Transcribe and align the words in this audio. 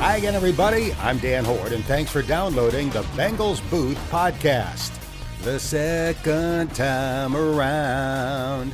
Hi 0.00 0.16
again, 0.16 0.34
everybody. 0.34 0.94
I'm 0.94 1.18
Dan 1.18 1.44
Hoard, 1.44 1.72
and 1.72 1.84
thanks 1.84 2.10
for 2.10 2.22
downloading 2.22 2.88
the 2.88 3.02
Bengals 3.18 3.60
Booth 3.68 3.98
podcast. 4.10 4.98
The 5.42 5.60
second 5.60 6.74
time 6.74 7.36
around 7.36 8.72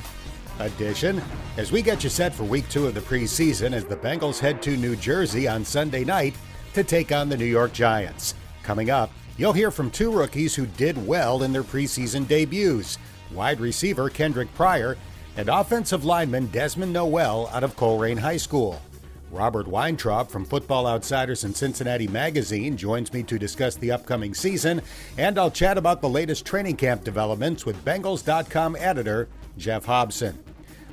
edition 0.61 1.21
as 1.57 1.73
we 1.73 1.83
get 1.83 2.05
you 2.05 2.11
set 2.11 2.33
for 2.33 2.45
week 2.45 2.69
two 2.69 2.87
of 2.87 2.95
the 2.95 3.01
preseason 3.01 3.73
as 3.73 3.85
the 3.85 3.97
Bengals 3.97 4.39
head 4.39 4.63
to 4.63 4.77
New 4.77 4.95
Jersey 4.95 5.49
on 5.49 5.65
Sunday 5.65 6.05
night 6.05 6.37
to 6.75 6.85
take 6.85 7.11
on 7.11 7.29
the 7.29 7.37
New 7.37 7.45
York 7.45 7.73
Giants. 7.73 8.35
Coming 8.63 8.91
up, 8.91 9.11
you'll 9.37 9.53
hear 9.53 9.73
from 9.73 9.91
two 9.91 10.13
rookies 10.13 10.55
who 10.55 10.67
did 10.67 11.09
well 11.09 11.43
in 11.43 11.53
their 11.53 11.65
preseason 11.65 12.29
debuts 12.29 12.99
wide 13.33 13.59
receiver 13.59 14.09
Kendric 14.09 14.55
Pryor 14.55 14.97
and 15.37 15.49
offensive 15.49 16.05
lineman 16.05 16.47
Desmond 16.47 16.93
Noel 16.93 17.49
out 17.53 17.65
of 17.65 17.75
Colerain 17.75 18.21
High 18.21 18.37
School. 18.37 18.81
Robert 19.31 19.67
Weintraub 19.67 20.31
from 20.31 20.45
Football 20.45 20.87
Outsiders 20.87 21.45
and 21.45 21.57
Cincinnati 21.57 22.07
Magazine 22.07 22.77
joins 22.77 23.13
me 23.13 23.23
to 23.25 23.39
discuss 23.39 23.75
the 23.75 23.91
upcoming 23.91 24.35
season, 24.35 24.81
and 25.19 25.39
I'll 25.39 25.51
chat 25.51 25.77
about 25.77 26.01
the 26.01 26.09
latest 26.09 26.47
training 26.47 26.77
camp 26.77 27.03
developments 27.03 27.67
with 27.67 27.85
Bengals.com 27.85 28.77
editor 28.77 29.29
Jeff 29.59 29.85
Hobson. 29.85 30.39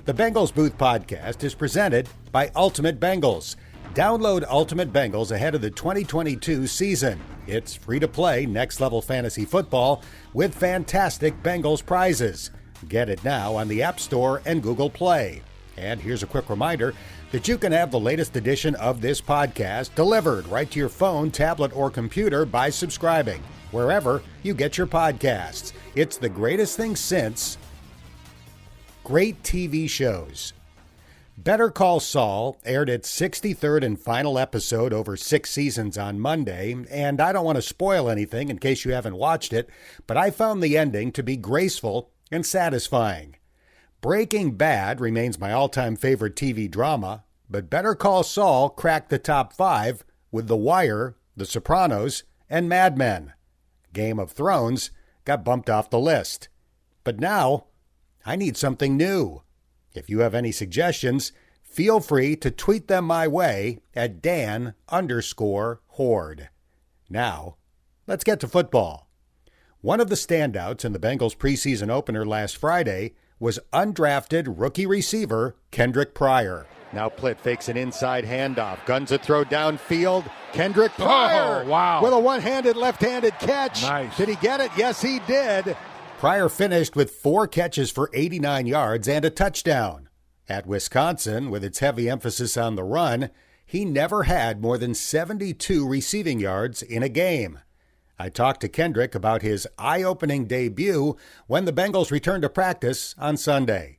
The 0.06 0.14
Bengals 0.14 0.54
Booth 0.54 0.78
podcast 0.78 1.44
is 1.44 1.54
presented 1.54 2.10
by 2.32 2.52
Ultimate 2.56 3.00
Bengals. 3.00 3.56
Download 3.94 4.44
Ultimate 4.50 4.92
Bengals 4.92 5.32
ahead 5.32 5.54
of 5.54 5.62
the 5.62 5.70
2022 5.70 6.66
season. 6.66 7.22
It's 7.46 7.76
free 7.76 8.00
to 8.00 8.08
play 8.08 8.46
next 8.48 8.82
level 8.82 9.02
fantasy 9.02 9.46
football 9.46 10.02
with 10.34 10.56
fantastic 10.56 11.42
Bengals 11.44 11.86
prizes. 11.86 12.50
Get 12.90 13.10
it 13.10 13.24
now 13.24 13.56
on 13.56 13.68
the 13.68 13.84
App 13.84 14.00
Store 14.00 14.42
and 14.46 14.64
Google 14.64 14.90
Play. 14.90 15.44
And 15.78 16.00
here's 16.00 16.24
a 16.24 16.28
quick 16.28 16.50
reminder 16.50 16.94
that 17.34 17.48
you 17.48 17.58
can 17.58 17.72
have 17.72 17.90
the 17.90 18.00
latest 18.00 18.36
edition 18.36 18.76
of 18.76 19.02
this 19.02 19.20
podcast 19.20 19.96
delivered 19.96 20.48
right 20.50 20.70
to 20.70 20.78
your 20.78 20.88
phone, 20.88 21.32
tablet, 21.32 21.76
or 21.76 21.90
computer 21.90 22.46
by 22.46 22.70
subscribing 22.70 23.42
wherever 23.72 24.22
you 24.44 24.54
get 24.54 24.78
your 24.78 24.86
podcasts. 24.86 25.74
It's 25.96 26.16
the 26.16 26.30
greatest 26.30 26.78
thing 26.78 26.96
since 26.96 27.58
great 29.04 29.42
TV 29.42 29.90
shows. 29.90 30.54
Better 31.36 31.72
Call 31.72 32.00
Saul 32.00 32.60
aired 32.66 32.88
its 32.88 33.12
63rd 33.12 33.84
and 33.84 34.00
final 34.00 34.38
episode 34.38 34.94
over 34.94 35.18
six 35.18 35.50
seasons 35.50 35.98
on 35.98 36.20
Monday, 36.20 36.76
and 36.92 37.20
I 37.20 37.34
don't 37.34 37.46
want 37.46 37.56
to 37.56 37.64
spoil 37.64 38.12
anything 38.12 38.50
in 38.50 38.60
case 38.60 38.86
you 38.86 38.94
haven't 38.94 39.16
watched 39.16 39.54
it, 39.54 39.68
but 40.06 40.18
I 40.18 40.30
found 40.30 40.62
the 40.62 40.78
ending 40.78 41.12
to 41.14 41.24
be 41.24 41.36
graceful 41.36 42.12
and 42.32 42.46
satisfying. 42.46 43.38
Breaking 44.04 44.58
Bad 44.58 45.00
remains 45.00 45.40
my 45.40 45.54
all 45.54 45.70
time 45.70 45.96
favorite 45.96 46.36
TV 46.36 46.70
drama, 46.70 47.24
but 47.50 47.70
Better 47.70 47.96
Call 47.96 48.22
Saul 48.22 48.70
cracked 48.70 49.10
the 49.10 49.18
top 49.18 49.54
five 49.54 50.04
with 50.30 50.50
The 50.50 50.58
Wire, 50.58 51.16
The 51.38 51.46
Sopranos, 51.46 52.24
and 52.50 52.68
Mad 52.68 52.98
Men. 52.98 53.32
Game 53.94 54.20
of 54.20 54.34
Thrones 54.34 54.92
got 55.24 55.46
bumped 55.46 55.70
off 55.70 55.90
the 55.90 56.02
list. 56.02 56.50
But 57.06 57.22
now, 57.22 57.68
I 58.26 58.36
need 58.36 58.58
something 58.58 58.98
new. 58.98 59.44
If 59.94 60.10
you 60.10 60.20
have 60.20 60.36
any 60.36 60.52
suggestions, 60.52 61.32
feel 61.64 62.02
free 62.02 62.36
to 62.36 62.52
tweet 62.52 62.90
them 62.90 63.06
my 63.06 63.26
way 63.26 63.80
at 63.96 64.22
Dan 64.22 64.74
underscore 64.90 65.80
Hoard. 65.92 66.50
Now, 67.10 67.56
let's 68.06 68.26
get 68.26 68.42
to 68.42 68.50
football. 68.50 69.08
One 69.80 70.02
of 70.02 70.10
the 70.10 70.16
standouts 70.16 70.84
in 70.84 70.92
the 70.92 71.00
Bengals 71.00 71.38
preseason 71.38 71.90
opener 71.90 72.26
last 72.26 72.58
Friday 72.58 73.14
was 73.44 73.60
undrafted 73.74 74.46
rookie 74.58 74.86
receiver 74.86 75.54
Kendric 75.70 76.14
Pryor. 76.14 76.66
Now 76.94 77.10
Plitt 77.10 77.38
fakes 77.40 77.68
an 77.68 77.76
inside 77.76 78.24
handoff, 78.24 78.86
guns 78.86 79.12
a 79.12 79.18
throw 79.18 79.44
downfield. 79.44 80.24
Kendric 80.54 80.92
oh, 80.98 81.04
Pryor 81.04 81.64
oh, 81.66 81.68
wow. 81.68 82.02
with 82.02 82.14
a 82.14 82.20
one-handed 82.20 82.78
left-handed 82.78 83.34
catch. 83.40 83.82
Nice. 83.82 84.16
Did 84.16 84.30
he 84.30 84.36
get 84.36 84.62
it? 84.62 84.72
Yes, 84.78 85.02
he 85.02 85.20
did. 85.28 85.76
Pryor 86.20 86.48
finished 86.48 86.96
with 86.96 87.12
four 87.12 87.46
catches 87.46 87.92
for 87.92 88.10
89 88.14 88.66
yards 88.66 89.10
and 89.10 89.26
a 89.26 89.30
touchdown. 89.30 90.08
At 90.48 90.66
Wisconsin, 90.66 91.50
with 91.50 91.66
its 91.66 91.80
heavy 91.80 92.10
emphasis 92.10 92.56
on 92.56 92.76
the 92.76 92.84
run, 92.86 93.30
he 93.66 93.84
never 93.84 94.24
had 94.24 94.62
more 94.62 94.78
than 94.78 94.94
72 94.94 95.86
receiving 95.86 96.40
yards 96.40 96.82
in 96.82 97.04
a 97.04 97.10
game. 97.10 97.60
I 98.20 98.30
talked 98.30 98.62
to 98.62 98.70
Kendric 98.70 99.16
about 99.16 99.42
his 99.42 99.68
eye 99.78 100.04
opening 100.04 100.46
debut 100.46 101.18
when 101.48 101.66
the 101.66 101.74
Bengals 101.74 102.12
returned 102.12 102.44
to 102.44 102.50
practice 102.50 103.16
on 103.18 103.38
Sunday. 103.38 103.98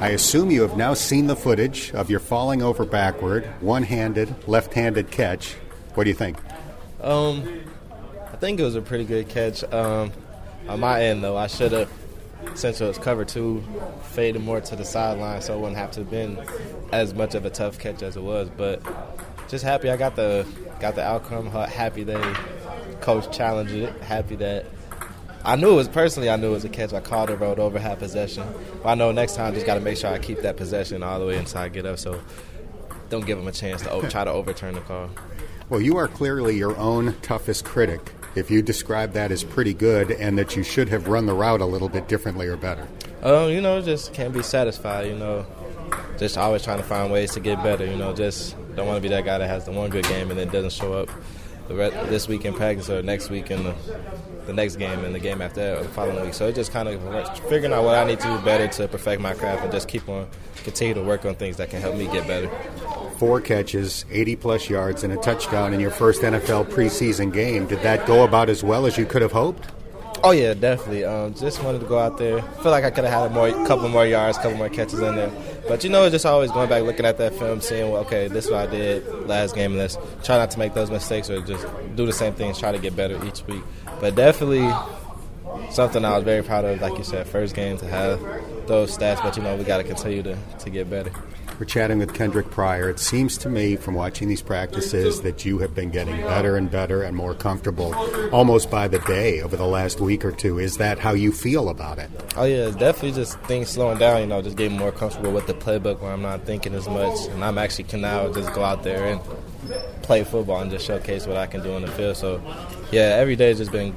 I 0.00 0.08
assume 0.08 0.50
you 0.50 0.62
have 0.62 0.76
now 0.76 0.94
seen 0.94 1.26
the 1.26 1.36
footage 1.36 1.92
of 1.92 2.10
your 2.10 2.20
falling 2.20 2.62
over 2.62 2.86
backward, 2.86 3.44
one 3.60 3.82
handed, 3.82 4.48
left 4.48 4.72
handed 4.72 5.10
catch. 5.10 5.54
What 5.94 6.04
do 6.04 6.10
you 6.10 6.16
think? 6.16 6.38
Um, 7.02 7.60
I 8.32 8.36
think 8.36 8.58
it 8.58 8.64
was 8.64 8.76
a 8.76 8.82
pretty 8.82 9.04
good 9.04 9.28
catch. 9.28 9.62
Um, 9.64 10.10
on 10.66 10.80
my 10.80 11.04
end, 11.04 11.22
though, 11.22 11.36
I 11.36 11.46
should 11.46 11.72
have, 11.72 11.90
since 12.54 12.80
it 12.80 12.86
was 12.86 12.96
cover 12.96 13.26
two, 13.26 13.62
faded 14.02 14.42
more 14.42 14.60
to 14.62 14.74
the 14.74 14.84
sideline 14.84 15.42
so 15.42 15.54
it 15.54 15.60
wouldn't 15.60 15.76
have 15.76 15.90
to 15.92 16.00
have 16.00 16.10
been 16.10 16.42
as 16.92 17.12
much 17.12 17.34
of 17.34 17.44
a 17.44 17.50
tough 17.50 17.78
catch 17.78 18.02
as 18.02 18.16
it 18.16 18.22
was. 18.22 18.48
But 18.48 18.82
just 19.48 19.64
happy 19.64 19.90
I 19.90 19.96
got 19.96 20.16
the 20.16 20.46
got 20.84 20.96
the 20.96 21.02
outcome. 21.02 21.46
Happy 21.46 22.04
that 22.04 22.36
coach 23.00 23.34
challenged 23.34 23.72
it. 23.72 23.90
Happy 24.02 24.36
that 24.36 24.66
I 25.42 25.56
knew 25.56 25.72
it 25.72 25.76
was 25.76 25.88
personally. 25.88 26.28
I 26.28 26.36
knew 26.36 26.48
it 26.48 26.52
was 26.52 26.66
a 26.66 26.68
catch. 26.68 26.92
I 26.92 27.00
called 27.00 27.30
it, 27.30 27.36
rolled 27.36 27.58
over, 27.58 27.78
had 27.78 27.98
possession. 27.98 28.46
But 28.82 28.90
I 28.90 28.94
know 28.94 29.10
next 29.10 29.34
time, 29.34 29.54
just 29.54 29.64
got 29.64 29.76
to 29.76 29.80
make 29.80 29.96
sure 29.96 30.12
I 30.12 30.18
keep 30.18 30.42
that 30.42 30.58
possession 30.58 31.02
all 31.02 31.18
the 31.18 31.24
way 31.24 31.38
until 31.38 31.62
I 31.62 31.70
get 31.70 31.86
up. 31.86 31.98
So 31.98 32.20
don't 33.08 33.24
give 33.24 33.38
them 33.38 33.48
a 33.48 33.52
chance 33.52 33.80
to 33.80 34.08
try 34.10 34.24
to 34.24 34.30
overturn 34.30 34.74
the 34.74 34.82
call. 34.82 35.08
Well, 35.70 35.80
you 35.80 35.96
are 35.96 36.06
clearly 36.06 36.58
your 36.58 36.76
own 36.76 37.16
toughest 37.22 37.64
critic. 37.64 38.12
If 38.34 38.50
you 38.50 38.60
describe 38.60 39.12
that 39.12 39.32
as 39.32 39.42
pretty 39.42 39.72
good, 39.72 40.10
and 40.10 40.36
that 40.36 40.54
you 40.54 40.62
should 40.62 40.90
have 40.90 41.08
run 41.08 41.24
the 41.24 41.32
route 41.32 41.62
a 41.62 41.66
little 41.66 41.88
bit 41.88 42.08
differently 42.08 42.46
or 42.46 42.58
better. 42.58 42.86
Um, 43.22 43.48
you 43.48 43.62
know, 43.62 43.80
just 43.80 44.12
can't 44.12 44.34
be 44.34 44.42
satisfied. 44.42 45.06
You 45.06 45.16
know, 45.16 45.46
just 46.18 46.36
always 46.36 46.62
trying 46.62 46.78
to 46.78 46.84
find 46.84 47.12
ways 47.12 47.32
to 47.32 47.40
get 47.40 47.62
better. 47.62 47.84
You 47.84 47.96
know, 47.96 48.14
just 48.14 48.56
don't 48.76 48.86
want 48.86 48.96
to 48.96 49.02
be 49.02 49.08
that 49.08 49.24
guy 49.24 49.38
that 49.38 49.48
has 49.48 49.64
the 49.64 49.72
one 49.72 49.90
good 49.90 50.04
game 50.04 50.30
and 50.30 50.38
then 50.38 50.48
doesn't 50.48 50.72
show 50.72 50.92
up 50.92 51.08
the 51.68 51.74
this 52.08 52.28
week 52.28 52.44
in 52.44 52.54
practice 52.54 52.90
or 52.90 53.02
next 53.02 53.30
week 53.30 53.50
in 53.50 53.64
the, 53.64 53.74
the 54.46 54.52
next 54.52 54.76
game 54.76 55.04
and 55.04 55.14
the 55.14 55.18
game 55.18 55.40
after 55.40 55.60
that 55.60 55.78
or 55.78 55.82
the 55.82 55.88
following 55.88 56.24
week. 56.24 56.34
So 56.34 56.48
it 56.48 56.54
just 56.54 56.72
kind 56.72 56.88
of 56.88 57.38
figuring 57.48 57.72
out 57.72 57.84
what 57.84 57.94
I 57.94 58.04
need 58.04 58.20
to 58.20 58.26
do 58.26 58.38
better 58.44 58.68
to 58.68 58.88
perfect 58.88 59.20
my 59.22 59.34
craft 59.34 59.62
and 59.62 59.72
just 59.72 59.88
keep 59.88 60.08
on 60.08 60.28
continue 60.62 60.94
to 60.94 61.02
work 61.02 61.24
on 61.24 61.34
things 61.34 61.56
that 61.58 61.70
can 61.70 61.80
help 61.80 61.96
me 61.96 62.06
get 62.06 62.26
better. 62.26 62.50
Four 63.18 63.40
catches, 63.40 64.04
80 64.10 64.36
plus 64.36 64.68
yards, 64.68 65.04
and 65.04 65.12
a 65.12 65.16
touchdown 65.16 65.72
in 65.72 65.80
your 65.80 65.90
first 65.90 66.22
NFL 66.22 66.66
preseason 66.66 67.32
game. 67.32 67.66
Did 67.66 67.80
that 67.82 68.06
go 68.06 68.24
about 68.24 68.48
as 68.48 68.64
well 68.64 68.86
as 68.86 68.98
you 68.98 69.06
could 69.06 69.22
have 69.22 69.32
hoped? 69.32 69.70
Oh 70.26 70.30
yeah, 70.30 70.54
definitely. 70.54 71.04
Um, 71.04 71.34
just 71.34 71.62
wanted 71.62 71.80
to 71.80 71.86
go 71.86 71.98
out 71.98 72.16
there. 72.16 72.40
Feel 72.40 72.70
like 72.70 72.82
I 72.82 72.90
could 72.90 73.04
have 73.04 73.12
had 73.12 73.30
a 73.30 73.34
more, 73.34 73.50
couple 73.66 73.90
more 73.90 74.06
yards, 74.06 74.38
couple 74.38 74.56
more 74.56 74.70
catches 74.70 74.98
in 74.98 75.16
there. 75.16 75.30
But 75.68 75.84
you 75.84 75.90
know, 75.90 76.08
just 76.08 76.24
always 76.24 76.50
going 76.50 76.70
back, 76.70 76.82
looking 76.82 77.04
at 77.04 77.18
that 77.18 77.34
film, 77.34 77.60
seeing, 77.60 77.90
well, 77.90 78.00
okay, 78.06 78.28
this 78.28 78.46
is 78.46 78.50
what 78.50 78.66
I 78.68 78.70
did 78.70 79.06
last 79.28 79.54
game, 79.54 79.76
let's 79.76 79.98
try 80.22 80.38
not 80.38 80.50
to 80.52 80.58
make 80.58 80.72
those 80.72 80.90
mistakes 80.90 81.28
or 81.28 81.42
just 81.42 81.66
do 81.94 82.06
the 82.06 82.12
same 82.14 82.32
things, 82.32 82.58
try 82.58 82.72
to 82.72 82.78
get 82.78 82.96
better 82.96 83.22
each 83.26 83.46
week. 83.46 83.62
But 84.00 84.14
definitely 84.14 84.72
something 85.70 86.02
I 86.06 86.16
was 86.16 86.24
very 86.24 86.42
proud 86.42 86.64
of. 86.64 86.80
Like 86.80 86.96
you 86.96 87.04
said, 87.04 87.26
first 87.26 87.54
game 87.54 87.76
to 87.76 87.86
have 87.86 88.18
those 88.66 88.96
stats, 88.96 89.22
but 89.22 89.36
you 89.36 89.42
know, 89.42 89.56
we 89.56 89.64
got 89.64 89.76
to 89.76 89.84
continue 89.84 90.22
to 90.22 90.38
to 90.60 90.70
get 90.70 90.88
better. 90.88 91.12
We're 91.58 91.66
chatting 91.66 91.98
with 91.98 92.14
Kendric 92.14 92.50
Pryor. 92.50 92.90
It 92.90 92.98
seems 92.98 93.38
to 93.38 93.48
me, 93.48 93.76
from 93.76 93.94
watching 93.94 94.28
these 94.28 94.42
practices, 94.42 95.20
that 95.20 95.44
you 95.44 95.58
have 95.58 95.72
been 95.72 95.90
getting 95.90 96.16
better 96.22 96.56
and 96.56 96.68
better 96.68 97.02
and 97.02 97.16
more 97.16 97.32
comfortable 97.32 97.94
almost 98.34 98.72
by 98.72 98.88
the 98.88 98.98
day 99.00 99.40
over 99.40 99.56
the 99.56 99.66
last 99.66 100.00
week 100.00 100.24
or 100.24 100.32
two. 100.32 100.58
Is 100.58 100.78
that 100.78 100.98
how 100.98 101.12
you 101.12 101.30
feel 101.30 101.68
about 101.68 102.00
it? 102.00 102.10
Oh, 102.36 102.42
yeah, 102.44 102.70
definitely 102.70 103.12
just 103.12 103.38
things 103.42 103.68
slowing 103.68 103.98
down, 103.98 104.20
you 104.20 104.26
know, 104.26 104.42
just 104.42 104.56
getting 104.56 104.76
more 104.76 104.90
comfortable 104.90 105.30
with 105.30 105.46
the 105.46 105.54
playbook 105.54 106.00
where 106.00 106.10
I'm 106.10 106.22
not 106.22 106.44
thinking 106.44 106.74
as 106.74 106.88
much. 106.88 107.28
And 107.28 107.44
I'm 107.44 107.56
actually 107.56 107.84
can 107.84 108.00
now 108.00 108.32
just 108.32 108.52
go 108.52 108.64
out 108.64 108.82
there 108.82 109.06
and 109.06 109.20
play 110.02 110.24
football 110.24 110.60
and 110.60 110.72
just 110.72 110.84
showcase 110.84 111.24
what 111.26 111.36
I 111.36 111.46
can 111.46 111.62
do 111.62 111.72
on 111.74 111.82
the 111.82 111.88
field. 111.92 112.16
So, 112.16 112.42
yeah, 112.90 113.16
every 113.16 113.36
day 113.36 113.48
has 113.48 113.58
just 113.58 113.70
been 113.70 113.92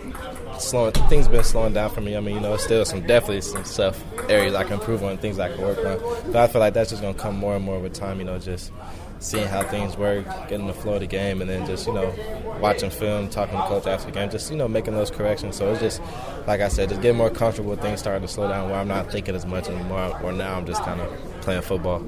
slowing 0.60 0.94
things 0.94 1.28
been 1.28 1.44
slowing 1.44 1.74
down 1.74 1.90
for 1.90 2.02
me. 2.02 2.16
I 2.16 2.20
mean, 2.20 2.36
you 2.36 2.42
know, 2.42 2.58
still 2.58 2.86
some 2.86 3.06
definitely 3.06 3.42
some 3.42 3.64
stuff 3.66 4.04
areas 4.30 4.54
I 4.54 4.64
can 4.64 4.74
improve 4.74 5.04
on, 5.04 5.18
things 5.18 5.40
I 5.40 5.54
can 5.54 5.62
work 5.62 5.78
on. 5.80 6.32
But 6.32 6.38
I 6.38 6.48
feel 6.48 6.60
like 6.60 6.74
that's 6.74 6.90
just 6.90 7.02
gonna 7.02 7.14
come 7.14 7.38
more 7.38 7.56
and 7.56 7.64
more 7.64 7.80
with 7.80 7.94
time. 7.94 8.20
You 8.20 8.26
know, 8.26 8.40
just 8.40 8.72
seeing 9.20 9.48
how 9.48 9.64
things 9.64 9.98
work, 9.98 10.26
getting 10.48 10.68
the 10.68 10.74
flow 10.74 10.96
of 10.96 11.02
the 11.02 11.08
game, 11.08 11.42
and 11.42 11.50
then 11.50 11.66
just 11.66 11.88
you 11.88 11.94
know 11.94 12.14
watching 12.62 12.90
film, 12.90 13.30
talking 13.30 13.58
to 13.58 13.64
coach 13.66 13.88
after 13.88 14.08
the 14.08 14.12
game, 14.12 14.30
just 14.30 14.52
you 14.52 14.58
know 14.58 14.68
making 14.68 14.94
those 14.94 15.12
corrections. 15.12 15.56
So 15.56 15.72
it's 15.72 15.82
just 15.82 16.02
like 16.48 16.62
I 16.62 16.68
said, 16.68 16.90
just 16.90 17.02
getting 17.02 17.18
more 17.18 17.30
comfortable 17.30 17.76
things 17.76 18.00
starting 18.00 18.22
to 18.22 18.28
slow 18.28 18.48
down, 18.48 18.70
where 18.70 18.80
I'm 18.80 18.88
not 18.88 19.12
thinking 19.12 19.36
as 19.36 19.46
much 19.46 19.68
anymore, 19.68 20.20
or 20.24 20.32
now 20.32 20.58
I'm 20.58 20.66
just 20.66 20.84
kind 20.84 21.02
of 21.02 21.42
playing 21.42 21.62
football. 21.62 22.00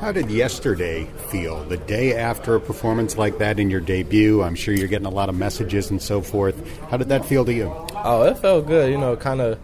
How 0.00 0.12
did 0.12 0.30
yesterday 0.30 1.06
feel? 1.28 1.64
The 1.64 1.76
day 1.76 2.14
after 2.14 2.54
a 2.54 2.60
performance 2.60 3.18
like 3.18 3.38
that 3.38 3.58
in 3.58 3.68
your 3.68 3.80
debut, 3.80 4.44
I'm 4.44 4.54
sure 4.54 4.72
you're 4.72 4.86
getting 4.86 5.08
a 5.08 5.10
lot 5.10 5.28
of 5.28 5.34
messages 5.34 5.90
and 5.90 6.00
so 6.00 6.20
forth. 6.20 6.56
How 6.88 6.96
did 6.96 7.08
that 7.08 7.24
feel 7.24 7.44
to 7.44 7.52
you? 7.52 7.72
Oh, 7.96 8.22
it 8.22 8.38
felt 8.38 8.68
good. 8.68 8.92
You 8.92 8.98
know, 8.98 9.16
kind 9.16 9.40
of 9.40 9.58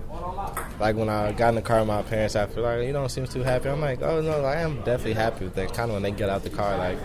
like 0.81 0.97
when 0.97 1.09
I 1.09 1.31
got 1.31 1.51
in 1.51 1.55
the 1.55 1.63
car 1.63 1.79
with 1.79 1.87
my 1.87 2.03
parents 2.03 2.35
after, 2.35 2.63
like, 2.63 2.85
you 2.85 2.93
don't 2.93 3.09
seem 3.11 3.27
too 3.27 3.45
happy. 3.45 3.69
I'm 3.69 3.81
like, 3.81 4.03
oh 4.03 4.21
no, 4.21 4.45
I 4.45 4.57
am 4.57 4.79
definitely 4.79 5.13
happy 5.13 5.45
with 5.45 5.55
that. 5.55 5.73
Kind 5.73 5.91
of 5.91 5.95
when 5.95 6.03
they 6.03 6.11
get 6.11 6.29
out 6.29 6.43
the 6.43 6.51
car, 6.51 6.79
like, 6.79 6.99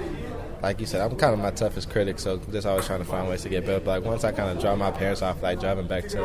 like 0.64 0.80
you 0.80 0.88
said, 0.88 1.02
I'm 1.02 1.16
kind 1.16 1.32
of 1.32 1.40
my 1.40 1.52
toughest 1.52 1.92
critic, 1.92 2.18
so 2.18 2.38
just 2.52 2.66
always 2.66 2.88
trying 2.88 3.00
to 3.00 3.06
find 3.06 3.30
ways 3.30 3.44
to 3.44 3.50
get 3.50 3.64
better. 3.64 3.80
But 3.80 4.00
like 4.00 4.06
once 4.06 4.24
I 4.24 4.32
kind 4.32 4.50
of 4.50 4.60
drop 4.60 4.80
my 4.80 4.90
parents 4.90 5.22
off, 5.22 5.44
like 5.44 5.60
driving 5.60 5.86
back 5.86 6.08
to 6.10 6.18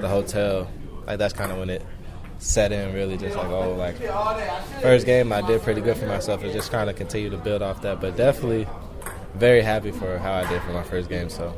the 0.00 0.08
hotel, 0.08 0.70
like 1.06 1.18
that's 1.18 1.32
kind 1.32 1.50
of 1.50 1.56
when 1.56 1.70
it 1.70 1.82
set 2.42 2.72
in 2.72 2.92
really 2.92 3.16
just 3.16 3.36
like 3.36 3.48
oh 3.48 3.72
like 3.74 3.96
first 4.82 5.06
game 5.06 5.32
I 5.32 5.42
did 5.42 5.62
pretty 5.62 5.80
good 5.80 5.96
for 5.96 6.06
myself 6.06 6.42
and 6.42 6.52
just 6.52 6.72
kind 6.72 6.90
of 6.90 6.96
continue 6.96 7.30
to 7.30 7.38
build 7.38 7.62
off 7.62 7.82
that 7.82 8.00
but 8.00 8.16
definitely 8.16 8.66
very 9.34 9.62
happy 9.62 9.92
for 9.92 10.18
how 10.18 10.32
I 10.32 10.48
did 10.48 10.60
for 10.62 10.72
my 10.72 10.82
first 10.82 11.08
game 11.08 11.30
so 11.30 11.56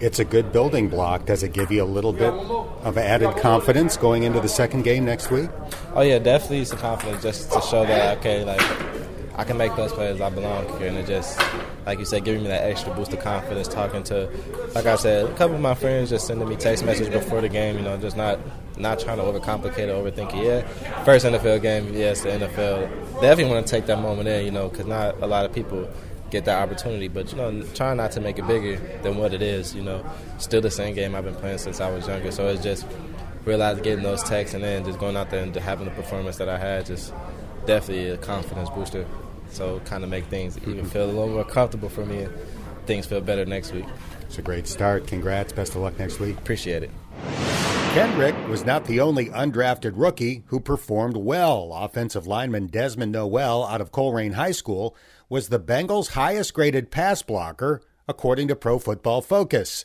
it's 0.00 0.18
a 0.18 0.24
good 0.24 0.52
building 0.52 0.88
block. 0.88 1.26
Does 1.26 1.44
it 1.44 1.52
give 1.52 1.70
you 1.70 1.84
a 1.84 1.86
little 1.86 2.12
bit 2.12 2.32
of 2.32 2.98
added 2.98 3.36
confidence 3.36 3.96
going 3.96 4.24
into 4.24 4.40
the 4.40 4.48
second 4.48 4.82
game 4.82 5.04
next 5.04 5.30
week? 5.30 5.48
Oh 5.94 6.00
yeah, 6.00 6.18
definitely 6.18 6.64
some 6.64 6.78
confidence 6.78 7.22
just 7.22 7.52
to 7.52 7.60
show 7.60 7.86
that 7.86 8.18
okay, 8.18 8.42
like 8.42 8.60
I 9.36 9.44
can 9.44 9.56
make 9.56 9.76
those 9.76 9.92
plays. 9.92 10.20
I 10.20 10.28
belong 10.28 10.66
here, 10.78 10.88
and 10.88 10.98
it 10.98 11.06
just 11.06 11.40
like 11.86 11.98
you 11.98 12.04
said, 12.04 12.24
giving 12.24 12.42
me 12.42 12.48
that 12.48 12.62
extra 12.62 12.94
boost 12.94 13.12
of 13.12 13.20
confidence. 13.20 13.68
Talking 13.68 14.02
to, 14.04 14.30
like 14.74 14.86
I 14.86 14.96
said, 14.96 15.26
a 15.26 15.34
couple 15.34 15.56
of 15.56 15.62
my 15.62 15.74
friends 15.74 16.10
just 16.10 16.26
sending 16.26 16.48
me 16.48 16.56
text 16.56 16.84
messages 16.84 17.08
before 17.08 17.40
the 17.40 17.48
game. 17.48 17.76
You 17.76 17.82
know, 17.82 17.96
just 17.96 18.16
not 18.16 18.38
not 18.76 18.98
trying 19.00 19.18
to 19.18 19.24
overcomplicate 19.24 19.78
it, 19.78 19.88
overthink 19.88 20.34
it. 20.34 20.44
Yeah, 20.44 21.04
first 21.04 21.26
NFL 21.26 21.62
game, 21.62 21.92
yes, 21.94 22.22
the 22.22 22.30
NFL. 22.30 23.20
Definitely 23.20 23.52
want 23.52 23.66
to 23.66 23.70
take 23.70 23.86
that 23.86 24.00
moment 24.00 24.28
in, 24.28 24.44
you 24.44 24.50
know, 24.50 24.68
because 24.68 24.86
not 24.86 25.20
a 25.22 25.26
lot 25.26 25.44
of 25.44 25.52
people 25.52 25.88
get 26.30 26.44
that 26.46 26.62
opportunity. 26.62 27.08
But 27.08 27.30
you 27.30 27.38
know, 27.38 27.62
trying 27.74 27.98
not 27.98 28.12
to 28.12 28.20
make 28.20 28.38
it 28.38 28.46
bigger 28.46 28.76
than 29.02 29.16
what 29.16 29.34
it 29.34 29.42
is. 29.42 29.74
You 29.74 29.82
know, 29.82 30.04
still 30.38 30.60
the 30.60 30.70
same 30.70 30.94
game 30.94 31.14
I've 31.14 31.24
been 31.24 31.34
playing 31.34 31.58
since 31.58 31.80
I 31.80 31.90
was 31.90 32.06
younger. 32.06 32.30
So 32.32 32.48
it's 32.48 32.62
just 32.62 32.86
realizing 33.44 33.82
getting 33.82 34.04
those 34.04 34.22
texts 34.22 34.54
and 34.54 34.64
then 34.64 34.84
just 34.84 34.98
going 34.98 35.16
out 35.16 35.30
there 35.30 35.42
and 35.42 35.54
having 35.54 35.84
the 35.84 35.92
performance 35.92 36.38
that 36.38 36.48
I 36.48 36.58
had. 36.58 36.86
Just 36.86 37.12
definitely 37.66 38.08
a 38.08 38.16
confidence 38.16 38.70
booster. 38.70 39.06
So 39.52 39.80
kind 39.80 40.02
of 40.02 40.10
make 40.10 40.24
things 40.26 40.56
even 40.58 40.78
mm-hmm. 40.78 40.86
feel 40.86 41.04
a 41.04 41.06
little 41.06 41.28
more 41.28 41.44
comfortable 41.44 41.88
for 41.88 42.04
me. 42.04 42.22
and 42.22 42.32
Things 42.86 43.06
feel 43.06 43.20
better 43.20 43.44
next 43.44 43.72
week. 43.72 43.84
It's 44.22 44.38
a 44.38 44.42
great 44.42 44.66
start. 44.66 45.06
Congrats. 45.06 45.52
Best 45.52 45.74
of 45.74 45.82
luck 45.82 45.98
next 45.98 46.18
week. 46.18 46.38
Appreciate 46.38 46.82
it. 46.82 46.90
Kendric 47.92 48.48
was 48.48 48.64
not 48.64 48.86
the 48.86 49.00
only 49.00 49.26
undrafted 49.26 49.92
rookie 49.94 50.44
who 50.46 50.58
performed 50.58 51.16
well. 51.16 51.72
Offensive 51.74 52.26
lineman 52.26 52.66
Desmond 52.68 53.12
Noel 53.12 53.66
out 53.66 53.82
of 53.82 53.92
Colerain 53.92 54.32
High 54.32 54.52
School 54.52 54.96
was 55.28 55.48
the 55.48 55.60
Bengals' 55.60 56.12
highest 56.12 56.54
graded 56.54 56.90
pass 56.90 57.20
blocker, 57.20 57.82
according 58.08 58.48
to 58.48 58.56
Pro 58.56 58.78
Football 58.78 59.20
Focus. 59.20 59.84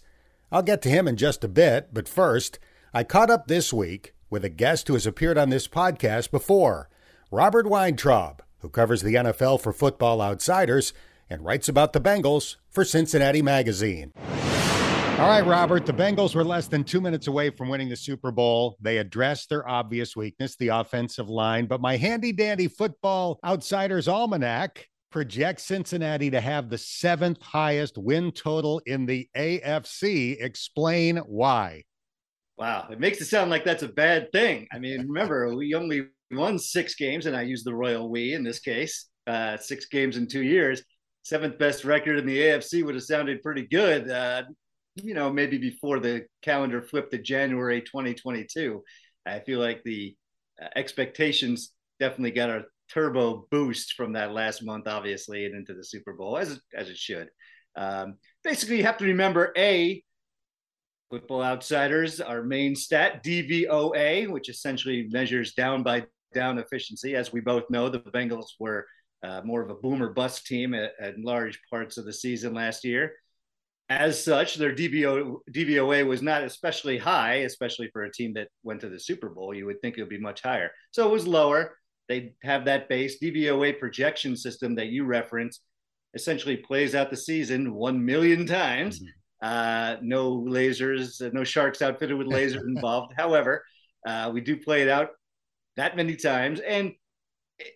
I'll 0.49 0.63
get 0.63 0.81
to 0.83 0.89
him 0.89 1.07
in 1.07 1.17
just 1.17 1.43
a 1.43 1.49
bit, 1.49 1.89
but 1.93 2.07
first, 2.07 2.59
I 2.93 3.03
caught 3.03 3.29
up 3.29 3.47
this 3.47 3.73
week 3.73 4.13
with 4.29 4.45
a 4.45 4.49
guest 4.49 4.87
who 4.87 4.93
has 4.93 5.05
appeared 5.05 5.37
on 5.37 5.49
this 5.49 5.67
podcast 5.67 6.31
before, 6.31 6.89
Robert 7.29 7.67
Weintraub, 7.67 8.41
who 8.67 8.71
covers 8.71 9.01
the 9.01 9.15
NFL 9.15 9.61
for 9.61 9.71
Football 9.71 10.21
Outsiders 10.21 10.91
and 11.29 11.45
writes 11.45 11.69
about 11.69 11.93
the 11.93 12.01
Bengals 12.01 12.57
for 12.69 12.83
Cincinnati 12.83 13.41
Magazine. 13.41 14.11
All 14.17 15.29
right, 15.29 15.45
Robert, 15.45 15.85
the 15.85 15.93
Bengals 15.93 16.35
were 16.35 16.43
less 16.43 16.67
than 16.67 16.83
two 16.83 16.99
minutes 16.99 17.27
away 17.27 17.49
from 17.49 17.69
winning 17.69 17.87
the 17.87 17.95
Super 17.95 18.29
Bowl. 18.29 18.75
They 18.81 18.97
addressed 18.97 19.47
their 19.47 19.65
obvious 19.69 20.17
weakness, 20.17 20.57
the 20.57 20.67
offensive 20.67 21.29
line, 21.29 21.65
but 21.65 21.79
my 21.79 21.95
handy 21.95 22.33
dandy 22.33 22.67
Football 22.67 23.39
Outsiders 23.45 24.09
Almanac 24.09 24.85
projects 25.09 25.63
Cincinnati 25.63 26.29
to 26.29 26.41
have 26.41 26.69
the 26.69 26.77
seventh 26.77 27.41
highest 27.41 27.97
win 27.97 28.33
total 28.33 28.81
in 28.85 29.05
the 29.05 29.29
AFC. 29.33 30.43
Explain 30.43 31.17
why. 31.19 31.83
Wow, 32.57 32.87
it 32.91 32.99
makes 32.99 33.21
it 33.21 33.27
sound 33.27 33.49
like 33.49 33.63
that's 33.63 33.83
a 33.83 33.87
bad 33.87 34.29
thing. 34.33 34.67
I 34.73 34.79
mean, 34.79 35.07
remember, 35.07 35.55
we 35.55 35.73
only 35.73 36.07
won 36.31 36.59
six 36.59 36.95
games, 36.95 37.25
and 37.25 37.35
I 37.35 37.43
use 37.43 37.63
the 37.63 37.75
royal 37.75 38.09
we 38.09 38.33
in 38.33 38.43
this 38.43 38.59
case, 38.59 39.07
uh, 39.27 39.57
six 39.57 39.85
games 39.85 40.17
in 40.17 40.27
two 40.27 40.43
years. 40.43 40.83
Seventh 41.23 41.57
best 41.57 41.83
record 41.83 42.17
in 42.17 42.25
the 42.25 42.37
AFC 42.37 42.83
would 42.85 42.95
have 42.95 43.03
sounded 43.03 43.41
pretty 43.41 43.67
good, 43.67 44.09
uh, 44.09 44.43
you 44.95 45.13
know, 45.13 45.31
maybe 45.31 45.57
before 45.57 45.99
the 45.99 46.25
calendar 46.41 46.81
flipped 46.81 47.11
to 47.11 47.17
January 47.17 47.81
2022. 47.81 48.81
I 49.25 49.39
feel 49.41 49.59
like 49.59 49.83
the 49.83 50.15
uh, 50.61 50.67
expectations 50.75 51.73
definitely 51.99 52.31
got 52.31 52.49
a 52.49 52.63
turbo 52.89 53.45
boost 53.51 53.93
from 53.93 54.13
that 54.13 54.31
last 54.31 54.63
month, 54.63 54.87
obviously, 54.87 55.45
and 55.45 55.55
into 55.55 55.73
the 55.73 55.83
Super 55.83 56.13
Bowl 56.13 56.37
as 56.37 56.59
as 56.73 56.89
it 56.89 56.97
should. 56.97 57.29
Um, 57.75 58.15
basically, 58.43 58.77
you 58.77 58.83
have 58.83 58.97
to 58.97 59.05
remember 59.05 59.53
a 59.57 60.01
Football 61.09 61.43
Outsiders, 61.43 62.19
our 62.19 62.43
main 62.43 62.75
stat 62.75 63.23
DVOA, 63.23 64.29
which 64.29 64.49
essentially 64.49 65.07
measures 65.09 65.53
down 65.53 65.83
by 65.83 66.05
down 66.33 66.57
efficiency. 66.57 67.15
As 67.15 67.31
we 67.31 67.39
both 67.39 67.69
know, 67.69 67.89
the 67.89 67.99
Bengals 67.99 68.51
were 68.59 68.85
uh, 69.23 69.41
more 69.43 69.61
of 69.61 69.69
a 69.69 69.75
boomer 69.75 70.09
bust 70.09 70.45
team 70.45 70.73
at, 70.73 70.91
at, 70.99 71.19
large 71.19 71.59
parts 71.69 71.97
of 71.97 72.05
the 72.05 72.13
season 72.13 72.53
last 72.53 72.83
year. 72.83 73.13
As 73.89 74.21
such, 74.23 74.55
their 74.55 74.75
DVO, 74.75 75.37
DVOA 75.51 76.05
was 76.05 76.21
not 76.21 76.43
especially 76.43 76.97
high, 76.97 77.35
especially 77.35 77.89
for 77.93 78.03
a 78.03 78.11
team 78.11 78.33
that 78.33 78.49
went 78.63 78.81
to 78.81 78.89
the 78.89 78.99
Super 78.99 79.29
Bowl. 79.29 79.53
You 79.53 79.65
would 79.65 79.81
think 79.81 79.97
it 79.97 80.01
would 80.01 80.09
be 80.09 80.19
much 80.19 80.41
higher. 80.41 80.69
So 80.91 81.07
it 81.07 81.11
was 81.11 81.25
lower 81.25 81.77
they 82.07 82.33
have 82.43 82.65
that 82.65 82.89
base 82.89 83.19
DVOA 83.21 83.79
projection 83.79 84.35
system 84.35 84.75
that 84.75 84.87
you 84.87 85.05
reference 85.05 85.61
essentially 86.13 86.57
plays 86.57 86.95
out 86.95 87.09
the 87.09 87.17
season 87.17 87.73
1 87.73 88.05
million 88.05 88.45
times. 88.45 88.99
Mm-hmm. 88.99 89.07
Uh, 89.39 89.95
no 90.01 90.37
lasers, 90.37 91.21
uh, 91.21 91.29
no 91.33 91.43
sharks 91.43 91.81
outfitted 91.81 92.17
with 92.17 92.27
lasers 92.27 92.63
involved. 92.75 93.13
However, 93.17 93.63
uh, 94.07 94.31
we 94.33 94.41
do 94.41 94.57
play 94.57 94.81
it 94.81 94.89
out 94.89 95.09
that 95.77 95.95
many 95.95 96.15
times. 96.15 96.59
And, 96.59 96.93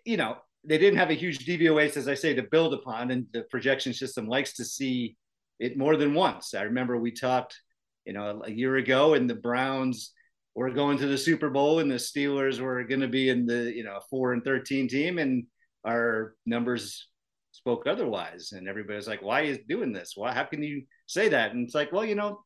you 0.06 0.18
know, 0.18 0.38
they 0.64 0.78
didn't 0.78 1.00
have 1.00 1.10
a 1.10 1.16
huge 1.16 1.46
DVOA, 1.46 1.96
as 1.96 2.08
I 2.08 2.14
say, 2.14 2.34
to 2.36 2.44
build 2.44 2.74
upon. 2.74 3.12
And 3.12 3.26
the 3.34 3.44
projection 3.44 3.94
system 3.94 4.28
likes 4.28 4.54
to 4.54 4.66
see 4.66 5.16
it 5.60 5.78
more 5.78 5.96
than 5.96 6.14
once. 6.14 6.54
I 6.54 6.64
remember 6.64 7.00
we 7.00 7.12
talked, 7.12 7.60
you 8.06 8.14
know, 8.14 8.42
a 8.46 8.52
year 8.52 8.76
ago, 8.76 9.14
and 9.14 9.30
the 9.30 9.36
Browns 9.36 10.14
we're 10.56 10.72
going 10.72 10.98
to 10.98 11.08
the 11.08 11.18
Super 11.18 11.50
Bowl 11.50 11.80
and 11.80 11.90
the 11.90 11.96
Steelers 11.96 12.60
were 12.60 12.84
going 12.84 13.02
to 13.02 13.08
be 13.08 13.30
in 13.30 13.46
the 13.46 13.74
you 13.76 13.84
know 13.84 14.00
four 14.10 14.34
and 14.34 14.44
thirteen 14.44 14.88
team, 14.88 15.18
and 15.18 15.46
our 15.86 16.36
numbers 16.46 17.08
spoke 17.52 17.88
otherwise. 17.88 18.52
And 18.52 18.68
everybody 18.68 18.98
was 18.98 19.08
like, 19.08 19.22
"Why 19.22 19.42
is 19.42 19.60
doing 19.68 19.94
this? 19.94 20.14
Why? 20.16 20.34
How 20.34 20.44
can 20.44 20.62
you 20.62 20.84
say 21.08 21.30
that?" 21.30 21.54
And 21.54 21.66
it's 21.66 21.76
like, 21.76 21.92
well, 21.92 22.06
you 22.06 22.16
know, 22.16 22.44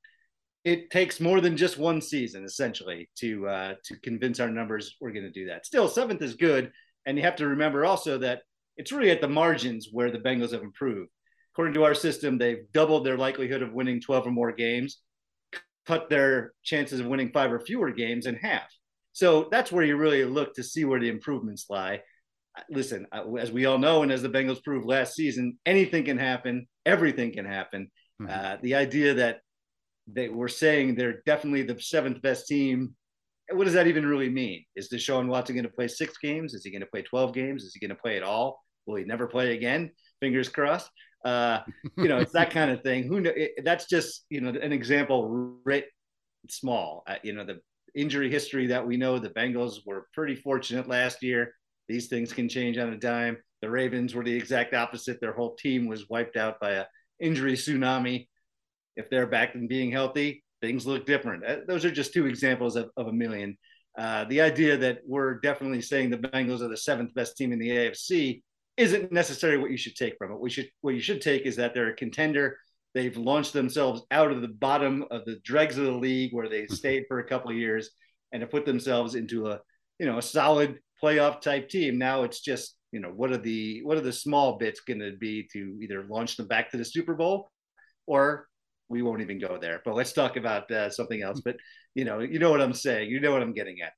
it 0.66 0.90
takes 0.90 1.22
more 1.22 1.40
than 1.40 1.56
just 1.56 1.78
one 1.78 2.02
season 2.02 2.44
essentially 2.44 3.10
to 3.20 3.48
uh, 3.48 3.74
to 3.86 3.98
convince 4.00 4.40
our 4.40 4.50
numbers 4.50 4.96
we're 5.00 5.12
going 5.12 5.24
to 5.26 5.32
do 5.32 5.48
that. 5.48 5.66
Still, 5.66 5.88
seventh 5.88 6.22
is 6.22 6.36
good, 6.36 6.72
and 7.06 7.18
you 7.18 7.24
have 7.24 7.38
to 7.38 7.48
remember 7.48 7.86
also 7.86 8.18
that 8.18 8.42
it's 8.76 8.92
really 8.92 9.12
at 9.12 9.22
the 9.22 9.28
margins 9.28 9.90
where 9.92 10.12
the 10.12 10.20
Bengals 10.20 10.52
have 10.52 10.64
improved. 10.64 11.10
According 11.54 11.76
to 11.76 11.86
our 11.86 11.94
system, 11.94 12.38
they've 12.38 12.69
doubled 12.74 13.06
their 13.06 13.18
likelihood 13.18 13.62
of 13.62 13.72
winning 13.72 14.02
12 14.02 14.28
or 14.28 14.31
more 14.31 14.52
games 14.52 15.00
cut 15.86 16.10
their 16.10 16.54
chances 16.64 17.00
of 17.00 17.06
winning 17.06 17.31
five 17.31 17.52
or 17.52 17.60
fewer 17.60 17.92
games 17.92 18.26
in 18.26 18.36
half. 18.36 18.68
So 19.14 19.48
that's 19.52 19.72
where 19.72 19.86
you 19.86 19.98
really 19.98 20.26
look 20.26 20.54
to 20.56 20.64
see 20.64 20.84
where 20.84 21.00
the 21.00 21.10
improvements 21.10 21.68
lie. 21.69 22.02
Listen, 22.69 23.06
uh, 23.12 23.34
as 23.36 23.52
we 23.52 23.66
all 23.66 23.78
know, 23.78 24.04
and 24.04 24.12
as 24.12 24.22
the 24.22 24.30
Bengals 24.30 24.64
proved 24.64 24.86
last 24.86 25.16
season, 25.16 25.57
anything 25.66 26.04
can 26.06 26.18
happen, 26.18 26.68
everything 26.86 27.34
can 27.34 27.45
happen. 27.45 27.92
Mm-hmm. 28.22 28.31
Uh, 28.34 28.57
the 28.62 28.76
idea 28.76 29.14
that 29.16 29.40
they 30.07 30.30
were 30.30 30.47
saying 30.47 30.95
they're 30.95 31.21
definitely 31.26 31.64
the 31.64 31.80
seventh 31.80 32.21
best 32.21 32.47
team. 32.47 32.95
What 33.52 33.66
does 33.66 33.74
that 33.74 33.88
even 33.88 34.06
really 34.06 34.30
mean? 34.30 34.66
Is 34.76 34.90
Deshaun 34.90 35.28
Watson 35.28 35.56
going 35.56 35.66
to 35.66 35.71
play 35.71 35.88
six 35.88 36.18
games? 36.18 36.54
Is 36.54 36.64
he 36.64 36.71
going 36.71 36.81
to 36.81 36.88
play 36.88 37.04
12 37.04 37.33
games? 37.33 37.64
Is 37.64 37.74
he 37.74 37.80
going 37.80 37.95
to 37.95 38.02
play 38.02 38.18
at 38.18 38.24
all? 38.24 38.59
Will 38.85 38.95
he 38.95 39.04
never 39.04 39.28
play 39.28 39.56
again? 39.56 39.92
Fingers 40.19 40.50
crossed. 40.50 40.90
Uh, 41.24 41.62
you 41.97 42.07
know, 42.07 42.18
it's 42.18 42.33
that 42.33 42.52
kind 42.52 42.71
of 42.71 42.81
thing. 42.81 43.04
Who 43.04 43.19
know? 43.19 43.31
It, 43.35 43.64
that's 43.64 43.85
just 43.85 44.26
you 44.30 44.42
know 44.42 44.50
an 44.50 44.71
example 44.71 45.59
writ 45.64 45.85
small. 46.50 47.04
Uh, 47.07 47.16
you 47.24 47.33
know, 47.33 47.44
the 47.44 47.59
injury 47.95 48.30
history 48.30 48.68
that 48.68 48.85
we 48.85 48.95
know. 48.97 49.18
The 49.18 49.30
Bengals 49.30 49.80
were 49.85 50.07
pretty 50.14 50.35
fortunate 50.35 50.88
last 50.88 51.24
year. 51.24 51.54
These 51.88 52.07
things 52.07 52.31
can 52.31 52.47
change 52.47 52.78
on 52.78 52.94
a 52.94 52.97
dime. 52.97 53.38
The 53.62 53.69
Ravens 53.69 54.14
were 54.14 54.24
the 54.24 54.35
exact 54.35 54.74
opposite. 54.74 55.19
Their 55.19 55.33
whole 55.33 55.56
team 55.56 55.88
was 55.88 56.09
wiped 56.09 56.38
out 56.38 56.59
by 56.59 56.71
a 56.71 56.85
injury 57.19 57.54
tsunami. 57.54 58.28
If 58.95 59.09
they're 59.09 59.28
back 59.28 59.56
and 59.56 59.69
being 59.69 59.92
healthy, 59.92 60.44
things 60.61 60.85
look 60.85 61.06
different. 61.06 61.45
Uh, 61.45 61.57
those 61.68 61.85
are 61.85 61.92
just 61.92 62.14
two 62.14 62.25
examples 62.25 62.75
of, 62.75 62.90
of 62.97 63.07
a 63.07 63.14
million. 63.14 63.57
Uh, 63.97 64.25
the 64.25 64.42
idea 64.42 64.75
that 64.78 64.99
we're 65.06 65.40
definitely 65.40 65.81
saying 65.81 66.09
the 66.09 66.18
Bengals 66.18 66.61
are 66.61 66.68
the 66.68 66.78
seventh 66.78 67.14
best 67.14 67.37
team 67.37 67.54
in 67.54 67.59
the 67.59 67.69
AFC 67.69 68.42
isn't 68.78 69.11
necessarily 69.11 69.57
what 69.57 69.71
you 69.71 69.78
should 69.78 69.95
take 69.95 70.18
from 70.18 70.31
it. 70.31 70.40
What 70.40 70.52
should 70.52 70.69
what 70.81 70.95
you 70.95 70.99
should 70.99 71.21
take 71.21 71.44
is 71.44 71.56
that 71.56 71.73
they're 71.73 71.90
a 71.90 71.95
contender. 71.95 72.57
They've 72.94 73.16
launched 73.16 73.54
themselves 73.54 74.02
out 74.11 74.31
of 74.31 74.42
the 74.42 74.49
bottom 74.49 75.06
of 75.11 75.25
the 75.25 75.37
dregs 75.44 75.78
of 75.78 75.85
the 75.85 75.92
league 75.92 76.33
where 76.33 76.49
they 76.49 76.68
stayed 76.68 77.06
for 77.07 77.19
a 77.19 77.28
couple 77.28 77.52
of 77.52 77.57
years 77.57 77.92
and 78.31 78.42
to 78.42 78.47
put 78.47 78.66
themselves 78.66 79.16
into 79.16 79.47
a 79.47 79.59
you 79.99 80.06
know 80.06 80.18
a 80.18 80.21
solid 80.21 80.80
playoff 81.02 81.40
type 81.42 81.69
team. 81.69 81.97
Now 81.97 82.23
it's 82.23 82.42
just 82.42 82.75
you 82.92 82.99
know 82.99 83.09
what 83.09 83.31
are 83.31 83.37
the 83.37 83.81
what 83.83 83.97
are 83.97 84.02
the 84.02 84.11
small 84.11 84.57
bits 84.57 84.81
going 84.81 84.99
to 84.99 85.16
be 85.16 85.47
to 85.54 85.78
either 85.81 86.06
launch 86.09 86.35
them 86.35 86.47
back 86.47 86.71
to 86.71 86.78
the 86.78 86.85
Super 86.85 87.14
Bowl 87.14 87.49
or 88.07 88.47
we 88.89 89.01
won't 89.01 89.21
even 89.21 89.39
go 89.39 89.57
there. 89.59 89.81
But 89.83 89.95
let's 89.95 90.13
talk 90.13 90.37
about 90.37 90.69
uh, 90.71 90.89
something 90.89 91.21
else. 91.21 91.42
But 91.44 91.57
you 91.94 92.06
know 92.06 92.19
you 92.19 92.39
know 92.39 92.51
what 92.51 92.61
I'm 92.61 92.73
saying. 92.73 93.09
You 93.09 93.19
know 93.19 93.31
what 93.31 93.42
I'm 93.42 93.54
getting 93.54 93.77
at. 93.81 93.94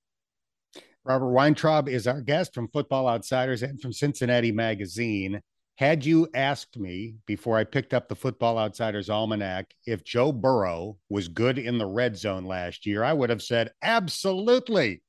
Robert 1.04 1.30
Weintraub 1.30 1.88
is 1.88 2.06
our 2.06 2.22
guest 2.22 2.54
from 2.54 2.68
Football 2.68 3.08
Outsiders 3.08 3.64
and 3.64 3.82
from 3.82 3.94
Cincinnati 3.94 4.52
Magazine. 4.52 5.42
Had 5.78 6.06
you 6.06 6.28
asked 6.34 6.78
me 6.78 7.16
before 7.26 7.58
I 7.58 7.64
picked 7.64 7.94
up 7.94 8.10
the 8.10 8.16
Football 8.16 8.58
Outsiders 8.58 9.10
Almanac 9.10 9.74
if 9.86 10.04
Joe 10.04 10.32
Burrow 10.32 10.98
was 11.08 11.28
good 11.28 11.60
in 11.60 11.78
the 11.78 11.86
red 11.86 12.18
zone 12.18 12.46
last 12.46 12.86
year, 12.86 13.04
I 13.04 13.14
would 13.14 13.30
have 13.30 13.44
said 13.44 13.72
absolutely. 13.82 15.02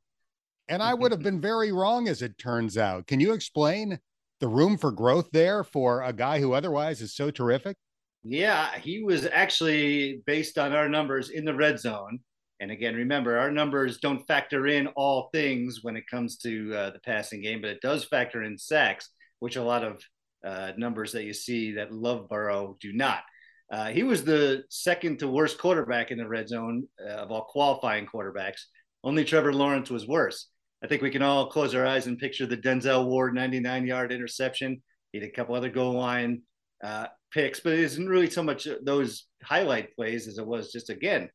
And 0.68 0.82
I 0.82 0.94
would 0.94 1.10
have 1.10 1.22
been 1.24 1.40
very 1.40 1.72
wrong 1.72 2.06
as 2.06 2.22
it 2.22 2.38
turns 2.38 2.78
out. 2.78 3.06
Can 3.06 3.18
you 3.18 3.32
explain 3.32 3.98
the 4.40 4.48
room 4.48 4.78
for 4.78 4.92
growth 4.92 5.30
there 5.32 5.64
for 5.64 6.02
a 6.02 6.12
guy 6.12 6.38
who 6.38 6.52
otherwise 6.52 7.00
is 7.00 7.14
so 7.14 7.30
terrific? 7.30 7.76
Yeah, 8.30 8.76
he 8.78 9.02
was 9.02 9.24
actually 9.24 10.20
based 10.26 10.58
on 10.58 10.74
our 10.74 10.86
numbers 10.86 11.30
in 11.30 11.46
the 11.46 11.54
red 11.54 11.80
zone. 11.80 12.20
And 12.60 12.70
again, 12.70 12.94
remember, 12.94 13.38
our 13.38 13.50
numbers 13.50 14.00
don't 14.00 14.26
factor 14.26 14.66
in 14.66 14.88
all 14.88 15.30
things 15.32 15.78
when 15.80 15.96
it 15.96 16.06
comes 16.10 16.36
to 16.38 16.74
uh, 16.74 16.90
the 16.90 16.98
passing 16.98 17.40
game, 17.40 17.62
but 17.62 17.70
it 17.70 17.80
does 17.80 18.04
factor 18.04 18.42
in 18.42 18.58
sacks, 18.58 19.08
which 19.38 19.56
a 19.56 19.62
lot 19.62 19.82
of 19.82 20.02
uh, 20.44 20.72
numbers 20.76 21.12
that 21.12 21.24
you 21.24 21.32
see 21.32 21.72
that 21.72 21.90
love 21.90 22.28
Burrow 22.28 22.76
do 22.82 22.92
not. 22.92 23.20
Uh, 23.72 23.86
he 23.86 24.02
was 24.02 24.24
the 24.24 24.62
second 24.68 25.20
to 25.20 25.28
worst 25.28 25.56
quarterback 25.56 26.10
in 26.10 26.18
the 26.18 26.28
red 26.28 26.50
zone 26.50 26.86
uh, 27.02 27.12
of 27.12 27.32
all 27.32 27.46
qualifying 27.48 28.06
quarterbacks. 28.06 28.60
Only 29.02 29.24
Trevor 29.24 29.54
Lawrence 29.54 29.88
was 29.88 30.06
worse. 30.06 30.48
I 30.84 30.86
think 30.86 31.00
we 31.00 31.10
can 31.10 31.22
all 31.22 31.48
close 31.48 31.74
our 31.74 31.86
eyes 31.86 32.06
and 32.06 32.18
picture 32.18 32.44
the 32.44 32.58
Denzel 32.58 33.06
Ward 33.06 33.34
99 33.34 33.86
yard 33.86 34.12
interception. 34.12 34.82
He 35.12 35.18
had 35.18 35.26
a 35.26 35.32
couple 35.32 35.54
other 35.54 35.70
goal 35.70 35.94
line 35.94 36.42
uh, 36.82 37.06
picks, 37.32 37.60
but 37.60 37.72
it 37.72 37.80
isn't 37.80 38.08
really 38.08 38.30
so 38.30 38.42
much 38.42 38.68
those 38.82 39.26
highlight 39.42 39.94
plays 39.94 40.28
as 40.28 40.38
it 40.38 40.46
was 40.46 40.72
just, 40.72 40.90
again, 40.90 41.28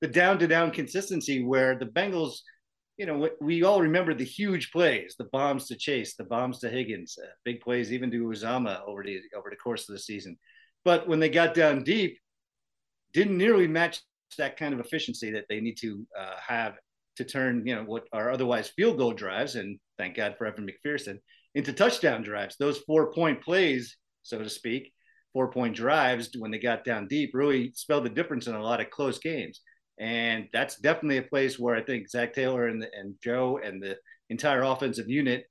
the 0.00 0.08
down 0.08 0.38
to 0.38 0.46
down 0.46 0.70
consistency 0.70 1.42
where 1.42 1.78
the 1.78 1.86
Bengals, 1.86 2.38
you 2.96 3.06
know, 3.06 3.30
we 3.40 3.62
all 3.62 3.80
remember 3.80 4.14
the 4.14 4.24
huge 4.24 4.70
plays, 4.70 5.14
the 5.18 5.24
bombs 5.32 5.66
to 5.68 5.76
Chase, 5.76 6.14
the 6.16 6.24
bombs 6.24 6.60
to 6.60 6.68
Higgins, 6.68 7.18
uh, 7.22 7.26
big 7.44 7.60
plays 7.60 7.92
even 7.92 8.10
to 8.10 8.24
Uzomah 8.24 8.86
over 8.86 9.02
the 9.02 9.20
over 9.36 9.50
the 9.50 9.56
course 9.56 9.88
of 9.88 9.94
the 9.94 10.00
season. 10.00 10.36
But 10.84 11.08
when 11.08 11.20
they 11.20 11.28
got 11.28 11.54
down 11.54 11.84
deep, 11.84 12.18
didn't 13.12 13.38
nearly 13.38 13.66
match 13.66 14.00
that 14.38 14.56
kind 14.56 14.74
of 14.74 14.80
efficiency 14.80 15.30
that 15.32 15.46
they 15.48 15.60
need 15.60 15.78
to 15.78 16.06
uh, 16.18 16.34
have 16.46 16.74
to 17.16 17.24
turn, 17.24 17.66
you 17.66 17.74
know, 17.74 17.84
what 17.84 18.06
are 18.12 18.30
otherwise 18.30 18.68
field 18.68 18.98
goal 18.98 19.12
drives, 19.12 19.54
and 19.54 19.78
thank 19.98 20.16
God 20.16 20.34
for 20.36 20.46
Evan 20.46 20.68
McPherson, 20.68 21.18
into 21.54 21.72
touchdown 21.72 22.22
drives. 22.22 22.56
Those 22.58 22.78
four 22.78 23.12
point 23.12 23.42
plays, 23.42 23.96
so 24.24 24.38
to 24.38 24.50
speak, 24.50 24.92
four 25.32 25.50
point 25.50 25.76
drives 25.76 26.30
when 26.36 26.50
they 26.50 26.58
got 26.58 26.84
down 26.84 27.06
deep 27.06 27.30
really 27.34 27.70
spelled 27.74 28.04
the 28.04 28.10
difference 28.10 28.46
in 28.46 28.54
a 28.54 28.62
lot 28.62 28.80
of 28.80 28.90
close 28.90 29.18
games. 29.18 29.60
And 30.00 30.48
that's 30.52 30.80
definitely 30.80 31.18
a 31.18 31.22
place 31.22 31.58
where 31.58 31.76
I 31.76 31.82
think 31.82 32.08
Zac 32.08 32.32
Taylor 32.32 32.66
and, 32.66 32.82
and 32.82 33.14
Joe 33.22 33.60
and 33.62 33.80
the 33.80 33.96
entire 34.28 34.62
offensive 34.62 35.08
unit, 35.08 35.44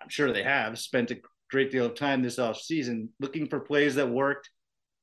I'm 0.00 0.08
sure 0.08 0.32
they 0.32 0.42
have 0.42 0.78
spent 0.78 1.10
a 1.10 1.20
great 1.50 1.70
deal 1.70 1.86
of 1.86 1.94
time 1.94 2.22
this 2.22 2.38
off 2.38 2.58
season 2.58 3.10
looking 3.20 3.46
for 3.46 3.60
plays 3.60 3.94
that 3.96 4.08
worked, 4.08 4.48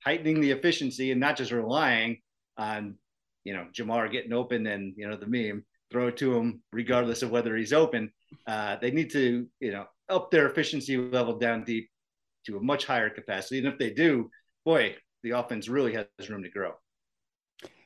heightening 0.04 0.42
the 0.42 0.52
efficiency 0.52 1.12
and 1.12 1.20
not 1.20 1.38
just 1.38 1.52
relying 1.52 2.22
on, 2.58 2.96
you 3.44 3.54
know, 3.54 3.68
Ja'Marr 3.74 4.12
getting 4.12 4.34
open 4.34 4.66
and, 4.66 4.94
you 4.98 5.08
know, 5.08 5.18
the 5.18 5.28
meme, 5.28 5.64
throw 5.92 6.08
it 6.08 6.18
to 6.18 6.36
him 6.36 6.62
regardless 6.72 7.22
of 7.22 7.30
whether 7.30 7.56
he's 7.56 7.74
open. 7.74 8.12
Uh, 8.48 8.78
they 8.82 8.92
need 8.92 9.12
to, 9.12 9.48
you 9.60 9.72
know, 9.72 9.86
up 10.10 10.32
their 10.32 10.50
efficiency 10.50 10.98
level 10.98 11.38
down 11.38 11.64
deep 11.64 11.90
to 12.48 12.58
a 12.58 12.64
much 12.64 12.86
higher 12.86 13.10
capacity. 13.10 13.60
And 13.60 13.68
if 13.68 13.78
they 13.78 13.92
do, 13.92 14.30
boy, 14.66 14.96
the 15.24 15.32
offense 15.32 15.68
really 15.68 15.94
has 15.94 16.30
room 16.30 16.44
to 16.44 16.50
grow. 16.50 16.74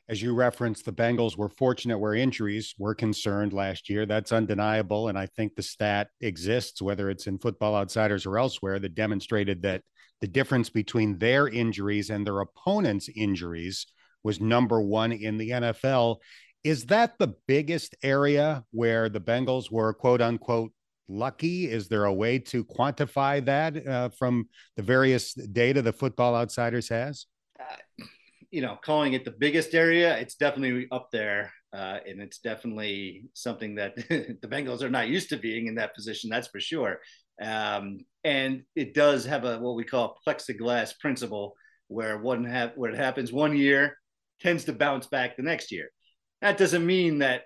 As 0.08 0.20
you 0.20 0.34
referenced, 0.34 0.84
the 0.84 0.92
Bengals 0.92 1.38
were 1.38 1.48
fortunate 1.48 1.98
where 1.98 2.14
injuries 2.14 2.74
were 2.76 2.94
concerned 2.94 3.52
last 3.52 3.88
year. 3.88 4.04
That's 4.04 4.32
undeniable. 4.32 5.08
And 5.08 5.16
I 5.16 5.26
think 5.26 5.54
the 5.54 5.62
stat 5.62 6.08
exists, 6.20 6.82
whether 6.82 7.08
it's 7.08 7.26
in 7.26 7.38
Football 7.38 7.76
Outsiders 7.76 8.26
or 8.26 8.36
elsewhere, 8.38 8.78
that 8.80 8.94
demonstrated 8.94 9.62
that 9.62 9.82
the 10.20 10.26
difference 10.26 10.70
between 10.70 11.18
their 11.18 11.48
injuries 11.48 12.10
and 12.10 12.26
their 12.26 12.40
opponents' 12.40 13.08
injuries 13.14 13.86
was 14.24 14.40
number 14.40 14.80
one 14.80 15.12
in 15.12 15.38
the 15.38 15.50
NFL. 15.50 16.18
Is 16.64 16.86
that 16.86 17.18
the 17.18 17.34
biggest 17.48 17.94
area 18.02 18.64
where 18.70 19.08
the 19.08 19.20
Bengals 19.20 19.70
were 19.70 19.94
quote 19.94 20.20
unquote 20.20 20.72
lucky? 21.12 21.70
Is 21.70 21.88
there 21.88 22.04
a 22.04 22.12
way 22.12 22.38
to 22.38 22.64
quantify 22.64 23.44
that 23.44 23.86
uh, 23.86 24.08
from 24.08 24.48
the 24.76 24.82
various 24.82 25.34
data 25.34 25.82
the 25.82 25.92
Football 25.92 26.34
Outsiders 26.34 26.88
has? 26.88 27.26
Uh, 27.60 28.04
you 28.50 28.60
know, 28.60 28.78
calling 28.82 29.12
it 29.12 29.24
the 29.24 29.30
biggest 29.30 29.74
area, 29.74 30.16
it's 30.18 30.34
definitely 30.34 30.88
up 30.90 31.10
there. 31.12 31.52
Uh, 31.72 31.98
and 32.06 32.20
it's 32.20 32.38
definitely 32.38 33.24
something 33.32 33.76
that 33.76 33.96
the 34.08 34.48
Bengals 34.48 34.82
are 34.82 34.90
not 34.90 35.08
used 35.08 35.30
to 35.30 35.38
being 35.38 35.68
in 35.68 35.74
that 35.76 35.94
position, 35.94 36.28
that's 36.28 36.48
for 36.48 36.60
sure. 36.60 36.98
Um, 37.40 38.00
and 38.24 38.62
it 38.76 38.92
does 38.92 39.24
have 39.24 39.44
a 39.44 39.58
what 39.58 39.74
we 39.74 39.84
call 39.84 40.18
plexiglass 40.26 40.98
principle, 41.00 41.54
where 41.88 42.18
one 42.18 42.44
have 42.44 42.72
where 42.76 42.90
it 42.90 42.98
happens 42.98 43.32
one 43.32 43.56
year 43.56 43.96
tends 44.40 44.64
to 44.64 44.72
bounce 44.72 45.06
back 45.06 45.36
the 45.36 45.42
next 45.42 45.72
year. 45.72 45.88
That 46.42 46.58
doesn't 46.58 46.84
mean 46.84 47.18
that 47.20 47.44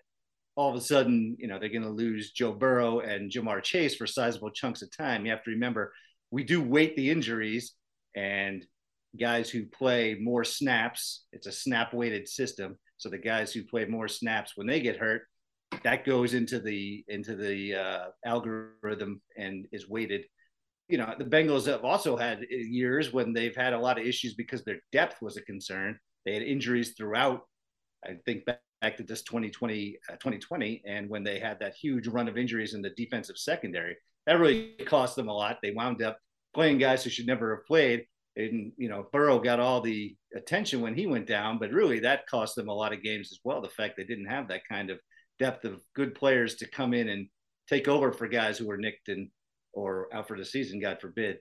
all 0.56 0.70
of 0.70 0.76
a 0.76 0.80
sudden, 0.80 1.36
you 1.38 1.46
know, 1.46 1.58
they're 1.58 1.68
going 1.68 1.82
to 1.82 1.88
lose 1.90 2.32
Joe 2.32 2.52
Burrow 2.52 3.00
and 3.00 3.30
Ja'Marr 3.30 3.62
Chase 3.62 3.94
for 3.94 4.06
sizable 4.06 4.50
chunks 4.50 4.82
of 4.82 4.94
time. 4.96 5.24
You 5.24 5.30
have 5.30 5.44
to 5.44 5.50
remember 5.50 5.92
we 6.30 6.42
do 6.42 6.62
weight 6.62 6.96
the 6.96 7.10
injuries 7.10 7.74
and 8.16 8.64
guys 9.20 9.50
who 9.50 9.66
play 9.66 10.16
more 10.20 10.44
snaps. 10.44 11.24
It's 11.32 11.46
a 11.46 11.52
snap 11.52 11.94
weighted 11.94 12.26
system. 12.26 12.78
So 12.96 13.10
the 13.10 13.18
guys 13.18 13.52
who 13.52 13.64
play 13.64 13.84
more 13.84 14.08
snaps 14.08 14.52
when 14.56 14.66
they 14.66 14.80
get 14.80 14.96
hurt, 14.96 15.22
that 15.84 16.06
goes 16.06 16.32
into 16.32 16.58
the 16.58 17.04
into 17.08 17.36
the 17.36 17.74
uh, 17.74 18.04
algorithm 18.24 19.20
and 19.36 19.66
is 19.72 19.88
weighted. 19.88 20.24
You 20.88 20.98
know, 20.98 21.14
the 21.18 21.24
Bengals 21.24 21.66
have 21.66 21.84
also 21.84 22.16
had 22.16 22.46
years 22.48 23.12
when 23.12 23.32
they've 23.32 23.56
had 23.56 23.72
a 23.72 23.78
lot 23.78 23.98
of 23.98 24.06
issues 24.06 24.34
because 24.34 24.64
their 24.64 24.80
depth 24.92 25.20
was 25.20 25.36
a 25.36 25.42
concern. 25.42 25.98
They 26.24 26.34
had 26.34 26.42
injuries 26.42 26.94
throughout. 26.96 27.42
I 28.04 28.16
think 28.24 28.44
back 28.46 28.60
back 28.80 28.96
to 28.96 29.02
this 29.02 29.22
2020, 29.22 29.98
uh, 30.08 30.12
2020, 30.12 30.82
and 30.86 31.08
when 31.08 31.24
they 31.24 31.38
had 31.38 31.58
that 31.60 31.74
huge 31.74 32.06
run 32.06 32.28
of 32.28 32.36
injuries 32.36 32.74
in 32.74 32.82
the 32.82 32.90
defensive 32.90 33.38
secondary, 33.38 33.96
that 34.26 34.38
really 34.38 34.74
cost 34.86 35.16
them 35.16 35.28
a 35.28 35.32
lot. 35.32 35.58
They 35.62 35.70
wound 35.70 36.02
up 36.02 36.18
playing 36.54 36.78
guys 36.78 37.04
who 37.04 37.10
should 37.10 37.26
never 37.26 37.56
have 37.56 37.66
played. 37.66 38.06
And 38.36 38.72
you 38.76 38.88
know, 38.88 39.06
Burrow 39.12 39.38
got 39.38 39.60
all 39.60 39.80
the 39.80 40.14
attention 40.34 40.80
when 40.80 40.94
he 40.94 41.06
went 41.06 41.26
down, 41.26 41.58
but 41.58 41.70
really 41.70 42.00
that 42.00 42.26
cost 42.26 42.54
them 42.54 42.68
a 42.68 42.74
lot 42.74 42.92
of 42.92 43.02
games 43.02 43.28
as 43.32 43.40
well. 43.44 43.62
The 43.62 43.68
fact 43.68 43.94
they 43.96 44.04
didn't 44.04 44.26
have 44.26 44.48
that 44.48 44.62
kind 44.68 44.90
of 44.90 44.98
depth 45.38 45.64
of 45.64 45.82
good 45.94 46.14
players 46.14 46.56
to 46.56 46.68
come 46.68 46.92
in 46.92 47.08
and 47.08 47.28
take 47.68 47.88
over 47.88 48.12
for 48.12 48.28
guys 48.28 48.58
who 48.58 48.66
were 48.66 48.76
nicked 48.76 49.08
and 49.08 49.28
or 49.72 50.08
out 50.12 50.28
for 50.28 50.36
the 50.36 50.44
season, 50.44 50.80
God 50.80 50.98
forbid. 51.00 51.38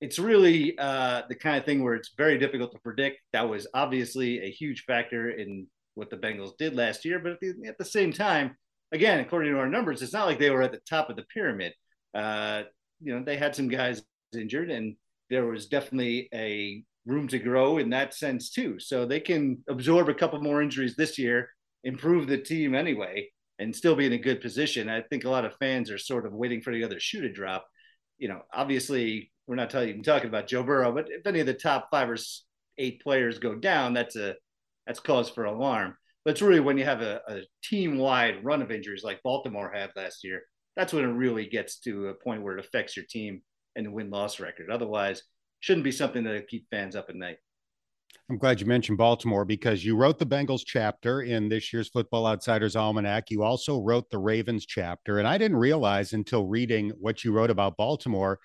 It's 0.00 0.18
really 0.18 0.76
uh, 0.78 1.22
the 1.28 1.34
kind 1.34 1.56
of 1.56 1.64
thing 1.64 1.82
where 1.82 1.94
it's 1.94 2.12
very 2.16 2.38
difficult 2.38 2.72
to 2.72 2.78
predict. 2.80 3.18
That 3.32 3.48
was 3.48 3.66
obviously 3.72 4.40
a 4.40 4.50
huge 4.50 4.84
factor 4.84 5.30
in 5.30 5.66
what 5.96 6.10
the 6.10 6.16
Bengals 6.16 6.56
did 6.56 6.76
last 6.76 7.04
year. 7.04 7.18
But 7.18 7.32
at 7.32 7.40
the, 7.40 7.54
at 7.66 7.78
the 7.78 7.84
same 7.84 8.12
time, 8.12 8.56
again, 8.92 9.18
according 9.18 9.52
to 9.52 9.58
our 9.58 9.68
numbers, 9.68 10.02
it's 10.02 10.12
not 10.12 10.26
like 10.26 10.38
they 10.38 10.50
were 10.50 10.62
at 10.62 10.72
the 10.72 10.80
top 10.88 11.10
of 11.10 11.16
the 11.16 11.24
pyramid. 11.34 11.72
Uh, 12.14 12.62
you 13.00 13.14
know, 13.14 13.24
they 13.24 13.36
had 13.36 13.56
some 13.56 13.68
guys 13.68 14.02
injured, 14.36 14.70
and 14.70 14.96
there 15.30 15.46
was 15.46 15.66
definitely 15.66 16.28
a 16.32 16.82
room 17.06 17.28
to 17.28 17.38
grow 17.38 17.78
in 17.78 17.90
that 17.90 18.14
sense 18.14 18.50
too. 18.50 18.78
So 18.78 19.06
they 19.06 19.20
can 19.20 19.62
absorb 19.68 20.08
a 20.08 20.14
couple 20.14 20.40
more 20.40 20.62
injuries 20.62 20.96
this 20.96 21.18
year, 21.18 21.48
improve 21.84 22.26
the 22.26 22.38
team 22.38 22.74
anyway, 22.74 23.28
and 23.58 23.74
still 23.74 23.94
be 23.94 24.06
in 24.06 24.12
a 24.12 24.18
good 24.18 24.40
position. 24.40 24.88
I 24.88 25.02
think 25.02 25.24
a 25.24 25.30
lot 25.30 25.44
of 25.44 25.56
fans 25.56 25.90
are 25.90 25.98
sort 25.98 26.26
of 26.26 26.32
waiting 26.32 26.60
for 26.60 26.72
the 26.72 26.84
other 26.84 27.00
shoe 27.00 27.22
to 27.22 27.32
drop. 27.32 27.66
You 28.18 28.28
know, 28.28 28.42
obviously, 28.52 29.30
we're 29.46 29.56
not 29.56 29.70
talking 29.70 30.02
talking 30.02 30.28
about 30.28 30.46
Joe 30.46 30.62
Burrow, 30.62 30.92
but 30.92 31.08
if 31.10 31.26
any 31.26 31.40
of 31.40 31.46
the 31.46 31.54
top 31.54 31.88
five 31.90 32.10
or 32.10 32.16
eight 32.78 33.02
players 33.02 33.38
go 33.38 33.54
down, 33.54 33.94
that's 33.94 34.16
a 34.16 34.34
that's 34.86 35.00
cause 35.00 35.28
for 35.28 35.44
alarm. 35.44 35.96
But 36.24 36.32
it's 36.32 36.42
really 36.42 36.60
when 36.60 36.78
you 36.78 36.84
have 36.84 37.02
a, 37.02 37.20
a 37.28 37.40
team 37.62 37.98
wide 37.98 38.44
run 38.44 38.62
of 38.62 38.70
injuries 38.70 39.04
like 39.04 39.22
Baltimore 39.22 39.72
had 39.72 39.90
last 39.96 40.24
year, 40.24 40.42
that's 40.76 40.92
when 40.92 41.04
it 41.04 41.08
really 41.08 41.46
gets 41.46 41.78
to 41.80 42.08
a 42.08 42.14
point 42.14 42.42
where 42.42 42.56
it 42.56 42.64
affects 42.64 42.96
your 42.96 43.06
team 43.08 43.42
and 43.76 43.86
the 43.86 43.90
win 43.90 44.10
loss 44.10 44.40
record. 44.40 44.70
Otherwise, 44.70 45.22
shouldn't 45.60 45.84
be 45.84 45.92
something 45.92 46.24
that 46.24 46.48
keep 46.48 46.66
fans 46.70 46.96
up 46.96 47.06
at 47.08 47.16
night. 47.16 47.38
I'm 48.28 48.38
glad 48.38 48.60
you 48.60 48.66
mentioned 48.66 48.98
Baltimore 48.98 49.44
because 49.44 49.84
you 49.84 49.96
wrote 49.96 50.18
the 50.18 50.26
Bengals 50.26 50.62
chapter 50.66 51.22
in 51.22 51.48
this 51.48 51.72
year's 51.72 51.88
Football 51.88 52.26
Outsiders 52.26 52.74
Almanac. 52.74 53.30
You 53.30 53.44
also 53.44 53.80
wrote 53.80 54.10
the 54.10 54.18
Ravens 54.18 54.66
chapter. 54.66 55.18
And 55.18 55.28
I 55.28 55.38
didn't 55.38 55.58
realize 55.58 56.12
until 56.12 56.46
reading 56.46 56.90
what 56.98 57.22
you 57.22 57.32
wrote 57.32 57.50
about 57.50 57.76
Baltimore 57.76 58.40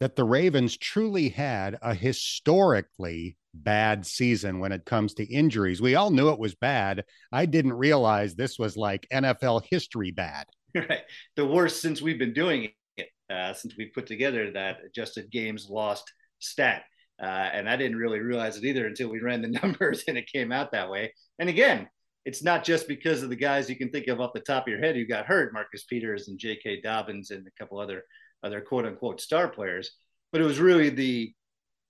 that 0.00 0.16
the 0.16 0.24
Ravens 0.24 0.76
truly 0.76 1.28
had 1.28 1.78
a 1.82 1.94
historically 1.94 3.36
bad 3.62 4.06
season 4.06 4.58
when 4.58 4.72
it 4.72 4.84
comes 4.84 5.14
to 5.14 5.24
injuries. 5.24 5.80
We 5.80 5.94
all 5.94 6.10
knew 6.10 6.30
it 6.30 6.38
was 6.38 6.54
bad. 6.54 7.04
I 7.32 7.46
didn't 7.46 7.74
realize 7.74 8.34
this 8.34 8.58
was 8.58 8.76
like 8.76 9.06
NFL 9.12 9.62
history 9.70 10.10
bad. 10.10 10.46
Right. 10.74 11.04
The 11.36 11.46
worst 11.46 11.80
since 11.80 12.02
we've 12.02 12.18
been 12.18 12.34
doing 12.34 12.68
it, 12.98 13.08
uh, 13.30 13.54
since 13.54 13.74
we 13.78 13.86
put 13.86 14.06
together 14.06 14.50
that 14.50 14.80
adjusted 14.84 15.30
games 15.30 15.68
lost 15.70 16.12
stat. 16.38 16.82
Uh, 17.18 17.24
and 17.24 17.66
I 17.66 17.76
didn't 17.76 17.96
really 17.96 18.18
realize 18.18 18.58
it 18.58 18.64
either 18.64 18.86
until 18.86 19.08
we 19.08 19.20
ran 19.20 19.40
the 19.40 19.48
numbers 19.62 20.04
and 20.06 20.18
it 20.18 20.30
came 20.30 20.52
out 20.52 20.72
that 20.72 20.90
way. 20.90 21.14
And 21.38 21.48
again, 21.48 21.88
it's 22.26 22.42
not 22.42 22.62
just 22.62 22.88
because 22.88 23.22
of 23.22 23.30
the 23.30 23.36
guys 23.36 23.70
you 23.70 23.76
can 23.76 23.88
think 23.88 24.08
of 24.08 24.20
off 24.20 24.34
the 24.34 24.40
top 24.40 24.64
of 24.64 24.68
your 24.68 24.80
head 24.80 24.96
who 24.96 25.06
got 25.06 25.24
hurt, 25.24 25.54
Marcus 25.54 25.84
Peters 25.84 26.28
and 26.28 26.38
J.K. 26.38 26.82
Dobbins 26.82 27.30
and 27.30 27.46
a 27.46 27.50
couple 27.58 27.78
other 27.78 28.02
other 28.42 28.60
quote 28.60 28.84
unquote 28.84 29.20
star 29.20 29.48
players, 29.48 29.92
but 30.30 30.40
it 30.40 30.44
was 30.44 30.58
really 30.58 30.90
the 30.90 31.32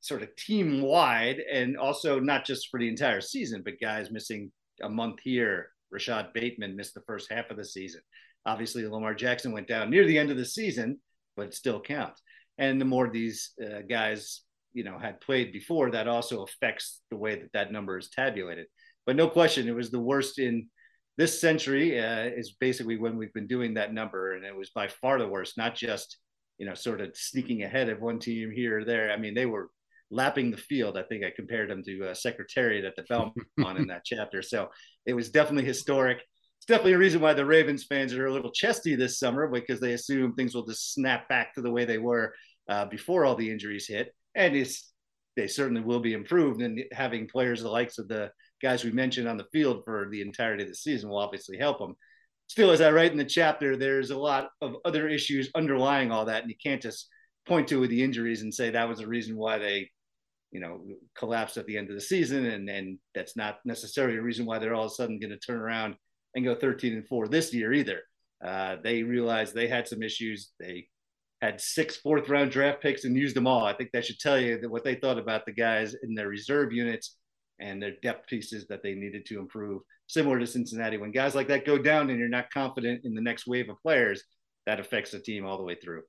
sort 0.01 0.23
of 0.23 0.35
team 0.37 0.83
wide, 0.83 1.39
and 1.53 1.77
also 1.77 2.21
not 2.21 2.45
just 2.45 2.69
for 2.71 2.79
the 2.79 2.89
entire 2.89 3.21
season, 3.21 3.63
but 3.65 3.81
guys 3.81 4.11
missing 4.11 4.51
a 4.83 4.89
month 4.89 5.21
here. 5.23 5.71
Rashod 5.91 6.33
Bateman 6.35 6.77
missed 6.77 6.95
the 6.95 7.03
first 7.07 7.31
half 7.31 7.51
of 7.51 7.57
the 7.57 7.65
season. 7.65 8.01
Obviously, 8.45 8.87
Lamar 8.87 9.15
Jackson 9.15 9.53
went 9.53 9.69
down 9.69 9.91
near 9.91 10.07
the 10.07 10.19
end 10.19 10.31
of 10.31 10.37
the 10.37 10.45
season, 10.45 10.99
but 11.37 11.47
it 11.47 11.55
still 11.55 11.81
counts. 11.81 12.21
And 12.59 12.81
the 12.81 12.85
more 12.85 13.09
these 13.09 13.53
uh, 13.63 13.83
guys, 13.89 14.43
you 14.73 14.85
know, 14.85 14.99
had 14.99 15.21
played 15.21 15.53
before, 15.53 15.91
that 15.91 16.09
also 16.09 16.43
affects 16.43 17.01
the 17.11 17.17
way 17.17 17.37
that 17.37 17.53
that 17.53 17.73
number 17.73 17.99
is 17.99 18.11
tabulated. 18.11 18.67
But 19.05 19.17
no 19.17 19.29
question, 19.29 19.69
it 19.69 19.75
was 19.75 19.91
the 19.91 20.01
worst 20.01 20.39
in 20.39 20.69
this 21.17 21.41
century. 21.41 21.99
Uh, 22.01 22.25
is 22.25 22.57
basically 22.59 22.97
when 22.97 23.17
we've 23.17 23.33
been 23.33 23.47
doing 23.47 23.75
that 23.75 23.95
number, 23.95 24.35
and 24.35 24.45
it 24.45 24.57
was 24.57 24.71
by 24.71 24.89
far 24.89 25.19
the 25.19 25.29
worst. 25.29 25.57
Not 25.57 25.75
just 25.75 26.19
you 26.59 26.67
know, 26.67 26.75
sort 26.75 27.01
of 27.01 27.17
sneaking 27.17 27.63
ahead 27.63 27.89
of 27.89 28.01
one 28.01 28.19
team 28.19 28.51
here 28.51 28.81
or 28.81 28.85
there. 28.85 29.13
I 29.13 29.17
mean, 29.17 29.35
they 29.35 29.47
were 29.47 29.69
lapping 30.11 30.51
the 30.51 30.57
field. 30.57 30.97
I 30.97 31.03
think 31.03 31.25
I 31.25 31.33
compared 31.35 31.71
them 31.71 31.83
to 31.85 32.11
a 32.11 32.15
Secretariat 32.15 32.85
at 32.85 32.97
the 32.97 33.03
Belmont 33.57 33.79
in 33.79 33.87
that 33.89 34.05
chapter. 34.05 34.43
So 34.43 34.69
it 35.05 35.15
was 35.15 35.31
definitely 35.31 35.67
historic. 35.67 36.19
It's 36.59 36.67
definitely 36.67 36.95
a 36.95 36.99
reason 36.99 37.21
why 37.21 37.35
the 37.35 37.45
Ravens 37.45 37.85
fans 37.85 38.15
are 38.15 38.27
a 38.27 38.33
little 38.33 38.53
chesty 38.53 38.95
this 38.95 39.19
summer 39.19 39.49
because 39.49 39.81
they 39.81 39.93
assume 39.93 40.35
things 40.35 40.55
will 40.55 40.67
just 40.67 40.95
snap 40.95 41.29
back 41.29 41.55
to 41.55 41.61
the 41.61 41.71
way 41.71 41.85
they 41.85 41.99
were 41.99 42.35
uh, 42.69 42.87
before 42.87 43.25
all 43.25 43.37
the 43.37 43.51
injuries 43.51 43.87
hit. 43.87 44.15
And 44.35 44.57
it's 44.57 44.93
they 45.37 45.47
certainly 45.47 45.83
will 45.83 46.01
be 46.01 46.15
improved. 46.15 46.63
And 46.63 46.83
having 46.93 47.29
players 47.29 47.63
the 47.63 47.69
likes 47.69 47.99
of 47.99 48.09
the 48.09 48.31
guys 48.63 48.85
we 48.85 48.91
mentioned 48.91 49.29
on 49.29 49.37
the 49.37 49.47
field 49.53 49.83
for 49.85 50.09
the 50.11 50.23
entirety 50.23 50.63
of 50.63 50.69
the 50.69 50.75
season 50.75 51.11
will 51.11 51.19
obviously 51.19 51.59
help 51.59 51.79
them. 51.79 51.95
Still, 52.49 52.71
as 52.71 52.81
I 52.81 52.91
write 52.91 53.13
in 53.13 53.19
the 53.19 53.25
chapter, 53.25 53.77
there's 53.77 54.11
a 54.11 54.19
lot 54.19 54.49
of 54.63 54.77
other 54.85 55.09
issues 55.09 55.51
underlying 55.55 56.13
all 56.13 56.25
that, 56.27 56.43
and 56.43 56.51
you 56.51 56.57
can't 56.63 56.81
just 56.81 57.09
point 57.47 57.69
to 57.69 57.87
the 57.87 58.03
injuries 58.03 58.43
and 58.43 58.55
say 58.55 58.71
that 58.71 58.89
was 58.89 58.99
the 58.99 59.07
reason 59.07 59.37
why 59.37 59.59
they 59.59 59.91
you 60.57 60.63
know 60.63 60.81
collapsed 61.15 61.59
at 61.59 61.67
the 61.67 61.77
end 61.77 61.91
of 61.91 61.95
the 61.95 62.01
season 62.01 62.47
and 62.47 62.71
and 62.71 62.99
that's 63.15 63.37
not 63.37 63.59
necessarily 63.67 64.17
a 64.17 64.23
reason 64.23 64.47
why 64.47 64.59
they're 64.59 64.75
all 64.75 64.87
of 64.87 64.91
a 64.91 64.95
sudden 64.95 65.21
going 65.21 65.31
to 65.31 65.39
turn 65.39 65.59
around 65.59 65.95
and 66.35 66.47
go 66.47 66.55
13 66.55 66.95
and 66.95 67.07
4 67.07 67.29
this 67.29 67.53
year 67.53 67.73
either. 67.73 68.01
Uh, 68.45 68.77
they 68.83 69.03
realized 69.03 69.55
they 69.55 69.69
had 69.69 69.87
some 69.87 70.03
issues. 70.03 70.53
They 70.59 70.89
had 71.43 71.61
six 71.61 71.97
fourth 71.97 72.29
round 72.29 72.51
draft 72.51 72.81
picks 72.81 73.05
and 73.05 73.17
used 73.17 73.37
them 73.37 73.47
all. 73.47 73.65
I 73.65 73.75
think 73.75 73.91
that 73.93 74.07
should 74.07 74.19
tell 74.19 74.39
you 74.39 74.59
that 74.61 74.71
what 74.71 74.85
they 74.85 74.95
thought 74.95 75.19
about 75.19 75.45
the 75.45 75.53
guys 75.53 75.95
in 76.03 76.15
their 76.15 76.29
reserve 76.29 76.73
units 76.73 77.17
and 77.59 77.83
their 77.83 77.95
depth 78.03 78.29
pieces 78.29 78.67
that 78.69 78.83
they 78.83 78.95
needed 78.95 79.27
to 79.27 79.39
improve. 79.39 79.83
Similar 80.09 80.39
to 80.39 80.47
cincinnati 80.47 80.99
when 80.99 81.11
guys 81.11 81.35
like 81.35 81.49
that 81.49 81.67
go 81.67 81.79
down 81.79 82.11
and 82.11 82.19
you're 82.19 82.29
not 82.29 82.51
confident 82.51 83.03
in 83.05 83.15
the 83.15 83.21
next 83.21 83.47
wave 83.47 83.69
of 83.69 83.81
players 83.83 84.23
that 84.67 84.81
affects 84.81 85.11
the 85.11 85.21
team 85.21 85.45
all 85.45 85.59
the 85.59 85.65
way 85.65 85.77
through 85.83 86.03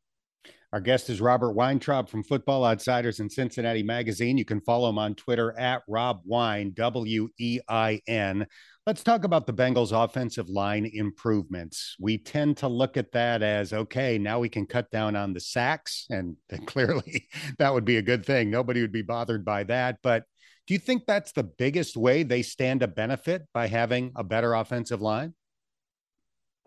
our 0.73 0.81
guest 0.81 1.09
is 1.09 1.21
Robert 1.21 1.53
Weintraub 1.53 2.09
from 2.09 2.23
Football 2.23 2.65
Outsiders 2.65 3.21
and 3.21 3.31
Cincinnati 3.31 3.83
Magazine. 3.83 4.37
You 4.37 4.43
can 4.43 4.59
follow 4.59 4.89
him 4.89 4.97
on 4.97 5.15
Twitter 5.15 5.57
at 5.57 5.83
Rob 5.87 6.19
Wein, 6.25 6.73
W 6.75 7.29
E 7.39 7.59
I 7.69 8.01
N. 8.05 8.45
Let's 8.85 9.01
talk 9.01 9.23
about 9.23 9.47
the 9.47 9.53
Bengals' 9.53 9.91
offensive 9.91 10.49
line 10.49 10.89
improvements. 10.93 11.95
We 11.99 12.17
tend 12.17 12.57
to 12.57 12.67
look 12.67 12.97
at 12.97 13.13
that 13.13 13.43
as 13.43 13.71
okay, 13.71 14.17
now 14.17 14.39
we 14.39 14.49
can 14.49 14.65
cut 14.65 14.91
down 14.91 15.15
on 15.15 15.33
the 15.33 15.39
sacks, 15.39 16.05
and 16.09 16.35
clearly 16.65 17.29
that 17.59 17.73
would 17.73 17.85
be 17.85 17.97
a 17.97 18.01
good 18.01 18.25
thing. 18.25 18.51
Nobody 18.51 18.81
would 18.81 18.91
be 18.91 19.03
bothered 19.03 19.45
by 19.45 19.63
that. 19.63 19.99
But 20.03 20.23
do 20.67 20.73
you 20.73 20.79
think 20.81 21.03
that's 21.05 21.31
the 21.31 21.43
biggest 21.43 21.95
way 21.95 22.23
they 22.23 22.41
stand 22.41 22.81
to 22.81 22.87
benefit 22.89 23.43
by 23.53 23.67
having 23.67 24.11
a 24.17 24.23
better 24.23 24.53
offensive 24.53 25.01
line? 25.01 25.33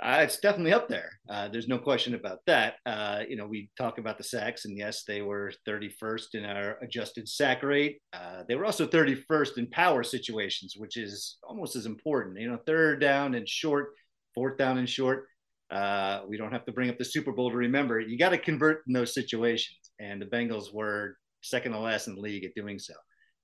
Uh, 0.03 0.21
it's 0.23 0.39
definitely 0.39 0.73
up 0.73 0.89
there. 0.89 1.11
Uh, 1.29 1.49
there's 1.49 1.69
no 1.69 1.79
question 1.79 2.15
about 2.15 2.39
that. 2.47 2.77
Uh, 2.87 3.21
you 3.29 3.37
know, 3.37 3.47
we 3.47 3.71
talk 3.77 3.99
about 3.99 4.17
the 4.17 4.25
sacks, 4.25 4.65
and 4.65 4.77
yes, 4.79 5.05
they 5.05 5.21
were 5.21 5.53
31st 5.69 6.35
in 6.35 6.45
our 6.47 6.79
adjusted 6.81 7.29
sack 7.29 7.63
rate. 7.63 8.01
Uh, 8.15 8.43
they 8.49 8.55
were 8.55 8.65
also 8.65 8.87
31st 8.87 9.59
in 9.59 9.67
power 9.69 10.03
situations, 10.03 10.75
which 10.79 10.97
is 10.97 11.37
almost 11.43 11.77
as 11.77 11.85
important. 11.85 12.41
You 12.41 12.51
know, 12.51 12.59
third 12.67 13.01
down 13.01 13.35
and 13.35 13.47
short, 13.47 13.91
fourth 14.35 14.57
down 14.57 14.79
and 14.79 14.89
short. 14.89 15.27
Uh, 15.71 16.23
we 16.27 16.39
don't 16.39 16.53
have 16.53 16.65
to 16.65 16.73
bring 16.73 16.89
up 16.89 16.97
the 16.97 17.05
Super 17.05 17.33
Bowl 17.33 17.51
to 17.51 17.57
remember. 17.57 18.01
You 18.01 18.19
got 18.19 18.31
to 18.31 18.39
convert 18.39 18.83
in 18.87 18.95
those 18.95 19.13
situations, 19.13 19.79
and 19.99 20.21
the 20.21 20.27
Bengals 20.27 20.73
were 20.73 21.17
second 21.43 21.73
to 21.73 21.79
last 21.79 22.09
in 22.09 22.15
the 22.15 22.23
league 22.23 22.45
at 22.45 22.55
doing 22.55 22.79
so. 22.79 22.95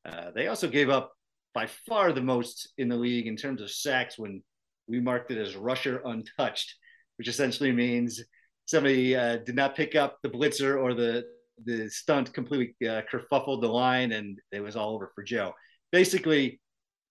Uh, 0.07 0.31
they 0.35 0.49
also 0.49 0.69
gave 0.69 0.89
up 0.89 1.13
by 1.53 1.67
far 1.87 2.13
the 2.13 2.23
most 2.23 2.73
in 2.79 2.89
the 2.89 2.97
league 2.97 3.27
in 3.27 3.37
terms 3.37 3.61
of 3.61 3.71
sacks 3.71 4.19
when 4.19 4.43
we 4.89 5.01
marked 5.01 5.31
it 5.31 5.39
as 5.39 5.57
rusher 5.57 6.03
untouched, 6.05 6.75
which 7.17 7.29
essentially 7.29 7.73
means 7.73 8.23
somebody 8.67 9.17
uh, 9.17 9.39
did 9.39 9.55
not 9.55 9.77
pick 9.77 9.95
up 9.95 10.19
the 10.23 10.29
blitzer 10.29 10.81
or 10.81 10.95
the 10.95 11.25
the 11.65 11.89
stunt 11.89 12.35
completely 12.35 12.75
uh, 12.87 13.01
kerfuffled 13.11 13.63
the 13.63 13.69
line 13.69 14.13
and 14.13 14.39
it 14.53 14.61
was 14.61 14.77
all 14.77 14.95
over 14.95 15.11
for 15.15 15.25
Joe. 15.25 15.55
Basically, 15.91 16.61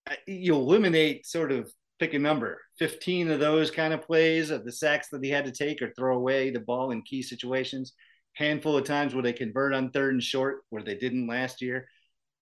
uh, 0.07 0.13
you 0.27 0.53
eliminate 0.53 1.25
sort 1.25 1.51
of 1.51 1.71
pick 1.97 2.13
a 2.13 2.19
number 2.19 2.61
15 2.77 3.31
of 3.31 3.39
those 3.39 3.71
kind 3.71 3.93
of 3.93 4.01
plays 4.01 4.51
of 4.51 4.65
the 4.65 4.71
sacks 4.71 5.07
that 5.09 5.23
he 5.23 5.29
had 5.29 5.45
to 5.45 5.51
take 5.51 5.81
or 5.81 5.91
throw 5.93 6.15
away 6.15 6.49
the 6.49 6.59
ball 6.59 6.91
in 6.91 7.01
key 7.01 7.21
situations 7.21 7.93
handful 8.33 8.77
of 8.77 8.83
times 8.83 9.13
where 9.13 9.23
they 9.23 9.33
convert 9.33 9.73
on 9.73 9.89
third 9.89 10.13
and 10.13 10.21
short 10.21 10.57
where 10.69 10.83
they 10.83 10.95
didn't 10.95 11.25
last 11.25 11.61
year 11.61 11.87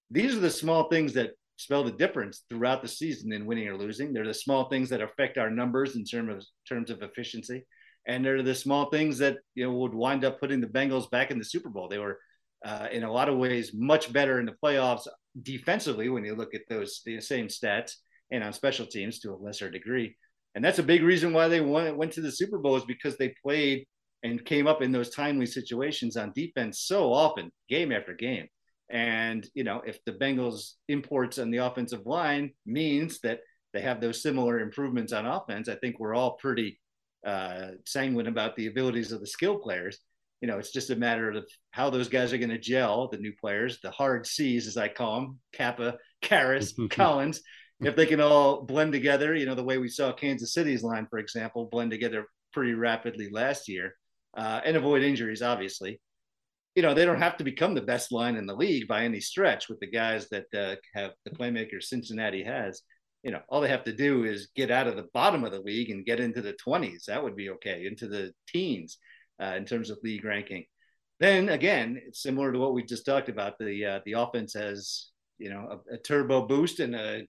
these 0.09 0.35
are 0.35 0.39
the 0.39 0.49
small 0.49 0.89
things 0.89 1.13
that 1.13 1.33
spell 1.57 1.83
the 1.83 1.91
difference 1.91 2.43
throughout 2.49 2.81
the 2.81 2.87
season 2.87 3.31
in 3.31 3.45
winning 3.45 3.67
or 3.67 3.77
losing. 3.77 4.13
They're 4.13 4.25
the 4.25 4.33
small 4.33 4.69
things 4.69 4.89
that 4.89 5.01
affect 5.01 5.37
our 5.37 5.49
numbers 5.49 5.95
in 5.95 6.03
terms 6.03 6.35
of 6.35 6.45
terms 6.67 6.89
of 6.89 7.01
efficiency, 7.01 7.65
and 8.07 8.23
they're 8.23 8.43
the 8.43 8.55
small 8.55 8.89
things 8.89 9.17
that 9.19 9.37
you 9.55 9.65
know 9.65 9.73
would 9.73 9.93
wind 9.93 10.25
up 10.25 10.39
putting 10.39 10.61
the 10.61 10.67
Bengals 10.67 11.09
back 11.09 11.31
in 11.31 11.39
the 11.39 11.45
Super 11.45 11.69
Bowl. 11.69 11.87
They 11.87 11.99
were 11.99 12.19
uh, 12.65 12.87
in 12.91 13.03
a 13.03 13.11
lot 13.11 13.29
of 13.29 13.37
ways 13.37 13.71
much 13.73 14.11
better 14.11 14.39
in 14.39 14.45
the 14.45 14.55
playoffs 14.63 15.07
defensively 15.41 16.09
when 16.09 16.23
you 16.23 16.35
look 16.35 16.53
at 16.53 16.61
those 16.69 17.01
the 17.05 17.19
same 17.19 17.47
stats, 17.47 17.93
and 18.31 18.43
on 18.43 18.53
special 18.53 18.85
teams 18.85 19.19
to 19.19 19.31
a 19.31 19.35
lesser 19.35 19.69
degree. 19.69 20.15
And 20.55 20.63
that's 20.63 20.79
a 20.79 20.83
big 20.83 21.01
reason 21.01 21.33
why 21.33 21.47
they 21.47 21.61
went, 21.61 21.97
went 21.97 22.11
to 22.13 22.21
the 22.21 22.31
Super 22.31 22.59
Bowl 22.59 22.75
is 22.75 22.85
because 22.85 23.17
they 23.17 23.33
played 23.43 23.85
and 24.23 24.43
came 24.45 24.67
up 24.67 24.81
in 24.81 24.91
those 24.91 25.09
timely 25.09 25.45
situations 25.45 26.15
on 26.15 26.31
defense 26.35 26.79
so 26.81 27.11
often, 27.11 27.51
game 27.69 27.91
after 27.91 28.13
game. 28.13 28.47
And, 28.89 29.47
you 29.53 29.63
know, 29.63 29.81
if 29.85 30.03
the 30.05 30.11
Bengals 30.11 30.73
imports 30.87 31.39
on 31.39 31.51
the 31.51 31.57
offensive 31.57 32.05
line 32.05 32.51
means 32.65 33.19
that 33.21 33.39
they 33.73 33.81
have 33.81 34.01
those 34.01 34.21
similar 34.21 34.59
improvements 34.59 35.13
on 35.13 35.25
offense, 35.25 35.67
I 35.67 35.75
think 35.75 35.99
we're 35.99 36.13
all 36.13 36.33
pretty 36.33 36.79
uh, 37.25 37.71
sanguine 37.85 38.27
about 38.27 38.55
the 38.55 38.67
abilities 38.67 39.11
of 39.11 39.19
the 39.19 39.27
skill 39.27 39.57
players. 39.57 39.99
You 40.41 40.47
know, 40.47 40.59
it's 40.59 40.71
just 40.71 40.89
a 40.89 40.95
matter 40.95 41.31
of 41.31 41.47
how 41.71 41.89
those 41.89 42.09
guys 42.09 42.33
are 42.33 42.37
going 42.37 42.49
to 42.49 42.59
gel, 42.59 43.07
the 43.07 43.17
new 43.17 43.33
players, 43.39 43.79
the 43.81 43.91
hard 43.91 44.27
C's, 44.27 44.67
as 44.67 44.77
I 44.77 44.89
call 44.89 45.21
them, 45.21 45.39
Cappa, 45.53 45.97
Karras, 46.21 46.73
Collins. 46.91 47.41
If 47.81 47.95
they 47.95 48.05
can 48.05 48.21
all 48.21 48.61
blend 48.61 48.93
together, 48.93 49.35
you 49.35 49.45
know, 49.45 49.55
the 49.55 49.63
way 49.63 49.77
we 49.77 49.89
saw 49.89 50.13
Kansas 50.13 50.53
City's 50.53 50.83
line, 50.83 51.07
for 51.09 51.19
example, 51.19 51.67
blend 51.69 51.91
together 51.91 52.27
pretty 52.53 52.73
rapidly 52.73 53.29
last 53.29 53.67
year 53.67 53.95
uh, 54.37 54.61
and 54.63 54.77
avoid 54.77 55.03
injuries, 55.03 55.41
obviously 55.41 55.99
you 56.75 56.81
know, 56.81 56.93
they 56.93 57.05
don't 57.05 57.21
have 57.21 57.37
to 57.37 57.43
become 57.43 57.75
the 57.75 57.81
best 57.81 58.11
line 58.11 58.35
in 58.35 58.47
the 58.47 58.55
league 58.55 58.87
by 58.87 59.03
any 59.03 59.19
stretch 59.19 59.69
with 59.69 59.79
the 59.79 59.89
guys 59.89 60.27
that 60.29 60.45
uh, 60.55 60.75
have 60.95 61.11
the 61.23 61.31
playmakers 61.31 61.83
Cincinnati 61.83 62.43
has. 62.43 62.81
You 63.21 63.31
know, 63.31 63.41
all 63.47 63.61
they 63.61 63.69
have 63.69 63.83
to 63.85 63.95
do 63.95 64.25
is 64.25 64.49
get 64.55 64.71
out 64.71 64.87
of 64.87 64.95
the 64.95 65.07
bottom 65.13 65.43
of 65.43 65.51
the 65.51 65.61
league 65.61 65.91
and 65.91 66.05
get 66.05 66.19
into 66.19 66.41
the 66.41 66.55
20s. 66.65 67.05
That 67.05 67.23
would 67.23 67.35
be 67.35 67.51
okay, 67.51 67.85
into 67.85 68.07
the 68.07 68.33
teens 68.47 68.97
uh, 69.41 69.53
in 69.55 69.65
terms 69.65 69.89
of 69.89 69.99
league 70.03 70.25
ranking. 70.25 70.65
Then 71.19 71.49
again, 71.49 72.01
it's 72.05 72.23
similar 72.23 72.51
to 72.51 72.59
what 72.59 72.73
we 72.73 72.83
just 72.83 73.05
talked 73.05 73.29
about. 73.29 73.57
The 73.59 73.85
uh, 73.85 73.99
the 74.05 74.13
offense 74.13 74.53
has 74.55 75.11
you 75.37 75.51
know 75.51 75.79
a, 75.91 75.93
a 75.93 75.97
turbo 75.97 76.47
boost 76.47 76.79
and 76.79 76.95
a 76.95 77.25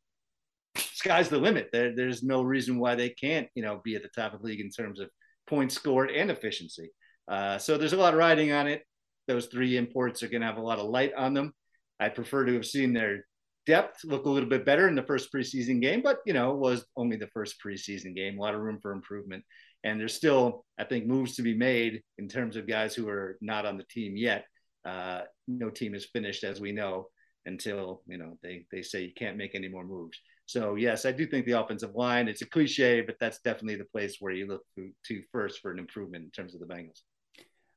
sky's 0.77 1.29
the 1.29 1.39
limit. 1.39 1.69
There, 1.71 1.95
there's 1.95 2.23
no 2.23 2.43
reason 2.43 2.79
why 2.79 2.95
they 2.95 3.11
can't 3.11 3.47
you 3.55 3.63
know 3.63 3.81
be 3.85 3.95
at 3.95 4.03
the 4.03 4.09
top 4.09 4.33
of 4.33 4.41
the 4.41 4.47
league 4.47 4.61
in 4.61 4.71
terms 4.71 4.99
of 4.99 5.11
points 5.47 5.75
scored 5.75 6.11
and 6.11 6.31
efficiency. 6.31 6.91
Uh, 7.29 7.59
so 7.59 7.77
there's 7.77 7.93
a 7.93 7.97
lot 7.97 8.15
of 8.15 8.19
riding 8.19 8.53
on 8.53 8.67
it 8.67 8.83
those 9.27 9.47
three 9.47 9.77
imports 9.77 10.23
are 10.23 10.29
going 10.29 10.41
to 10.41 10.47
have 10.47 10.59
a 10.59 10.63
lot 10.63 10.79
of 10.79 10.87
light 10.87 11.13
on 11.17 11.35
them. 11.35 11.53
I 12.01 12.09
prefer 12.09 12.45
to 12.45 12.55
have 12.55 12.67
seen 12.67 12.93
their 12.93 13.25
depth 13.67 14.05
look 14.05 14.27
a 14.27 14.31
little 14.31 14.49
bit 14.49 14.67
better 14.67 14.89
in 14.89 14.95
the 14.95 15.03
first 15.03 15.33
preseason 15.33 15.81
game, 15.81 16.03
but 16.03 16.19
you 16.27 16.33
know, 16.33 16.53
it 16.53 16.59
was 16.59 16.85
only 16.97 17.17
the 17.17 17.29
first 17.29 17.57
preseason 17.65 18.15
game, 18.15 18.39
a 18.39 18.43
lot 18.43 18.55
of 18.55 18.61
room 18.61 18.79
for 18.81 18.93
improvement. 18.93 19.45
And 19.85 20.01
there's 20.01 20.15
still, 20.15 20.65
I 20.79 20.85
think, 20.85 21.07
moves 21.07 21.37
to 21.37 21.43
be 21.43 21.55
made 21.55 22.03
in 22.19 22.29
terms 22.29 22.57
of 22.57 22.67
guys 22.67 22.95
who 22.95 23.09
are 23.09 23.37
not 23.41 23.67
on 23.67 23.77
the 23.77 23.85
team 23.85 24.17
yet. 24.17 24.45
Uh, 24.85 25.23
no 25.47 25.71
team 25.71 25.95
is 25.95 26.07
finished, 26.07 26.45
as 26.45 26.61
we 26.61 26.73
know, 26.73 27.09
until 27.47 28.03
you 28.07 28.19
know 28.19 28.39
they 28.43 28.67
they 28.73 28.83
say 28.83 29.03
you 29.03 29.13
can't 29.17 29.37
make 29.37 29.55
any 29.55 29.69
more 29.69 29.85
moves. 29.85 30.19
So 30.47 30.75
yes, 30.75 31.07
I 31.07 31.13
do 31.13 31.27
think 31.27 31.47
the 31.47 31.61
offensive 31.61 31.95
line. 31.95 32.29
It's 32.29 32.43
a 32.43 32.49
cliche, 32.49 33.01
but 33.01 33.17
that's 33.19 33.41
definitely 33.41 33.77
the 33.77 33.85
place 33.85 34.17
where 34.21 34.33
you 34.33 34.47
look 34.47 34.63
to, 34.77 34.91
to 35.07 35.23
first 35.33 35.61
for 35.61 35.71
an 35.71 35.79
improvement 35.79 36.25
in 36.25 36.31
terms 36.31 36.55
of 36.55 36.61
the 36.61 36.67
Bengals. 36.67 37.01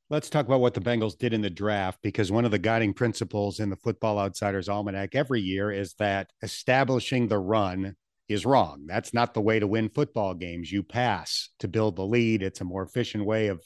Let's 0.10 0.30
talk 0.30 0.46
about 0.46 0.62
what 0.62 0.74
the 0.74 0.80
Bengals 0.80 1.18
did 1.18 1.34
in 1.34 1.42
the 1.42 1.50
draft 1.50 2.00
because 2.02 2.32
one 2.32 2.46
of 2.46 2.52
the 2.52 2.58
guiding 2.58 2.94
principles 2.94 3.60
in 3.60 3.70
the 3.70 3.76
Football 3.76 4.20
Outsiders 4.20 4.70
Almanac 4.70 5.16
every 5.16 5.42
year 5.42 5.70
is 5.70 5.96
that 5.96 6.32
establishing 6.42 7.28
the 7.28 7.40
run 7.40 7.94
is 8.30 8.46
wrong. 8.46 8.86
That's 8.88 9.14
not 9.14 9.34
the 9.34 9.42
way 9.42 9.60
to 9.60 9.68
win 9.68 9.90
football 9.90 10.34
games. 10.34 10.72
You 10.72 10.82
pass 10.82 11.50
to 11.60 11.68
build 11.68 11.98
the 11.98 12.06
lead. 12.06 12.42
It's 12.42 12.62
a 12.62 12.66
more 12.66 12.84
efficient 12.84 13.26
way 13.26 13.48
of 13.48 13.62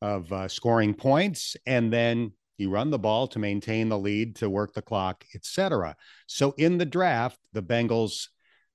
of 0.00 0.32
uh, 0.32 0.48
scoring 0.48 0.94
points, 0.94 1.54
and 1.66 1.92
then 1.92 2.32
you 2.56 2.70
run 2.70 2.90
the 2.90 2.98
ball 2.98 3.26
to 3.28 3.38
maintain 3.38 3.90
the 3.90 3.98
lead, 3.98 4.36
to 4.36 4.48
work 4.48 4.72
the 4.72 4.82
clock, 4.82 5.24
etc. 5.34 5.96
So 6.26 6.54
in 6.56 6.78
the 6.78 6.86
draft, 6.86 7.38
the 7.52 7.62
Bengals 7.62 8.28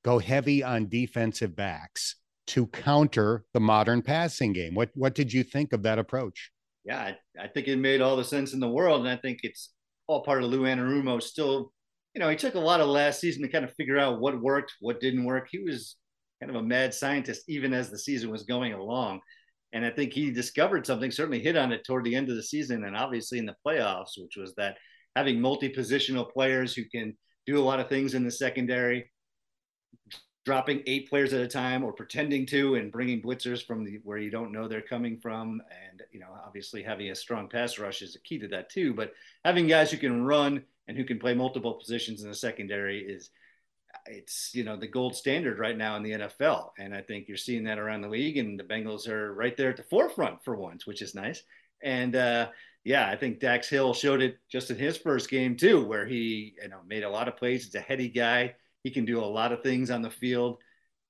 go 0.03 0.19
heavy 0.19 0.63
on 0.63 0.89
defensive 0.89 1.55
backs 1.55 2.17
to 2.47 2.67
counter 2.67 3.45
the 3.53 3.59
modern 3.59 4.03
passing 4.03 4.53
game. 4.53 4.75
What 4.75 4.91
what 4.93 5.15
did 5.15 5.33
you 5.33 5.43
think 5.43 5.73
of 5.73 5.81
that 5.83 5.97
approach? 5.97 6.51
Yeah, 6.85 6.99
I, 6.99 7.17
I 7.39 7.47
think 7.47 7.67
it 7.67 7.77
made 7.77 8.01
all 8.01 8.15
the 8.15 8.23
sense 8.23 8.53
in 8.53 8.59
the 8.59 8.69
world, 8.69 9.01
and 9.01 9.09
I 9.09 9.17
think 9.17 9.39
it's 9.43 9.71
all 10.07 10.23
part 10.23 10.43
of 10.43 10.49
Lou 10.49 10.63
Anarumo. 10.63 11.21
Still, 11.21 11.71
you 12.13 12.19
know, 12.19 12.29
he 12.29 12.35
took 12.35 12.55
a 12.55 12.59
lot 12.59 12.81
of 12.81 12.87
last 12.87 13.19
season 13.19 13.41
to 13.43 13.49
kind 13.49 13.65
of 13.65 13.73
figure 13.75 13.99
out 13.99 14.19
what 14.19 14.41
worked, 14.41 14.73
what 14.79 14.99
didn't 14.99 15.25
work. 15.25 15.47
He 15.51 15.59
was 15.59 15.97
kind 16.39 16.49
of 16.49 16.55
a 16.55 16.65
mad 16.65 16.93
scientist 16.93 17.43
even 17.47 17.73
as 17.73 17.89
the 17.89 17.99
season 17.99 18.31
was 18.31 18.43
going 18.43 18.73
along. 18.73 19.19
And 19.73 19.85
I 19.85 19.91
think 19.91 20.13
he 20.13 20.31
discovered 20.31 20.85
something, 20.85 21.11
certainly 21.11 21.41
hit 21.41 21.55
on 21.55 21.71
it 21.71 21.83
toward 21.85 22.05
the 22.05 22.15
end 22.15 22.29
of 22.29 22.35
the 22.35 22.43
season 22.43 22.85
and 22.85 22.95
obviously 22.95 23.37
in 23.37 23.45
the 23.45 23.55
playoffs, 23.65 24.17
which 24.17 24.35
was 24.35 24.53
that 24.55 24.77
having 25.15 25.39
multi 25.39 25.69
positional 25.69 26.31
players 26.31 26.73
who 26.73 26.83
can 26.85 27.15
do 27.45 27.59
a 27.59 27.61
lot 27.63 27.79
of 27.79 27.89
things 27.89 28.15
in 28.15 28.23
the 28.23 28.31
secondary, 28.31 29.11
dropping 30.49 30.81
eight 30.87 31.07
players 31.07 31.31
at 31.31 31.41
a 31.41 31.47
time 31.47 31.83
or 31.83 31.93
pretending 31.93 32.43
to 32.43 32.73
and 32.73 32.91
bringing 32.91 33.21
blitzers 33.21 33.63
from 33.63 33.85
the, 33.85 33.99
where 34.03 34.17
you 34.17 34.31
don't 34.31 34.51
know 34.51 34.67
they're 34.67 34.81
coming 34.81 35.15
from. 35.15 35.61
And, 35.87 36.01
you 36.11 36.19
know, 36.19 36.29
obviously 36.43 36.81
having 36.81 37.11
a 37.11 37.15
strong 37.15 37.47
pass 37.47 37.77
rush 37.77 38.01
is 38.01 38.15
a 38.15 38.19
key 38.19 38.39
to 38.39 38.47
that 38.47 38.71
too. 38.71 38.95
But 38.95 39.13
having 39.45 39.67
guys 39.67 39.91
who 39.91 39.97
can 39.97 40.23
run 40.23 40.63
and 40.87 40.97
who 40.97 41.03
can 41.03 41.19
play 41.19 41.35
multiple 41.35 41.75
positions 41.75 42.23
in 42.23 42.29
the 42.29 42.35
secondary 42.35 42.99
is 42.99 43.29
it's 44.07 44.55
you 44.55 44.63
know 44.63 44.75
the 44.75 44.87
gold 44.87 45.15
standard 45.15 45.59
right 45.59 45.77
now 45.77 45.95
in 45.97 46.01
the 46.01 46.13
NFL, 46.13 46.71
and 46.79 46.95
I 46.95 47.01
think 47.01 47.27
you're 47.27 47.37
seeing 47.37 47.65
that 47.65 47.77
around 47.77 48.01
the 48.01 48.09
league. 48.09 48.37
And 48.37 48.59
the 48.59 48.63
Bengals 48.63 49.07
are 49.07 49.35
right 49.35 49.55
there 49.55 49.69
at 49.69 49.77
the 49.77 49.83
forefront 49.83 50.43
for 50.43 50.55
once, 50.55 50.87
which 50.87 51.03
is 51.03 51.13
nice. 51.13 51.43
And 51.83 52.15
uh, 52.15 52.49
yeah, 52.83 53.07
I 53.07 53.15
think 53.15 53.39
Dax 53.39 53.69
Hill 53.69 53.93
showed 53.93 54.23
it 54.23 54.39
just 54.51 54.71
in 54.71 54.77
his 54.77 54.97
first 54.97 55.29
game 55.29 55.57
too, 55.57 55.85
where 55.85 56.07
he 56.07 56.55
you 56.59 56.69
know 56.69 56.79
made 56.87 57.03
a 57.03 57.09
lot 57.09 57.27
of 57.27 57.37
plays. 57.37 57.65
He's 57.65 57.75
a 57.75 57.81
heady 57.81 58.09
guy. 58.09 58.55
He 58.83 58.91
can 58.91 59.05
do 59.05 59.19
a 59.19 59.25
lot 59.25 59.51
of 59.51 59.63
things 59.63 59.91
on 59.91 60.01
the 60.01 60.09
field. 60.09 60.57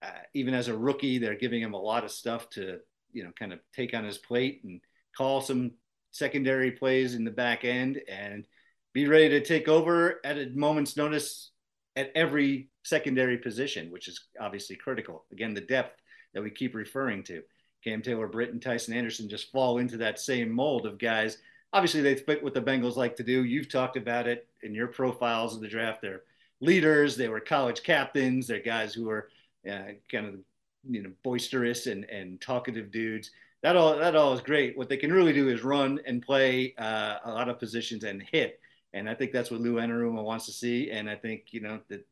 Uh, 0.02 0.12
even 0.34 0.54
as 0.54 0.68
a 0.68 0.78
rookie, 0.78 1.18
they're 1.18 1.36
giving 1.36 1.62
him 1.62 1.74
a 1.74 1.82
lot 1.82 2.04
of 2.04 2.12
stuff 2.12 2.50
to 2.52 2.80
you 3.12 3.24
know 3.24 3.32
kind 3.38 3.54
of 3.54 3.60
take 3.76 3.94
on 3.94 4.04
his 4.06 4.18
plate 4.18 4.62
and 4.64 4.82
call 5.18 5.42
some 5.42 5.72
secondary 6.12 6.72
plays 6.72 7.16
in 7.16 7.24
the 7.24 7.32
back 7.32 7.66
end 7.66 8.02
and 8.08 8.48
be 8.94 9.08
ready 9.08 9.30
to 9.30 9.44
take 9.44 9.68
over 9.68 10.20
at 10.24 10.38
a 10.38 10.50
moment's 10.56 10.98
notice 10.98 11.52
at 11.96 12.12
every 12.16 12.70
secondary 12.84 13.38
position, 13.38 13.92
which 13.92 14.08
is 14.08 14.20
obviously 14.40 14.76
critical. 14.76 15.26
Again, 15.32 15.54
the 15.54 15.62
depth 15.62 16.02
that 16.34 16.42
we 16.42 16.50
keep 16.50 16.76
referring 16.76 17.24
to. 17.24 17.44
Cam 17.84 18.02
Taylor-Britt, 18.02 18.52
and 18.52 18.62
Tycen 18.62 18.94
Anderson 18.94 19.30
just 19.30 19.52
fall 19.52 19.78
into 19.78 19.98
that 19.98 20.20
same 20.20 20.52
mold 20.52 20.86
of 20.86 20.98
guys. 20.98 21.38
Obviously, 21.72 22.02
they 22.02 22.16
fit 22.16 22.44
what 22.44 22.54
the 22.54 22.62
Bengals 22.62 22.98
like 22.98 23.16
to 23.16 23.24
do. 23.24 23.46
You've 23.46 23.72
talked 23.72 23.96
about 23.96 24.28
it 24.28 24.48
in 24.64 24.74
your 24.74 24.88
profiles 24.88 25.56
of 25.56 25.62
the 25.62 25.68
draft. 25.68 26.02
They're 26.02 26.24
leaders. 26.62 27.16
They 27.16 27.30
were 27.30 27.40
college 27.40 27.84
captains. 27.84 28.48
They're 28.48 28.60
guys 28.60 28.94
who 28.94 29.10
are 29.10 29.30
uh, 29.70 29.94
kind 30.12 30.28
of 30.28 30.36
you 30.88 31.04
know 31.04 31.12
boisterous 31.24 31.88
and 31.88 32.06
and 32.06 32.40
talkative 32.40 32.92
dudes. 32.92 33.32
That 33.62 33.76
all 33.76 33.98
that 33.98 34.16
all 34.16 34.34
is 34.34 34.42
great. 34.42 34.78
What 34.78 34.90
they 34.90 34.98
can 34.98 35.12
really 35.12 35.34
do 35.34 35.50
is 35.50 35.64
run 35.64 36.00
and 36.06 36.22
play 36.22 36.74
uh, 36.78 37.18
a 37.26 37.32
lot 37.32 37.50
of 37.50 37.60
positions 37.60 38.04
and 38.04 38.24
hit. 38.32 38.60
And 38.94 39.10
I 39.10 39.14
think 39.14 39.32
that's 39.32 39.52
what 39.52 39.62
Lou 39.62 39.76
Anarumo 39.76 40.24
wants 40.24 40.46
to 40.48 40.52
see. 40.52 40.92
And 40.92 41.10
I 41.10 41.16
think 41.16 41.48
you 41.52 41.62
know 41.62 41.80
that 41.90 42.06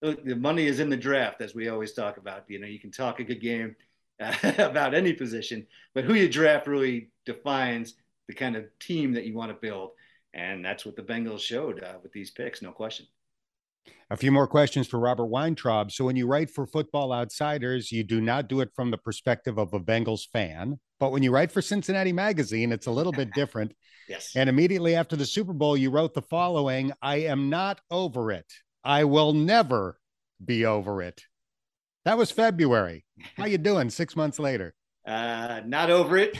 the 0.00 0.36
money 0.36 0.66
is 0.66 0.80
in 0.80 0.90
the 0.90 0.96
draft, 0.96 1.40
as 1.40 1.54
we 1.54 1.68
always 1.68 1.92
talk 1.92 2.16
about. 2.16 2.44
You 2.48 2.58
know, 2.58 2.66
you 2.66 2.78
can 2.78 2.90
talk 2.90 3.20
a 3.20 3.24
good 3.24 3.40
game 3.40 3.76
uh, 4.20 4.34
about 4.58 4.94
any 4.94 5.12
position, 5.12 5.66
but 5.94 6.04
who 6.04 6.14
you 6.14 6.28
draft 6.28 6.66
really 6.66 7.08
defines 7.24 7.94
the 8.26 8.34
kind 8.34 8.56
of 8.56 8.66
team 8.78 9.12
that 9.12 9.24
you 9.24 9.34
want 9.34 9.50
to 9.50 9.54
build. 9.54 9.92
And 10.32 10.64
that's 10.64 10.84
what 10.84 10.96
the 10.96 11.02
Bengals 11.02 11.40
showed 11.40 11.82
uh, 11.82 11.94
with 12.02 12.12
these 12.12 12.30
picks, 12.30 12.60
no 12.60 12.72
question. 12.72 13.06
A 14.10 14.16
few 14.16 14.30
more 14.30 14.46
questions 14.46 14.86
for 14.86 14.98
Robert 14.98 15.26
Weintraub. 15.26 15.90
So, 15.90 16.04
when 16.04 16.16
you 16.16 16.26
write 16.26 16.50
for 16.50 16.66
Football 16.66 17.12
Outsiders, 17.12 17.90
you 17.90 18.04
do 18.04 18.20
not 18.20 18.48
do 18.48 18.60
it 18.60 18.70
from 18.74 18.90
the 18.90 18.98
perspective 18.98 19.58
of 19.58 19.72
a 19.74 19.80
Bengals 19.80 20.22
fan. 20.32 20.78
But 21.00 21.10
when 21.12 21.22
you 21.22 21.30
write 21.32 21.50
for 21.52 21.60
Cincinnati 21.62 22.12
Magazine, 22.12 22.72
it's 22.72 22.86
a 22.86 22.90
little 22.90 23.12
bit 23.12 23.32
different. 23.34 23.74
yes. 24.08 24.30
And 24.36 24.48
immediately 24.48 24.94
after 24.94 25.16
the 25.16 25.26
Super 25.26 25.52
Bowl, 25.52 25.76
you 25.76 25.90
wrote 25.90 26.14
the 26.14 26.22
following 26.22 26.92
I 27.02 27.16
am 27.22 27.50
not 27.50 27.80
over 27.90 28.30
it. 28.30 28.50
I 28.84 29.04
will 29.04 29.32
never 29.32 29.98
be 30.44 30.64
over 30.66 31.02
it. 31.02 31.22
That 32.04 32.18
was 32.18 32.30
February. 32.30 33.04
How 33.36 33.46
you 33.46 33.56
doing 33.58 33.88
6 33.90 34.16
months 34.16 34.38
later? 34.38 34.74
Uh 35.06 35.60
not 35.66 35.90
over 35.90 36.16
it. 36.16 36.38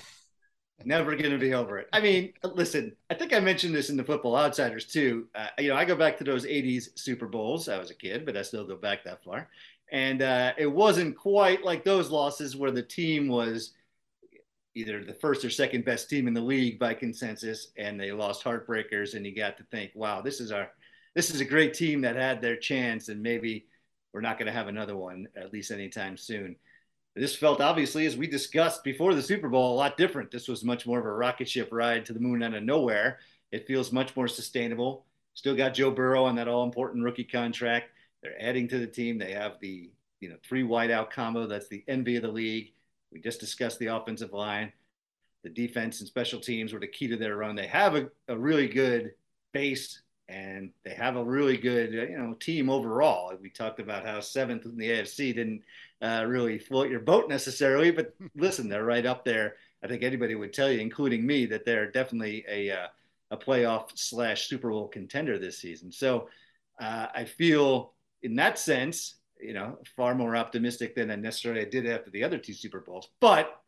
Never 0.85 1.17
going 1.17 1.31
to 1.31 1.39
be 1.39 1.55
over 1.55 1.79
it. 1.79 1.89
I 1.93 2.01
mean, 2.01 2.33
listen, 2.43 2.95
I 3.11 3.15
think 3.15 3.33
I 3.33 3.41
mentioned 3.41 3.75
this 3.75 3.91
in 3.91 3.97
the 3.97 4.05
Football 4.05 4.37
Outsiders 4.37 4.87
too. 4.87 5.27
Uh, 5.35 5.49
you 5.59 5.69
know, 5.69 5.77
I 5.77 5.85
go 5.85 5.97
back 5.97 6.19
to 6.19 6.25
those 6.25 6.45
80s 6.45 6.99
Super 6.99 7.27
Bowls. 7.27 7.69
I 7.69 7.79
was 7.79 7.91
a 7.91 7.95
kid, 7.95 8.27
but 8.27 8.37
I 8.37 8.43
still 8.43 8.67
go 8.67 8.77
back 8.77 9.05
that 9.05 9.25
far. 9.25 9.49
And 9.93 10.23
uh, 10.23 10.53
it 10.59 10.67
wasn't 10.67 11.17
quite 11.17 11.65
like 11.65 11.85
those 11.85 12.11
losses 12.11 12.57
where 12.57 12.71
the 12.71 12.83
team 12.83 13.29
was 13.29 13.73
either 14.75 15.05
the 15.05 15.15
first 15.15 15.45
or 15.45 15.51
second 15.51 15.85
best 15.85 16.11
team 16.11 16.27
in 16.27 16.35
the 16.35 16.41
league 16.41 16.81
by 16.81 16.95
consensus 16.95 17.69
and 17.77 18.01
they 18.01 18.11
lost 18.11 18.43
heartbreakers 18.43 19.15
and 19.15 19.25
you 19.25 19.33
got 19.33 19.57
to 19.57 19.63
think 19.71 19.93
wow 19.95 20.21
this 20.21 20.41
is 20.41 20.51
our 20.51 20.69
this 21.15 21.31
is 21.31 21.41
a 21.41 21.45
great 21.45 21.75
team 21.75 22.01
that 22.03 22.17
had 22.17 22.43
their 22.43 22.57
chance, 22.57 23.09
and 23.09 23.23
maybe 23.23 23.67
we're 24.13 24.21
not 24.21 24.39
going 24.39 24.47
to 24.47 24.53
have 24.53 24.69
another 24.69 24.97
one 24.97 25.29
at 25.37 25.53
least 25.53 25.71
anytime 25.71 26.17
soon. 26.17 26.57
This 27.15 27.37
felt 27.37 27.61
obviously, 27.61 28.07
as 28.07 28.17
we 28.17 28.27
discussed 28.27 28.83
before 28.83 29.15
the 29.15 29.23
Super 29.23 29.49
Bowl, 29.49 29.73
a 29.73 29.77
lot 29.77 29.97
different. 29.97 30.33
This 30.33 30.49
was 30.49 30.65
much 30.65 30.85
more 30.87 30.99
of 30.99 31.07
a 31.07 31.13
rocket 31.13 31.49
ship 31.49 31.69
ride 31.71 32.05
to 32.07 32.13
the 32.13 32.21
moon 32.21 32.43
out 32.43 32.55
of 32.55 32.65
nowhere. 32.65 33.21
It 33.53 33.69
feels 33.69 33.93
much 33.93 34.17
more 34.17 34.27
sustainable. 34.27 35.07
Still 35.35 35.55
got 35.55 35.75
Joe 35.75 35.93
Burrow 35.93 36.25
on 36.25 36.35
that 36.37 36.49
all 36.49 36.65
important 36.65 37.05
rookie 37.05 37.25
contract. 37.25 37.91
They're 38.23 38.41
adding 38.41 38.67
to 38.69 38.79
the 38.79 38.87
team. 38.87 39.19
They 39.19 39.33
have 39.33 39.61
the 39.61 39.91
you 40.19 40.29
know 40.29 40.37
three 40.47 40.65
wideout 40.65 41.11
combo. 41.11 41.47
That's 41.47 41.69
the 41.69 41.85
envy 41.87 42.17
of 42.17 42.23
the 42.23 42.29
league. 42.29 42.73
We 43.13 43.21
just 43.21 43.39
discussed 43.39 43.79
the 43.79 43.95
offensive 43.95 44.33
line. 44.33 44.73
The 45.45 45.51
defense 45.51 46.01
and 46.01 46.09
special 46.09 46.41
teams 46.41 46.73
were 46.73 46.81
the 46.81 46.89
key 46.89 47.07
to 47.09 47.17
their 47.17 47.37
run. 47.37 47.55
They 47.55 47.67
have 47.67 47.95
a, 47.95 48.09
a 48.29 48.37
really 48.37 48.67
good 48.67 49.13
base 49.53 50.03
and 50.29 50.71
they 50.85 50.95
have 50.95 51.17
a 51.17 51.25
really 51.25 51.57
good 51.57 51.93
you 51.93 52.19
know 52.19 52.35
team 52.35 52.71
overall. 52.71 53.33
We 53.41 53.51
talked 53.51 53.81
about 53.81 54.07
how 54.07 54.21
seventh 54.21 54.65
in 54.65 54.77
the 54.77 54.91
AFC 54.91 55.35
didn't 55.35 55.63
uh, 56.01 56.25
really 56.27 56.59
float 56.59 56.91
your 56.91 57.01
boat 57.01 57.29
necessarily, 57.29 57.91
but 57.91 58.15
listen, 58.37 58.69
they're 58.69 58.85
right 58.85 59.07
up 59.07 59.25
there. 59.25 59.57
I 59.83 59.87
think 59.87 60.03
anybody 60.03 60.35
would 60.35 60.53
tell 60.53 60.71
you, 60.71 60.81
including 60.81 61.27
me, 61.27 61.47
that 61.47 61.65
they're 61.65 61.91
definitely 61.91 62.45
a 62.49 62.71
uh, 62.71 62.87
a 63.31 63.37
playoff 63.37 63.91
slash 63.95 64.49
Super 64.49 64.71
Bowl 64.71 64.89
contender 64.89 65.39
this 65.39 65.59
season. 65.59 65.93
So 65.93 66.29
uh, 66.81 67.09
I 67.15 67.25
feel 67.25 67.93
in 68.23 68.37
that 68.37 68.59
sense, 68.59 69.17
you 69.41 69.53
know, 69.53 69.79
far 69.97 70.15
more 70.15 70.37
optimistic 70.37 70.95
than 70.95 71.11
I 71.11 71.17
necessarily 71.17 71.67
did 71.67 71.87
after 71.87 72.11
the 72.11 72.25
other 72.25 72.39
two 72.39 72.55
Super 72.55 72.81
Bowls. 72.81 73.09
But 73.21 73.61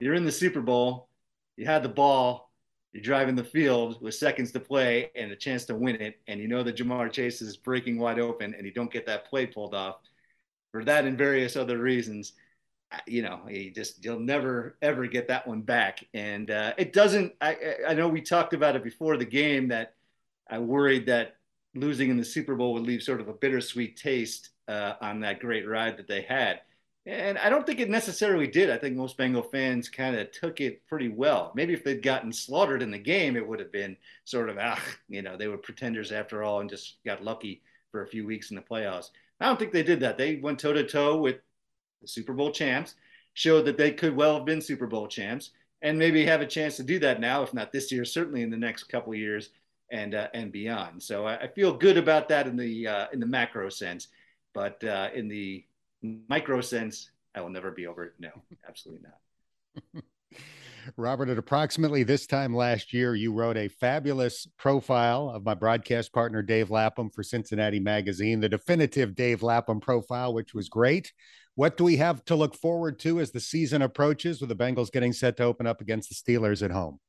you're 0.00 0.14
in 0.14 0.24
the 0.24 0.32
Super 0.32 0.60
Bowl, 0.60 1.08
you 1.56 1.66
had 1.66 1.82
the 1.82 1.88
ball, 1.88 2.47
you're 2.92 3.02
driving 3.02 3.34
the 3.34 3.44
field 3.44 4.00
with 4.00 4.14
seconds 4.14 4.50
to 4.52 4.60
play 4.60 5.10
and 5.14 5.30
a 5.30 5.36
chance 5.36 5.64
to 5.66 5.74
win 5.74 5.96
it, 5.96 6.20
and 6.26 6.40
you 6.40 6.48
know 6.48 6.62
that 6.62 6.76
Ja'Marr 6.76 7.12
Chase 7.12 7.42
is 7.42 7.56
breaking 7.56 7.98
wide 7.98 8.18
open, 8.18 8.54
and 8.54 8.64
you 8.64 8.72
don't 8.72 8.92
get 8.92 9.06
that 9.06 9.26
play 9.26 9.46
pulled 9.46 9.74
off 9.74 9.96
for 10.72 10.84
that 10.84 11.04
and 11.04 11.18
various 11.18 11.56
other 11.56 11.78
reasons. 11.78 12.32
You 13.06 13.22
know, 13.22 13.40
you 13.48 13.70
just 13.70 14.02
you'll 14.02 14.20
never 14.20 14.78
ever 14.80 15.06
get 15.06 15.28
that 15.28 15.46
one 15.46 15.60
back, 15.60 16.02
and 16.14 16.50
uh, 16.50 16.72
it 16.78 16.94
doesn't. 16.94 17.34
I 17.40 17.74
I 17.86 17.94
know 17.94 18.08
we 18.08 18.22
talked 18.22 18.54
about 18.54 18.76
it 18.76 18.84
before 18.84 19.18
the 19.18 19.26
game 19.26 19.68
that 19.68 19.94
I 20.48 20.58
worried 20.58 21.06
that 21.06 21.36
losing 21.74 22.10
in 22.10 22.16
the 22.16 22.24
Super 22.24 22.54
Bowl 22.56 22.72
would 22.72 22.84
leave 22.84 23.02
sort 23.02 23.20
of 23.20 23.28
a 23.28 23.34
bittersweet 23.34 23.98
taste 23.98 24.50
uh, 24.66 24.94
on 25.02 25.20
that 25.20 25.40
great 25.40 25.68
ride 25.68 25.98
that 25.98 26.08
they 26.08 26.22
had. 26.22 26.60
And 27.08 27.38
I 27.38 27.48
don't 27.48 27.64
think 27.64 27.80
it 27.80 27.88
necessarily 27.88 28.46
did. 28.46 28.68
I 28.68 28.76
think 28.76 28.94
most 28.94 29.16
Bengal 29.16 29.42
fans 29.42 29.88
kind 29.88 30.14
of 30.14 30.30
took 30.30 30.60
it 30.60 30.86
pretty 30.86 31.08
well. 31.08 31.52
Maybe 31.54 31.72
if 31.72 31.82
they'd 31.82 32.02
gotten 32.02 32.30
slaughtered 32.30 32.82
in 32.82 32.90
the 32.90 32.98
game, 32.98 33.34
it 33.34 33.48
would 33.48 33.60
have 33.60 33.72
been 33.72 33.96
sort 34.24 34.50
of, 34.50 34.58
ah, 34.60 34.78
you 35.08 35.22
know, 35.22 35.34
they 35.34 35.48
were 35.48 35.56
pretenders 35.56 36.12
after 36.12 36.42
all 36.42 36.60
and 36.60 36.68
just 36.68 36.98
got 37.06 37.24
lucky 37.24 37.62
for 37.90 38.02
a 38.02 38.06
few 38.06 38.26
weeks 38.26 38.50
in 38.50 38.56
the 38.56 38.62
playoffs. 38.62 39.08
I 39.40 39.46
don't 39.46 39.58
think 39.58 39.72
they 39.72 39.82
did 39.82 40.00
that. 40.00 40.18
They 40.18 40.36
went 40.36 40.58
toe 40.58 40.74
to 40.74 40.84
toe 40.84 41.16
with 41.16 41.36
the 42.02 42.08
Super 42.08 42.34
Bowl 42.34 42.52
champs, 42.52 42.94
showed 43.32 43.64
that 43.64 43.78
they 43.78 43.92
could 43.92 44.14
well 44.14 44.34
have 44.34 44.44
been 44.44 44.60
Super 44.60 44.86
Bowl 44.86 45.08
champs, 45.08 45.52
and 45.80 45.98
maybe 45.98 46.26
have 46.26 46.42
a 46.42 46.46
chance 46.46 46.76
to 46.76 46.82
do 46.82 46.98
that 46.98 47.20
now, 47.20 47.42
if 47.42 47.54
not 47.54 47.72
this 47.72 47.90
year, 47.90 48.04
certainly 48.04 48.42
in 48.42 48.50
the 48.50 48.56
next 48.58 48.84
couple 48.84 49.14
years 49.14 49.48
and 49.90 50.14
uh, 50.14 50.28
and 50.34 50.52
beyond. 50.52 51.02
So 51.02 51.26
I, 51.26 51.36
I, 51.36 51.48
feel 51.48 51.72
good 51.72 51.96
about 51.96 52.28
that 52.28 52.46
in 52.46 52.56
the 52.56 52.86
uh, 52.86 53.06
in 53.14 53.20
the 53.20 53.26
macro 53.26 53.70
sense, 53.70 54.08
but 54.52 54.82
uh, 54.84 55.08
in 55.14 55.28
the 55.28 55.64
micro 56.02 56.60
sense, 56.60 57.10
I 57.34 57.40
will 57.40 57.50
never 57.50 57.70
be 57.70 57.86
over 57.86 58.04
it. 58.04 58.12
No, 58.18 58.30
absolutely 58.68 59.08
not. 59.94 60.04
Robert, 60.96 61.28
at 61.28 61.38
approximately 61.38 62.02
this 62.02 62.26
time 62.26 62.54
last 62.54 62.92
year, 62.92 63.14
you 63.14 63.32
wrote 63.32 63.56
a 63.56 63.68
fabulous 63.68 64.46
profile 64.56 65.28
of 65.28 65.44
my 65.44 65.54
broadcast 65.54 66.12
partner, 66.12 66.42
Dave 66.42 66.70
Lapham, 66.70 67.10
for 67.10 67.22
Cincinnati 67.22 67.80
Magazine, 67.80 68.40
the 68.40 68.48
definitive 68.48 69.14
Dave 69.14 69.42
Lapham 69.42 69.80
profile, 69.80 70.32
which 70.32 70.54
was 70.54 70.68
great. 70.68 71.12
What 71.56 71.76
do 71.76 71.84
we 71.84 71.96
have 71.96 72.24
to 72.26 72.36
look 72.36 72.54
forward 72.54 72.98
to 73.00 73.20
as 73.20 73.32
the 73.32 73.40
season 73.40 73.82
approaches 73.82 74.40
with 74.40 74.48
the 74.48 74.56
Bengals 74.56 74.92
getting 74.92 75.12
set 75.12 75.36
to 75.38 75.44
open 75.44 75.66
up 75.66 75.80
against 75.80 76.08
the 76.08 76.14
Steelers 76.14 76.62
at 76.62 76.70
home? 76.70 77.00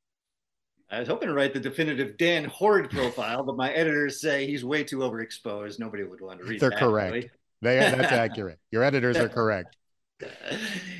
I 0.90 0.98
was 0.98 1.08
hoping 1.08 1.28
to 1.28 1.34
write 1.34 1.54
the 1.54 1.60
definitive 1.60 2.16
Dan 2.18 2.44
Hoard 2.46 2.90
profile, 2.90 3.44
but 3.44 3.56
my 3.56 3.72
editors 3.72 4.20
say 4.20 4.46
he's 4.46 4.64
way 4.64 4.82
too 4.82 4.98
overexposed. 4.98 5.78
Nobody 5.78 6.02
would 6.02 6.20
want 6.20 6.40
to 6.40 6.46
read 6.46 6.60
that. 6.60 6.70
They're 6.70 6.70
that. 6.70 6.78
correct. 6.80 7.12
Really. 7.12 7.30
They, 7.62 7.76
that's 7.78 8.12
accurate. 8.12 8.58
Your 8.70 8.82
editors 8.82 9.16
are 9.16 9.28
correct. 9.28 9.76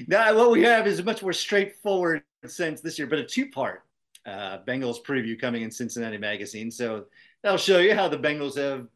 Now, 0.06 0.34
what 0.34 0.50
we 0.50 0.62
have 0.62 0.86
is 0.86 0.98
a 0.98 1.04
much 1.04 1.22
more 1.22 1.32
straightforward 1.32 2.22
sense 2.46 2.80
this 2.80 2.98
year, 2.98 3.06
but 3.06 3.18
a 3.18 3.24
two-part 3.24 3.82
uh, 4.26 4.58
Bengals 4.66 5.02
preview 5.02 5.38
coming 5.38 5.62
in 5.62 5.70
Cincinnati 5.70 6.18
Magazine. 6.18 6.70
So 6.70 7.06
that'll 7.42 7.58
show 7.58 7.78
you 7.78 7.94
how 7.94 8.08
the 8.08 8.18
Bengals 8.18 8.56
have, 8.56 8.86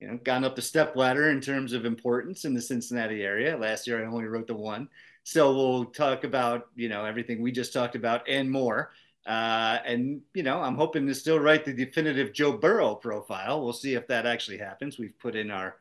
you 0.00 0.08
know, 0.08 0.18
gone 0.22 0.44
up 0.44 0.56
the 0.56 0.62
step 0.62 0.96
ladder 0.96 1.30
in 1.30 1.40
terms 1.40 1.72
of 1.72 1.84
importance 1.84 2.44
in 2.44 2.54
the 2.54 2.60
Cincinnati 2.60 3.22
area. 3.22 3.56
Last 3.56 3.86
year, 3.86 4.02
I 4.02 4.06
only 4.06 4.24
wrote 4.24 4.46
the 4.46 4.54
one. 4.54 4.88
So 5.24 5.54
we'll 5.54 5.86
talk 5.86 6.24
about, 6.24 6.68
you 6.74 6.88
know, 6.88 7.04
everything 7.04 7.42
we 7.42 7.52
just 7.52 7.72
talked 7.72 7.96
about 7.96 8.28
and 8.28 8.50
more. 8.50 8.92
Uh, 9.26 9.78
and 9.84 10.20
you 10.34 10.44
know, 10.44 10.60
I'm 10.60 10.76
hoping 10.76 11.06
to 11.08 11.14
still 11.14 11.40
write 11.40 11.64
the 11.64 11.72
definitive 11.72 12.32
Joe 12.32 12.52
Burrow 12.52 12.94
profile. 12.94 13.62
We'll 13.62 13.72
see 13.72 13.94
if 13.94 14.06
that 14.06 14.24
actually 14.24 14.58
happens. 14.58 14.98
We've 14.98 15.18
put 15.18 15.34
in 15.34 15.50
our, 15.50 15.76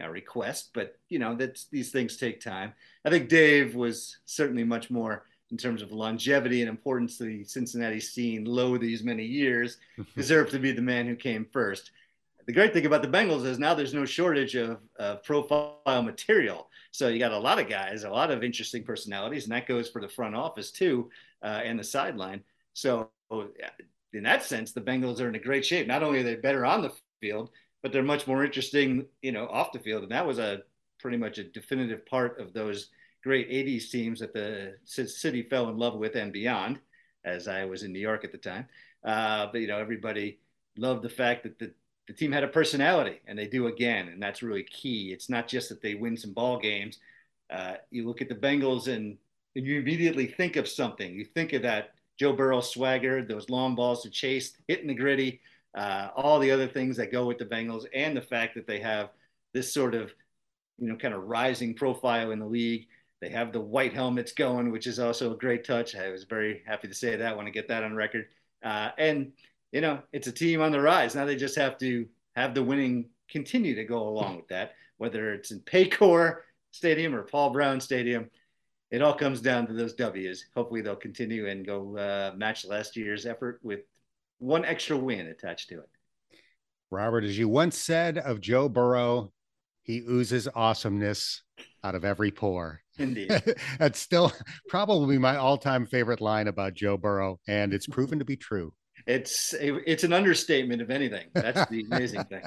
our 0.00 0.10
request, 0.10 0.70
but 0.74 0.98
you 1.08 1.18
know, 1.18 1.34
that 1.36 1.60
these 1.70 1.90
things 1.90 2.16
take 2.16 2.40
time. 2.40 2.72
I 3.04 3.10
think 3.10 3.28
Dave 3.28 3.74
was 3.74 4.18
certainly 4.24 4.64
much 4.64 4.90
more 4.90 5.24
in 5.50 5.56
terms 5.56 5.82
of 5.82 5.92
longevity 5.92 6.62
and 6.62 6.68
importance 6.68 7.18
to 7.18 7.24
the 7.24 7.44
Cincinnati 7.44 8.00
scene, 8.00 8.44
low 8.44 8.76
these 8.76 9.02
many 9.02 9.24
years, 9.24 9.78
deserved 10.16 10.50
to 10.52 10.58
be 10.58 10.72
the 10.72 10.82
man 10.82 11.06
who 11.06 11.14
came 11.14 11.46
first. 11.52 11.90
The 12.46 12.52
great 12.52 12.72
thing 12.72 12.86
about 12.86 13.02
the 13.02 13.08
Bengals 13.08 13.46
is 13.46 13.58
now 13.58 13.74
there's 13.74 13.94
no 13.94 14.04
shortage 14.04 14.54
of, 14.54 14.78
of 14.98 15.22
profile 15.22 16.02
material. 16.02 16.68
So 16.90 17.08
you 17.08 17.18
got 17.18 17.32
a 17.32 17.38
lot 17.38 17.58
of 17.58 17.68
guys, 17.68 18.04
a 18.04 18.10
lot 18.10 18.30
of 18.30 18.44
interesting 18.44 18.84
personalities, 18.84 19.44
and 19.44 19.52
that 19.52 19.66
goes 19.66 19.88
for 19.88 20.00
the 20.00 20.08
front 20.08 20.34
office 20.34 20.70
too, 20.70 21.10
uh, 21.42 21.62
and 21.64 21.78
the 21.78 21.84
sideline. 21.84 22.42
So 22.74 23.10
in 24.12 24.22
that 24.24 24.42
sense, 24.42 24.72
the 24.72 24.80
Bengals 24.80 25.20
are 25.20 25.28
in 25.28 25.34
a 25.34 25.40
great 25.40 25.64
shape. 25.64 25.86
Not 25.86 26.02
only 26.02 26.20
are 26.20 26.24
they 26.24 26.36
better 26.36 26.64
on 26.64 26.82
the 26.82 26.92
field, 27.20 27.50
but 27.84 27.92
they're 27.92 28.02
much 28.02 28.26
more 28.26 28.42
interesting, 28.42 29.04
you 29.20 29.30
know, 29.30 29.46
off 29.48 29.72
the 29.72 29.78
field. 29.78 30.04
And 30.04 30.12
that 30.12 30.26
was 30.26 30.38
a 30.38 30.62
pretty 30.98 31.18
much 31.18 31.36
a 31.36 31.44
definitive 31.44 32.06
part 32.06 32.40
of 32.40 32.54
those 32.54 32.88
great 33.22 33.50
80s 33.50 33.90
teams 33.90 34.20
that 34.20 34.32
the 34.32 34.76
city 34.84 35.42
fell 35.42 35.68
in 35.68 35.76
love 35.76 35.94
with 35.98 36.14
and 36.14 36.32
beyond, 36.32 36.80
as 37.26 37.46
I 37.46 37.66
was 37.66 37.82
in 37.82 37.92
New 37.92 37.98
York 38.00 38.24
at 38.24 38.32
the 38.32 38.38
time. 38.38 38.66
Uh, 39.04 39.48
but, 39.52 39.60
you 39.60 39.66
know, 39.66 39.76
everybody 39.76 40.38
loved 40.78 41.02
the 41.02 41.10
fact 41.10 41.42
that 41.42 41.58
the, 41.58 41.74
the 42.08 42.14
team 42.14 42.32
had 42.32 42.42
a 42.42 42.48
personality 42.48 43.20
and 43.26 43.38
they 43.38 43.46
do 43.46 43.66
again. 43.66 44.08
And 44.08 44.22
that's 44.22 44.42
really 44.42 44.62
key. 44.62 45.12
It's 45.12 45.28
not 45.28 45.46
just 45.46 45.68
that 45.68 45.82
they 45.82 45.94
win 45.94 46.16
some 46.16 46.32
ball 46.32 46.58
games. 46.58 47.00
Uh, 47.50 47.74
you 47.90 48.06
look 48.06 48.22
at 48.22 48.30
the 48.30 48.34
Bengals 48.34 48.88
and, 48.88 49.18
and 49.56 49.66
you 49.66 49.78
immediately 49.78 50.26
think 50.26 50.56
of 50.56 50.66
something. 50.68 51.12
You 51.12 51.26
think 51.26 51.52
of 51.52 51.60
that 51.62 51.90
Joe 52.18 52.32
Burrow 52.32 52.62
swagger, 52.62 53.22
those 53.22 53.50
long 53.50 53.74
balls 53.74 54.04
to 54.04 54.10
chase, 54.10 54.56
hitting 54.68 54.86
the 54.86 54.94
gritty, 54.94 55.42
uh, 55.74 56.08
all 56.16 56.38
the 56.38 56.50
other 56.50 56.68
things 56.68 56.96
that 56.96 57.12
go 57.12 57.26
with 57.26 57.38
the 57.38 57.44
Bengals, 57.44 57.84
and 57.94 58.16
the 58.16 58.22
fact 58.22 58.54
that 58.54 58.66
they 58.66 58.80
have 58.80 59.10
this 59.52 59.72
sort 59.72 59.94
of, 59.94 60.12
you 60.78 60.88
know, 60.88 60.96
kind 60.96 61.14
of 61.14 61.24
rising 61.24 61.74
profile 61.74 62.30
in 62.30 62.38
the 62.38 62.46
league. 62.46 62.86
They 63.20 63.30
have 63.30 63.52
the 63.52 63.60
white 63.60 63.94
helmets 63.94 64.32
going, 64.32 64.70
which 64.70 64.86
is 64.86 64.98
also 64.98 65.32
a 65.32 65.38
great 65.38 65.64
touch. 65.64 65.96
I 65.96 66.10
was 66.10 66.24
very 66.24 66.62
happy 66.66 66.88
to 66.88 66.94
say 66.94 67.16
that. 67.16 67.32
I 67.32 67.34
want 67.34 67.46
to 67.46 67.52
get 67.52 67.68
that 67.68 67.82
on 67.82 67.94
record. 67.94 68.26
Uh, 68.62 68.90
and, 68.98 69.32
you 69.72 69.80
know, 69.80 70.00
it's 70.12 70.26
a 70.26 70.32
team 70.32 70.60
on 70.60 70.72
the 70.72 70.80
rise. 70.80 71.14
Now 71.14 71.24
they 71.24 71.36
just 71.36 71.56
have 71.56 71.78
to 71.78 72.06
have 72.36 72.54
the 72.54 72.62
winning 72.62 73.10
continue 73.30 73.74
to 73.76 73.84
go 73.84 74.08
along 74.08 74.36
with 74.36 74.48
that, 74.48 74.74
whether 74.98 75.32
it's 75.32 75.52
in 75.52 75.60
Paycor 75.60 76.40
Stadium 76.72 77.14
or 77.14 77.22
Paul 77.22 77.50
Brown 77.50 77.80
Stadium 77.80 78.30
it 78.94 79.02
all 79.02 79.14
comes 79.14 79.40
down 79.40 79.66
to 79.66 79.72
those 79.72 79.94
W's. 79.94 80.46
Hopefully, 80.54 80.80
they'll 80.80 80.94
continue 80.94 81.48
and 81.48 81.66
go 81.66 81.96
uh, 81.96 82.32
match 82.36 82.64
last 82.64 82.96
year's 82.96 83.26
effort 83.26 83.58
with 83.62 83.80
one 84.38 84.64
extra 84.64 84.96
win 84.96 85.26
attached 85.26 85.68
to 85.70 85.80
it. 85.80 85.88
Robert, 86.90 87.24
as 87.24 87.36
you 87.36 87.48
once 87.48 87.76
said 87.76 88.18
of 88.18 88.40
Joe 88.40 88.68
Burrow, 88.68 89.32
he 89.82 89.98
oozes 89.98 90.48
awesomeness 90.54 91.42
out 91.82 91.94
of 91.94 92.04
every 92.04 92.30
pore. 92.30 92.80
Indeed. 92.98 93.30
That's 93.78 93.98
still 93.98 94.32
probably 94.68 95.18
my 95.18 95.36
all-time 95.36 95.86
favorite 95.86 96.20
line 96.20 96.48
about 96.48 96.74
Joe 96.74 96.96
Burrow, 96.96 97.40
and 97.48 97.74
it's 97.74 97.86
proven 97.86 98.18
to 98.18 98.24
be 98.24 98.36
true. 98.36 98.72
It's 99.06 99.54
it's 99.60 100.04
an 100.04 100.14
understatement, 100.14 100.80
if 100.80 100.88
anything. 100.88 101.26
That's 101.34 101.68
the 101.68 101.84
amazing 101.90 102.24
thing. 102.24 102.42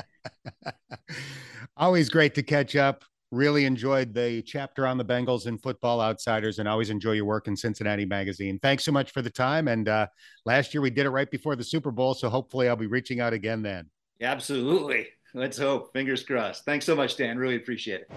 Always 1.77 2.09
great 2.09 2.33
to 2.35 2.43
catch 2.43 2.75
up 2.75 3.03
really 3.31 3.65
enjoyed 3.65 4.13
the 4.13 4.41
chapter 4.43 4.87
on 4.87 4.97
the 4.97 5.05
Bengals 5.05 5.45
and 5.45 5.61
Football 5.61 6.01
Outsiders, 6.01 6.59
and 6.59 6.67
always 6.67 6.89
enjoy 6.89 7.13
your 7.13 7.25
work 7.25 7.47
in 7.47 7.55
Cincinnati 7.55 8.05
Magazine. 8.05 8.59
Thanks 8.59 8.85
so 8.85 8.91
much 8.91 9.11
for 9.11 9.21
the 9.21 9.29
time. 9.29 9.67
And 9.67 9.89
uh, 9.89 10.07
last 10.45 10.73
year 10.73 10.81
we 10.81 10.89
did 10.89 11.05
it 11.05 11.09
right 11.09 11.29
before 11.29 11.55
the 11.55 11.63
Super 11.63 11.91
Bowl, 11.91 12.13
so 12.13 12.29
hopefully 12.29 12.69
I'll 12.69 12.75
be 12.75 12.87
reaching 12.87 13.19
out 13.19 13.33
again 13.33 13.61
then. 13.61 13.89
Absolutely. 14.21 15.07
Let's 15.33 15.57
hope. 15.57 15.93
Fingers 15.93 16.23
crossed. 16.23 16.65
Thanks 16.65 16.85
so 16.85 16.95
much, 16.95 17.17
Dan. 17.17 17.37
Really 17.37 17.57
appreciate 17.57 18.01
it. 18.01 18.09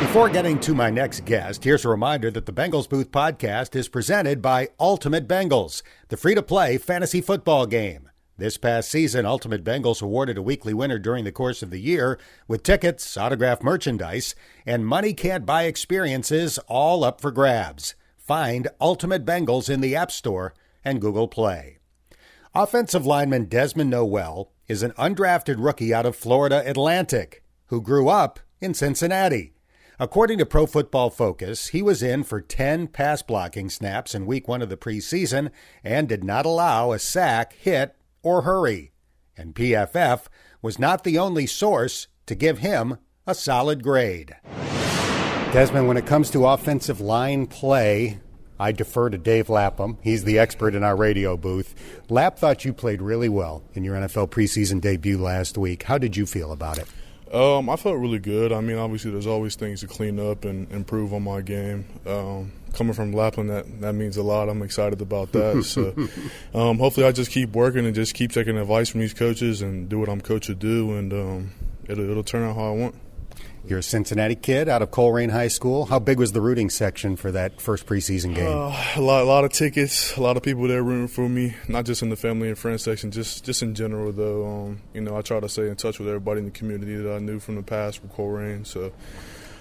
Before 0.00 0.30
getting 0.30 0.58
to 0.60 0.74
my 0.74 0.88
next 0.88 1.26
guest, 1.26 1.62
here's 1.62 1.84
a 1.84 1.88
reminder 1.90 2.30
that 2.30 2.46
the 2.46 2.52
Bengals 2.52 2.88
Booth 2.88 3.10
podcast 3.10 3.76
is 3.76 3.88
presented 3.88 4.40
by 4.40 4.68
Ultimate 4.80 5.28
Bengals, 5.28 5.82
the 6.08 6.16
free 6.16 6.34
to 6.34 6.42
play 6.42 6.78
fantasy 6.78 7.20
football 7.20 7.66
game. 7.66 8.08
This 8.40 8.56
past 8.56 8.90
season, 8.90 9.26
Ultimate 9.26 9.62
Bengals 9.62 10.00
awarded 10.00 10.38
a 10.38 10.42
weekly 10.42 10.72
winner 10.72 10.98
during 10.98 11.24
the 11.24 11.30
course 11.30 11.62
of 11.62 11.68
the 11.68 11.78
year 11.78 12.18
with 12.48 12.62
tickets, 12.62 13.18
autographed 13.18 13.62
merchandise, 13.62 14.34
and 14.64 14.86
money 14.86 15.12
can't 15.12 15.44
buy 15.44 15.64
experiences 15.64 16.56
all 16.66 17.04
up 17.04 17.20
for 17.20 17.30
grabs. 17.30 17.94
Find 18.16 18.68
Ultimate 18.80 19.26
Bengals 19.26 19.68
in 19.68 19.82
the 19.82 19.94
App 19.94 20.10
Store 20.10 20.54
and 20.82 21.02
Google 21.02 21.28
Play. 21.28 21.80
Offensive 22.54 23.04
lineman 23.04 23.44
Desmond 23.44 23.90
Noel 23.90 24.50
is 24.68 24.82
an 24.82 24.92
undrafted 24.92 25.56
rookie 25.58 25.92
out 25.92 26.06
of 26.06 26.16
Florida 26.16 26.62
Atlantic 26.64 27.44
who 27.66 27.82
grew 27.82 28.08
up 28.08 28.40
in 28.58 28.72
Cincinnati. 28.72 29.52
According 29.98 30.38
to 30.38 30.46
Pro 30.46 30.64
Football 30.64 31.10
Focus, 31.10 31.68
he 31.68 31.82
was 31.82 32.02
in 32.02 32.24
for 32.24 32.40
10 32.40 32.86
pass 32.86 33.20
blocking 33.20 33.68
snaps 33.68 34.14
in 34.14 34.24
week 34.24 34.48
one 34.48 34.62
of 34.62 34.70
the 34.70 34.78
preseason 34.78 35.50
and 35.84 36.08
did 36.08 36.24
not 36.24 36.46
allow 36.46 36.92
a 36.92 36.98
sack, 36.98 37.52
hit, 37.52 37.94
or 38.22 38.42
hurry. 38.42 38.92
And 39.36 39.54
PFF 39.54 40.26
was 40.62 40.78
not 40.78 41.04
the 41.04 41.18
only 41.18 41.46
source 41.46 42.08
to 42.26 42.34
give 42.34 42.58
him 42.58 42.98
a 43.26 43.34
solid 43.34 43.82
grade. 43.82 44.36
Desmond, 45.52 45.88
when 45.88 45.96
it 45.96 46.06
comes 46.06 46.30
to 46.30 46.46
offensive 46.46 47.00
line 47.00 47.46
play, 47.46 48.20
I 48.58 48.72
defer 48.72 49.08
to 49.08 49.18
Dave 49.18 49.48
Lapham. 49.48 49.98
He's 50.02 50.24
the 50.24 50.38
expert 50.38 50.74
in 50.74 50.84
our 50.84 50.94
radio 50.94 51.36
booth. 51.36 51.74
Lap 52.10 52.38
thought 52.38 52.64
you 52.64 52.72
played 52.72 53.00
really 53.00 53.28
well 53.28 53.64
in 53.72 53.82
your 53.82 53.96
NFL 53.96 54.28
preseason 54.28 54.80
debut 54.80 55.18
last 55.18 55.56
week. 55.56 55.84
How 55.84 55.96
did 55.96 56.16
you 56.16 56.26
feel 56.26 56.52
about 56.52 56.78
it? 56.78 56.86
Um, 57.32 57.70
I 57.70 57.76
felt 57.76 57.96
really 57.96 58.18
good. 58.18 58.52
I 58.52 58.60
mean, 58.60 58.76
obviously, 58.76 59.12
there's 59.12 59.26
always 59.26 59.54
things 59.54 59.80
to 59.80 59.86
clean 59.86 60.18
up 60.18 60.44
and 60.44 60.70
improve 60.72 61.14
on 61.14 61.22
my 61.22 61.40
game. 61.42 61.84
Um, 62.04 62.52
coming 62.72 62.92
from 62.92 63.12
Lapham, 63.12 63.46
that 63.46 63.80
that 63.80 63.92
means 63.92 64.16
a 64.16 64.22
lot. 64.22 64.48
I'm 64.48 64.62
excited 64.62 65.00
about 65.00 65.30
that. 65.32 65.62
so, 65.64 65.94
um, 66.58 66.78
hopefully, 66.78 67.06
I 67.06 67.12
just 67.12 67.30
keep 67.30 67.50
working 67.52 67.86
and 67.86 67.94
just 67.94 68.14
keep 68.14 68.32
taking 68.32 68.58
advice 68.58 68.88
from 68.88 69.00
these 69.00 69.14
coaches 69.14 69.62
and 69.62 69.88
do 69.88 69.98
what 69.98 70.08
I'm 70.08 70.20
coached 70.20 70.46
to 70.46 70.54
do, 70.56 70.96
and 70.96 71.12
um, 71.12 71.50
it'll 71.86 72.10
it'll 72.10 72.24
turn 72.24 72.42
out 72.42 72.56
how 72.56 72.64
I 72.64 72.70
want. 72.72 72.94
You're 73.66 73.80
a 73.80 73.82
Cincinnati 73.82 74.36
kid 74.36 74.68
out 74.68 74.80
of 74.80 74.90
Colerain 74.90 75.30
High 75.30 75.48
School. 75.48 75.84
How 75.84 75.98
big 75.98 76.18
was 76.18 76.32
the 76.32 76.40
rooting 76.40 76.70
section 76.70 77.14
for 77.16 77.30
that 77.32 77.60
first 77.60 77.86
preseason 77.86 78.34
game? 78.34 78.48
Uh, 78.48 78.74
a 78.96 79.00
lot, 79.00 79.22
a 79.22 79.26
lot 79.26 79.44
of 79.44 79.52
tickets, 79.52 80.16
a 80.16 80.22
lot 80.22 80.36
of 80.36 80.42
people 80.42 80.66
there 80.66 80.82
rooting 80.82 81.08
for 81.08 81.28
me. 81.28 81.54
Not 81.68 81.84
just 81.84 82.02
in 82.02 82.08
the 82.08 82.16
family 82.16 82.48
and 82.48 82.58
friends 82.58 82.82
section, 82.82 83.10
just 83.10 83.44
just 83.44 83.62
in 83.62 83.74
general. 83.74 84.12
Though, 84.12 84.46
um, 84.46 84.80
you 84.94 85.02
know, 85.02 85.16
I 85.16 85.20
try 85.22 85.40
to 85.40 85.48
stay 85.48 85.68
in 85.68 85.76
touch 85.76 85.98
with 85.98 86.08
everybody 86.08 86.40
in 86.40 86.46
the 86.46 86.50
community 86.50 86.96
that 86.96 87.14
I 87.14 87.18
knew 87.18 87.38
from 87.38 87.56
the 87.56 87.62
past 87.62 87.98
from 87.98 88.08
Colerain. 88.08 88.66
So, 88.66 88.92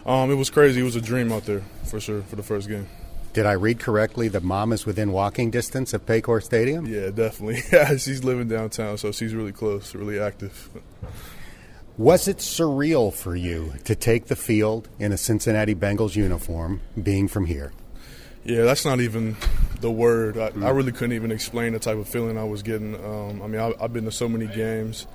um, 0.05 0.31
it 0.31 0.35
was 0.35 0.49
crazy. 0.49 0.79
It 0.79 0.85
was 0.85 0.95
a 0.95 1.01
dream 1.01 1.31
out 1.31 1.45
there 1.45 1.61
for 1.85 1.99
sure 1.99 2.21
for 2.23 2.37
the 2.37 2.43
first 2.43 2.69
game. 2.69 2.87
Did 3.33 3.45
I 3.45 3.51
read 3.51 3.79
correctly 3.79 4.27
that 4.29 4.43
mom 4.43 4.73
is 4.73 4.85
within 4.85 5.11
walking 5.11 5.51
distance 5.51 5.93
of 5.93 6.05
Paycor 6.05 6.41
Stadium? 6.41 6.87
Yeah, 6.87 7.11
definitely. 7.11 7.61
She's 7.97 8.23
living 8.23 8.47
downtown, 8.47 8.97
so 8.97 9.11
she's 9.11 9.35
really 9.35 9.51
close, 9.51 9.93
really 9.93 10.19
active. 10.19 10.69
Was 11.99 12.29
it 12.29 12.37
surreal 12.37 13.13
for 13.13 13.35
you 13.35 13.73
to 13.83 13.93
take 13.93 14.27
the 14.27 14.35
field 14.37 14.87
in 14.99 15.11
a 15.11 15.17
Cincinnati 15.17 15.75
Bengals 15.75 16.15
uniform, 16.15 16.79
being 17.03 17.27
from 17.27 17.45
here? 17.45 17.73
Yeah, 18.45 18.63
that's 18.63 18.85
not 18.85 19.01
even 19.01 19.35
the 19.81 19.91
word. 19.91 20.37
I, 20.37 20.51
mm. 20.51 20.63
I 20.63 20.69
really 20.69 20.93
couldn't 20.93 21.11
even 21.11 21.29
explain 21.29 21.73
the 21.73 21.79
type 21.79 21.97
of 21.97 22.07
feeling 22.07 22.37
I 22.37 22.45
was 22.45 22.63
getting. 22.63 22.95
Um, 22.95 23.41
I 23.41 23.47
mean, 23.47 23.59
I, 23.59 23.73
have 23.81 23.91
been 23.91 24.05
to 24.05 24.13
so 24.13 24.29
many 24.29 24.47
games, 24.47 25.07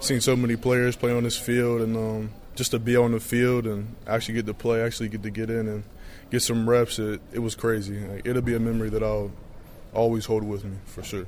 seen 0.00 0.20
so 0.20 0.36
many 0.36 0.56
players 0.56 0.94
play 0.94 1.10
on 1.10 1.22
this 1.22 1.38
field, 1.38 1.80
and 1.80 1.96
um, 1.96 2.30
just 2.54 2.72
to 2.72 2.78
be 2.78 2.96
on 2.96 3.12
the 3.12 3.20
field 3.20 3.66
and 3.66 3.96
actually 4.06 4.34
get 4.34 4.44
to 4.44 4.52
play, 4.52 4.82
actually 4.82 5.08
get 5.08 5.22
to 5.22 5.30
get 5.30 5.48
in 5.48 5.66
and 5.66 5.84
get 6.30 6.42
some 6.42 6.68
reps, 6.68 6.98
it, 6.98 7.22
it 7.32 7.38
was 7.38 7.54
crazy. 7.54 7.98
Like, 8.00 8.26
it'll 8.26 8.42
be 8.42 8.54
a 8.54 8.60
memory 8.60 8.90
that 8.90 9.02
I'll 9.02 9.32
always 9.94 10.26
hold 10.26 10.44
with 10.44 10.66
me 10.66 10.76
for 10.84 11.02
sure. 11.02 11.24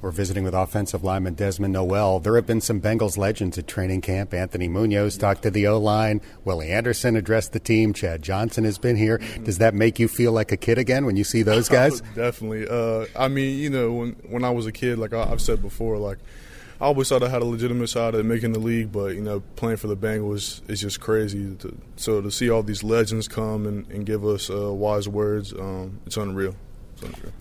We're 0.00 0.12
visiting 0.12 0.44
with 0.44 0.54
offensive 0.54 1.02
lineman 1.02 1.34
Desmond 1.34 1.72
Noel. 1.72 2.20
There 2.20 2.36
have 2.36 2.46
been 2.46 2.60
some 2.60 2.80
Bengals 2.80 3.18
legends 3.18 3.58
at 3.58 3.66
training 3.66 4.00
camp. 4.00 4.32
Anthony 4.32 4.68
Munoz 4.68 5.18
talked 5.18 5.42
to 5.42 5.50
the 5.50 5.66
O 5.66 5.78
line. 5.78 6.20
Willie 6.44 6.70
Anderson 6.70 7.16
addressed 7.16 7.52
the 7.52 7.58
team. 7.58 7.92
Chad 7.92 8.22
Johnson 8.22 8.62
has 8.62 8.78
been 8.78 8.94
here. 8.94 9.18
Does 9.42 9.58
that 9.58 9.74
make 9.74 9.98
you 9.98 10.06
feel 10.06 10.30
like 10.30 10.52
a 10.52 10.56
kid 10.56 10.78
again 10.78 11.04
when 11.04 11.16
you 11.16 11.24
see 11.24 11.42
those 11.42 11.68
guys? 11.80 12.00
Definitely. 12.14 12.68
Uh, 12.68 13.06
I 13.18 13.26
mean, 13.26 13.58
you 13.58 13.70
know, 13.70 13.92
when 13.92 14.12
when 14.28 14.44
I 14.44 14.50
was 14.50 14.66
a 14.66 14.72
kid, 14.72 14.98
like 14.98 15.12
I've 15.12 15.40
said 15.40 15.60
before, 15.60 15.98
like 15.98 16.18
I 16.80 16.84
always 16.84 17.08
thought 17.08 17.24
I 17.24 17.28
had 17.28 17.42
a 17.42 17.44
legitimate 17.44 17.88
shot 17.88 18.14
at 18.14 18.24
making 18.24 18.52
the 18.52 18.60
league, 18.60 18.92
but 18.92 19.16
you 19.16 19.20
know, 19.20 19.40
playing 19.56 19.78
for 19.78 19.88
the 19.88 19.96
Bengals 19.96 20.62
is 20.70 20.80
just 20.80 21.00
crazy. 21.00 21.56
To, 21.56 21.76
so 21.96 22.20
to 22.20 22.30
see 22.30 22.50
all 22.50 22.62
these 22.62 22.84
legends 22.84 23.26
come 23.26 23.66
and, 23.66 23.90
and 23.90 24.06
give 24.06 24.24
us 24.24 24.48
uh, 24.48 24.72
wise 24.72 25.08
words, 25.08 25.52
um, 25.52 25.98
it's 26.06 26.16
unreal. 26.16 26.54
It's 26.94 27.02
unreal. 27.02 27.32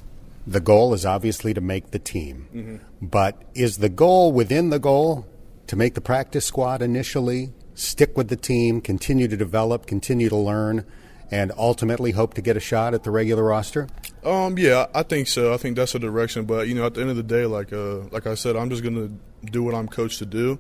The 0.48 0.62
goal 0.62 0.94
is 0.94 1.06
obviously 1.06 1.54
to 1.54 1.62
make 1.62 1.92
the 1.92 2.00
team, 2.00 2.48
mm-hmm. 2.54 3.06
but 3.06 3.42
is 3.54 3.78
the 3.78 3.90
goal 3.90 4.32
within 4.32 4.70
the 4.70 4.80
goal 4.80 5.28
to 5.68 5.76
make 5.76 5.94
the 5.94 6.02
practice 6.02 6.46
squad 6.46 6.82
initially, 6.82 7.52
stick 7.76 8.16
with 8.16 8.30
the 8.30 8.38
team, 8.38 8.80
continue 8.80 9.28
to 9.28 9.38
develop, 9.38 9.86
continue 9.86 10.30
to 10.30 10.38
learn? 10.38 10.86
and 11.32 11.52
ultimately 11.58 12.12
hope 12.12 12.34
to 12.36 12.42
get 12.42 12.58
a 12.58 12.60
shot 12.60 12.94
at 12.94 13.04
the 13.04 13.12
regular 13.12 13.44
roster? 13.44 13.88
Um, 14.24 14.58
yeah, 14.58 14.88
I 14.94 15.04
think 15.04 15.28
so. 15.28 15.54
I 15.54 15.58
think 15.58 15.76
that's 15.76 15.94
the 15.94 16.00
direction. 16.00 16.46
But 16.46 16.68
you 16.68 16.76
know, 16.76 16.86
at 16.86 16.94
the 16.94 17.02
end 17.02 17.10
of 17.10 17.16
the 17.16 17.24
day, 17.24 17.46
like 17.46 17.74
uh, 17.74 18.00
like 18.12 18.28
I 18.28 18.36
said, 18.36 18.56
I'm 18.56 18.70
just 18.70 18.84
gonna 18.84 19.10
do 19.46 19.64
what 19.64 19.76
I'm 19.76 19.88
coached 19.88 20.20
to 20.20 20.26
do, 20.26 20.60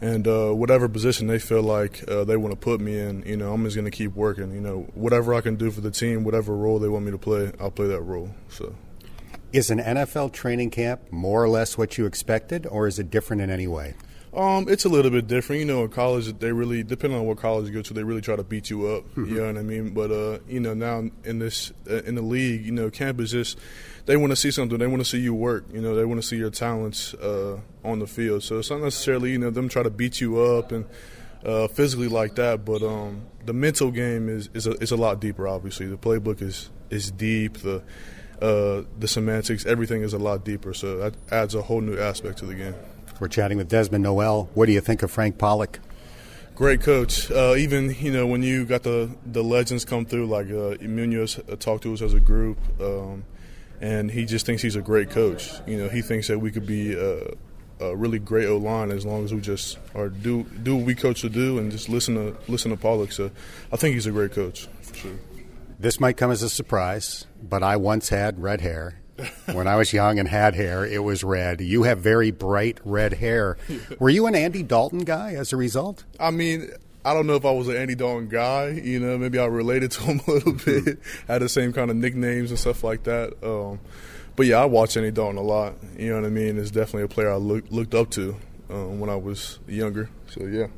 and 0.00 0.26
uh, 0.26 0.50
whatever 0.50 0.88
position 0.88 1.26
they 1.26 1.38
feel 1.38 1.62
like 1.62 2.08
uh, 2.08 2.24
they 2.24 2.36
want 2.36 2.52
to 2.52 2.58
put 2.58 2.80
me 2.80 2.98
in, 2.98 3.22
you 3.24 3.36
know, 3.36 3.52
I'm 3.52 3.64
just 3.64 3.76
gonna 3.76 3.90
keep 3.90 4.14
working. 4.14 4.52
You 4.52 4.60
know, 4.60 4.88
whatever 4.94 5.34
I 5.34 5.40
can 5.40 5.56
do 5.56 5.70
for 5.70 5.80
the 5.80 5.90
team, 5.90 6.24
whatever 6.24 6.54
role 6.54 6.78
they 6.78 6.88
want 6.88 7.04
me 7.04 7.10
to 7.10 7.18
play, 7.18 7.52
I'll 7.60 7.70
play 7.70 7.88
that 7.88 8.00
role. 8.00 8.30
So. 8.48 8.74
Is 9.52 9.70
an 9.70 9.78
NFL 9.78 10.32
training 10.32 10.70
camp 10.70 11.10
more 11.10 11.42
or 11.42 11.48
less 11.48 11.78
what 11.78 11.96
you 11.96 12.06
expected, 12.06 12.66
or 12.66 12.86
is 12.86 12.98
it 12.98 13.10
different 13.10 13.42
in 13.42 13.50
any 13.50 13.66
way? 13.66 13.94
Um, 14.34 14.68
it's 14.68 14.84
a 14.84 14.88
little 14.88 15.10
bit 15.10 15.26
different. 15.26 15.60
You 15.60 15.66
know, 15.66 15.84
in 15.84 15.90
college, 15.90 16.38
they 16.38 16.52
really, 16.52 16.82
depending 16.82 17.18
on 17.18 17.26
what 17.26 17.38
college 17.38 17.66
you 17.66 17.72
go 17.72 17.82
to, 17.82 17.94
they 17.94 18.02
really 18.02 18.20
try 18.20 18.36
to 18.36 18.44
beat 18.44 18.68
you 18.68 18.86
up. 18.86 19.04
Mm-hmm. 19.04 19.24
You 19.24 19.34
know 19.40 19.46
what 19.46 19.56
I 19.56 19.62
mean? 19.62 19.90
But 19.90 20.10
uh, 20.10 20.38
you 20.46 20.60
know, 20.60 20.74
now 20.74 21.04
in 21.24 21.38
this 21.38 21.72
uh, 21.90 22.02
in 22.02 22.14
the 22.14 22.22
league, 22.22 22.64
you 22.64 22.72
know, 22.72 22.90
camp 22.90 23.20
is 23.20 23.30
just 23.30 23.58
they 24.06 24.16
want 24.16 24.30
to 24.30 24.36
see 24.36 24.50
something. 24.50 24.78
They 24.78 24.86
want 24.86 25.00
to 25.00 25.08
see 25.08 25.18
you 25.18 25.34
work. 25.34 25.64
You 25.72 25.80
know, 25.80 25.94
they 25.94 26.04
want 26.04 26.20
to 26.20 26.26
see 26.26 26.36
your 26.36 26.50
talents 26.50 27.14
uh, 27.14 27.58
on 27.84 28.00
the 28.00 28.06
field. 28.06 28.42
So 28.42 28.58
it's 28.58 28.70
not 28.70 28.80
necessarily 28.80 29.32
you 29.32 29.38
know 29.38 29.50
them 29.50 29.68
try 29.68 29.82
to 29.82 29.90
beat 29.90 30.20
you 30.20 30.40
up 30.40 30.72
and 30.72 30.84
uh, 31.44 31.68
physically 31.68 32.08
like 32.08 32.34
that, 32.34 32.64
but 32.64 32.82
um, 32.82 33.22
the 33.46 33.52
mental 33.52 33.90
game 33.90 34.28
is 34.28 34.50
is 34.54 34.66
a, 34.66 34.72
is 34.72 34.90
a 34.90 34.96
lot 34.96 35.20
deeper. 35.20 35.48
Obviously, 35.48 35.86
the 35.86 35.96
playbook 35.96 36.42
is 36.42 36.70
is 36.90 37.10
deep. 37.10 37.58
The 37.58 37.82
uh, 38.40 38.82
the 38.98 39.08
semantics, 39.08 39.66
everything 39.66 40.02
is 40.02 40.12
a 40.12 40.18
lot 40.18 40.44
deeper. 40.44 40.74
So 40.74 40.96
that 40.98 41.14
adds 41.30 41.54
a 41.54 41.62
whole 41.62 41.80
new 41.80 41.98
aspect 41.98 42.38
to 42.38 42.46
the 42.46 42.54
game. 42.54 42.74
We're 43.20 43.28
chatting 43.28 43.58
with 43.58 43.68
Desmond 43.68 44.04
Noel. 44.04 44.48
What 44.54 44.66
do 44.66 44.72
you 44.72 44.80
think 44.80 45.02
of 45.02 45.10
Frank 45.10 45.38
Pollack? 45.38 45.80
Great 46.54 46.80
coach. 46.80 47.30
Uh, 47.30 47.54
even 47.56 47.94
you 48.00 48.10
know 48.10 48.26
when 48.26 48.42
you 48.42 48.64
got 48.64 48.82
the 48.82 49.10
the 49.24 49.44
legends 49.44 49.84
come 49.84 50.04
through, 50.04 50.26
like 50.26 50.50
uh, 50.50 50.76
Munoz 50.80 51.38
uh, 51.38 51.54
talked 51.56 51.84
to 51.84 51.92
us 51.94 52.02
as 52.02 52.14
a 52.14 52.20
group, 52.20 52.58
um, 52.80 53.24
and 53.80 54.10
he 54.10 54.24
just 54.24 54.44
thinks 54.44 54.60
he's 54.62 54.74
a 54.74 54.82
great 54.82 55.10
coach. 55.10 55.52
You 55.66 55.78
know, 55.78 55.88
he 55.88 56.02
thinks 56.02 56.26
that 56.26 56.40
we 56.40 56.50
could 56.50 56.66
be 56.66 56.94
a, 56.94 57.30
a 57.78 57.94
really 57.94 58.18
great 58.18 58.46
O 58.46 58.56
line 58.56 58.90
as 58.90 59.06
long 59.06 59.24
as 59.24 59.32
we 59.32 59.40
just 59.40 59.78
are 59.94 60.08
do 60.08 60.44
do 60.64 60.74
what 60.74 60.84
we 60.84 60.96
coach 60.96 61.20
to 61.20 61.28
do 61.28 61.58
and 61.58 61.70
just 61.70 61.88
listen 61.88 62.16
to 62.16 62.36
listen 62.50 62.72
to 62.72 62.76
Pollack. 62.76 63.12
So, 63.12 63.30
I 63.72 63.76
think 63.76 63.94
he's 63.94 64.06
a 64.06 64.12
great 64.12 64.32
coach 64.32 64.66
for 64.82 64.94
sure. 64.94 65.18
This 65.78 66.00
might 66.00 66.16
come 66.16 66.30
as 66.30 66.42
a 66.42 66.50
surprise, 66.50 67.26
but 67.42 67.62
I 67.62 67.76
once 67.76 68.08
had 68.08 68.42
red 68.42 68.60
hair 68.60 68.98
when 69.52 69.66
I 69.66 69.76
was 69.76 69.92
young 69.92 70.18
and 70.18 70.28
had 70.28 70.54
hair, 70.54 70.84
it 70.84 71.02
was 71.02 71.24
red. 71.24 71.60
You 71.60 71.84
have 71.84 71.98
very 71.98 72.30
bright 72.30 72.78
red 72.84 73.14
hair. 73.14 73.56
Were 73.98 74.10
you 74.10 74.26
an 74.26 74.34
Andy 74.34 74.62
Dalton 74.62 75.00
guy 75.00 75.34
as 75.34 75.52
a 75.52 75.56
result? 75.56 76.04
I 76.20 76.30
mean, 76.30 76.70
I 77.04 77.14
don't 77.14 77.26
know 77.26 77.34
if 77.34 77.44
I 77.44 77.50
was 77.50 77.68
an 77.68 77.76
Andy 77.76 77.94
Dalton 77.94 78.28
guy. 78.28 78.70
You 78.70 79.00
know, 79.00 79.18
maybe 79.18 79.38
I 79.38 79.46
related 79.46 79.90
to 79.92 80.02
him 80.04 80.20
a 80.26 80.30
little 80.30 80.52
bit, 80.52 80.98
had 81.26 81.42
the 81.42 81.48
same 81.48 81.72
kind 81.72 81.90
of 81.90 81.96
nicknames 81.96 82.50
and 82.50 82.58
stuff 82.58 82.84
like 82.84 83.04
that. 83.04 83.34
Um, 83.42 83.80
but 84.36 84.46
yeah, 84.46 84.58
I 84.58 84.66
watch 84.66 84.96
Andy 84.96 85.10
Dalton 85.10 85.36
a 85.36 85.42
lot. 85.42 85.74
You 85.96 86.10
know 86.10 86.16
what 86.16 86.26
I 86.26 86.30
mean? 86.30 86.58
It's 86.58 86.70
definitely 86.70 87.04
a 87.04 87.08
player 87.08 87.30
I 87.30 87.36
look, 87.36 87.64
looked 87.70 87.94
up 87.94 88.10
to 88.10 88.36
um, 88.70 89.00
when 89.00 89.10
I 89.10 89.16
was 89.16 89.58
younger. 89.66 90.10
So 90.28 90.44
yeah. 90.44 90.68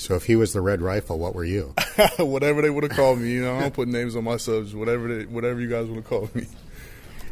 So 0.00 0.14
if 0.14 0.24
he 0.24 0.34
was 0.34 0.54
the 0.54 0.62
Red 0.62 0.80
Rifle, 0.80 1.18
what 1.18 1.34
were 1.34 1.44
you? 1.44 1.74
whatever 2.16 2.62
they 2.62 2.70
would 2.70 2.84
have 2.84 2.92
called 2.92 3.18
me. 3.18 3.32
You 3.32 3.42
know, 3.42 3.56
I 3.56 3.60
don't 3.60 3.74
put 3.74 3.86
names 3.86 4.16
on 4.16 4.24
my 4.24 4.38
subs. 4.38 4.74
Whatever 4.74 5.14
they, 5.14 5.26
whatever 5.26 5.60
you 5.60 5.68
guys 5.68 5.88
want 5.88 6.02
to 6.02 6.08
call 6.08 6.30
me. 6.32 6.46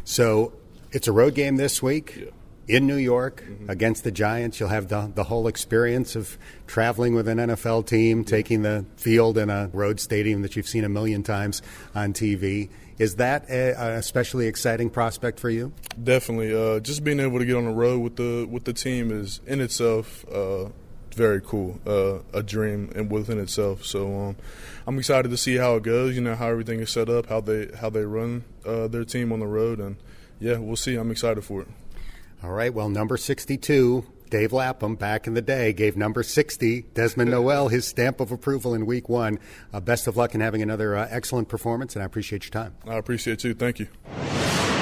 So 0.04 0.52
it's 0.92 1.08
a 1.08 1.12
road 1.12 1.34
game 1.34 1.56
this 1.56 1.82
week. 1.82 2.14
Yeah 2.16 2.30
in 2.68 2.86
New 2.86 2.96
York 2.96 3.42
mm-hmm. 3.42 3.70
against 3.70 4.04
the 4.04 4.10
Giants. 4.10 4.60
You'll 4.60 4.68
have 4.68 4.88
the, 4.88 5.10
the 5.14 5.24
whole 5.24 5.48
experience 5.48 6.14
of 6.14 6.36
traveling 6.66 7.14
with 7.14 7.26
an 7.26 7.38
NFL 7.38 7.86
team, 7.86 8.24
taking 8.24 8.60
the 8.60 8.84
field 8.96 9.38
in 9.38 9.48
a 9.48 9.70
road 9.72 9.98
stadium 9.98 10.42
that 10.42 10.54
you've 10.54 10.68
seen 10.68 10.84
a 10.84 10.88
million 10.90 11.22
times 11.22 11.62
on 11.94 12.12
TV. 12.12 12.68
Is 12.98 13.14
that 13.14 13.48
a, 13.48 13.70
a 13.70 13.96
especially 13.96 14.48
exciting 14.48 14.90
prospect 14.90 15.40
for 15.40 15.48
you? 15.48 15.72
Definitely. 16.02 16.54
Uh, 16.54 16.80
just 16.80 17.02
being 17.02 17.20
able 17.20 17.38
to 17.38 17.46
get 17.46 17.56
on 17.56 17.64
the 17.64 17.72
road 17.72 18.00
with 18.00 18.16
the 18.16 18.46
with 18.50 18.64
the 18.64 18.74
team 18.74 19.10
is 19.10 19.40
in 19.46 19.62
itself 19.62 20.26
uh, 20.30 20.68
very 21.18 21.40
cool, 21.40 21.80
uh, 21.84 22.20
a 22.32 22.44
dream 22.44 22.92
and 22.94 23.10
within 23.10 23.40
itself. 23.40 23.84
So 23.84 24.28
um, 24.28 24.36
I'm 24.86 24.96
excited 24.98 25.30
to 25.30 25.36
see 25.36 25.56
how 25.56 25.74
it 25.74 25.82
goes. 25.82 26.14
You 26.14 26.20
know 26.20 26.36
how 26.36 26.46
everything 26.46 26.78
is 26.78 26.90
set 26.90 27.10
up, 27.10 27.26
how 27.26 27.40
they 27.40 27.68
how 27.80 27.90
they 27.90 28.04
run 28.04 28.44
uh, 28.64 28.86
their 28.86 29.04
team 29.04 29.32
on 29.32 29.40
the 29.40 29.46
road, 29.46 29.80
and 29.80 29.96
yeah, 30.38 30.58
we'll 30.58 30.76
see. 30.76 30.94
I'm 30.94 31.10
excited 31.10 31.44
for 31.44 31.62
it. 31.62 31.68
All 32.42 32.52
right. 32.52 32.72
Well, 32.72 32.88
number 32.88 33.16
62, 33.16 34.06
Dave 34.30 34.52
Lapham, 34.52 34.94
back 34.94 35.26
in 35.26 35.34
the 35.34 35.42
day, 35.42 35.72
gave 35.72 35.96
number 35.96 36.22
60, 36.22 36.82
Desmond 36.94 37.32
Noel, 37.32 37.66
his 37.66 37.84
stamp 37.84 38.20
of 38.20 38.30
approval 38.30 38.74
in 38.74 38.86
week 38.86 39.08
one. 39.08 39.40
Uh, 39.72 39.80
best 39.80 40.06
of 40.06 40.16
luck 40.16 40.36
in 40.36 40.40
having 40.40 40.62
another 40.62 40.96
uh, 40.96 41.08
excellent 41.10 41.48
performance, 41.48 41.96
and 41.96 42.02
I 42.04 42.06
appreciate 42.06 42.44
your 42.44 42.52
time. 42.52 42.76
I 42.86 42.94
appreciate 42.94 43.42
you. 43.42 43.54
Thank 43.54 43.80
you. 43.80 43.88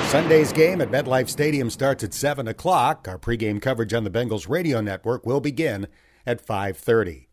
Sunday's 0.09 0.53
game 0.53 0.83
at 0.83 0.91
MetLife 0.91 1.31
Stadium 1.31 1.71
starts 1.71 2.05
at 2.05 2.13
7 2.13 2.47
o'clock. 2.47 3.09
Our 3.09 3.19
pregame 3.19 3.61
coverage 3.63 3.95
on 3.95 4.05
the 4.05 4.11
Bengals 4.11 4.51
radio 4.51 4.83
network 4.83 5.25
will 5.25 5.41
begin 5.41 5.87
at 6.27 6.45
5.30. 6.45 7.27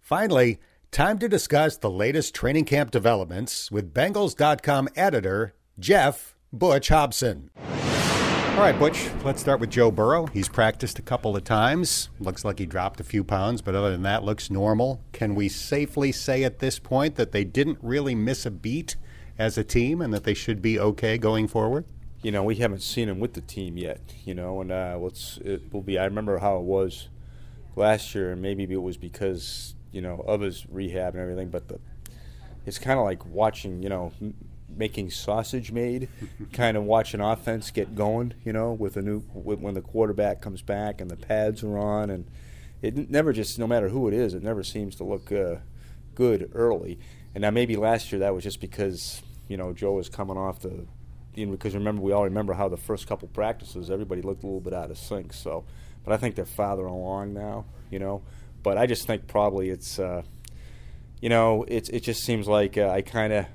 Finally, 0.00 0.58
time 0.90 1.18
to 1.18 1.28
discuss 1.28 1.76
the 1.76 1.90
latest 1.90 2.34
training 2.34 2.64
camp 2.64 2.90
developments 2.90 3.70
with 3.70 3.94
Bengals.com 3.94 4.88
editor 4.96 5.54
Geoff 5.78 6.34
Butch 6.52 6.88
Hobson. 6.88 7.50
All 7.56 8.66
right, 8.66 8.78
Butch, 8.78 9.08
let's 9.24 9.40
start 9.40 9.60
with 9.60 9.70
Joe 9.70 9.90
Burrow. 9.90 10.26
He's 10.26 10.48
practiced 10.48 10.98
a 10.98 11.02
couple 11.02 11.34
of 11.36 11.44
times. 11.44 12.10
Looks 12.18 12.44
like 12.44 12.58
he 12.58 12.66
dropped 12.66 13.00
a 13.00 13.04
few 13.04 13.24
pounds, 13.24 13.62
but 13.62 13.74
other 13.74 13.92
than 13.92 14.02
that, 14.02 14.24
looks 14.24 14.50
normal. 14.50 15.00
Can 15.12 15.34
we 15.34 15.48
safely 15.48 16.12
say 16.12 16.44
at 16.44 16.58
this 16.58 16.78
point 16.78 17.14
that 17.14 17.32
they 17.32 17.44
didn't 17.44 17.78
really 17.80 18.14
miss 18.14 18.44
a 18.44 18.50
beat 18.50 18.96
as 19.38 19.56
a 19.56 19.64
team 19.64 20.02
and 20.02 20.12
that 20.12 20.24
they 20.24 20.34
should 20.34 20.60
be 20.60 20.78
okay 20.78 21.16
going 21.16 21.48
forward? 21.48 21.86
You 22.22 22.32
know, 22.32 22.42
we 22.42 22.56
haven't 22.56 22.82
seen 22.82 23.08
him 23.08 23.18
with 23.20 23.32
the 23.32 23.40
team 23.40 23.78
yet, 23.78 24.00
you 24.26 24.34
know, 24.34 24.60
and 24.60 24.70
uh, 24.70 24.98
let's, 25.00 25.38
it 25.38 25.72
will 25.72 25.80
be, 25.80 25.98
I 25.98 26.04
remember 26.04 26.36
how 26.38 26.56
it 26.56 26.64
was 26.64 27.08
last 27.76 28.14
year, 28.14 28.32
and 28.32 28.42
maybe 28.42 28.64
it 28.64 28.82
was 28.82 28.96
because 28.96 29.74
you 29.92 30.00
know 30.00 30.24
of 30.26 30.40
his 30.40 30.66
rehab 30.68 31.14
and 31.14 31.22
everything. 31.22 31.50
But 31.50 31.68
the 31.68 31.78
it's 32.66 32.78
kind 32.78 32.98
of 32.98 33.04
like 33.04 33.24
watching 33.26 33.82
you 33.82 33.88
know 33.88 34.12
m- 34.20 34.34
making 34.68 35.10
sausage 35.10 35.72
made, 35.72 36.08
kind 36.52 36.76
of 36.76 36.84
watching 36.84 37.20
offense 37.20 37.70
get 37.70 37.94
going. 37.94 38.34
You 38.44 38.52
know, 38.52 38.72
with 38.72 38.96
a 38.96 39.02
new 39.02 39.22
with, 39.34 39.60
when 39.60 39.74
the 39.74 39.82
quarterback 39.82 40.40
comes 40.40 40.62
back 40.62 41.00
and 41.00 41.10
the 41.10 41.16
pads 41.16 41.62
are 41.62 41.78
on, 41.78 42.10
and 42.10 42.26
it 42.82 43.10
never 43.10 43.32
just 43.32 43.58
no 43.58 43.66
matter 43.66 43.88
who 43.88 44.08
it 44.08 44.14
is, 44.14 44.34
it 44.34 44.42
never 44.42 44.62
seems 44.62 44.96
to 44.96 45.04
look 45.04 45.30
uh, 45.32 45.56
good 46.14 46.50
early. 46.54 46.98
And 47.34 47.42
now 47.42 47.50
maybe 47.50 47.76
last 47.76 48.10
year 48.10 48.18
that 48.20 48.34
was 48.34 48.44
just 48.44 48.60
because 48.60 49.22
you 49.48 49.56
know 49.56 49.72
Joe 49.72 49.92
was 49.92 50.08
coming 50.08 50.36
off 50.36 50.60
the 50.60 50.86
you 51.34 51.46
know, 51.46 51.52
because 51.52 51.74
remember 51.74 52.02
we 52.02 52.12
all 52.12 52.24
remember 52.24 52.54
how 52.54 52.68
the 52.68 52.76
first 52.76 53.06
couple 53.06 53.28
practices 53.28 53.90
everybody 53.90 54.22
looked 54.22 54.42
a 54.42 54.46
little 54.46 54.60
bit 54.60 54.72
out 54.74 54.90
of 54.90 54.98
sync. 54.98 55.32
So 55.32 55.64
but 56.04 56.12
I 56.12 56.16
think 56.16 56.34
they're 56.34 56.44
farther 56.44 56.86
along 56.86 57.34
now, 57.34 57.64
you 57.90 57.98
know. 57.98 58.22
But 58.62 58.78
I 58.78 58.86
just 58.86 59.06
think 59.06 59.26
probably 59.26 59.70
it's, 59.70 59.98
uh, 59.98 60.22
you 61.20 61.28
know, 61.28 61.64
it's 61.68 61.88
it 61.88 62.00
just 62.00 62.22
seems 62.22 62.46
like 62.48 62.76
uh, 62.76 62.90
I 62.90 63.02
kind 63.02 63.32
of, 63.32 63.46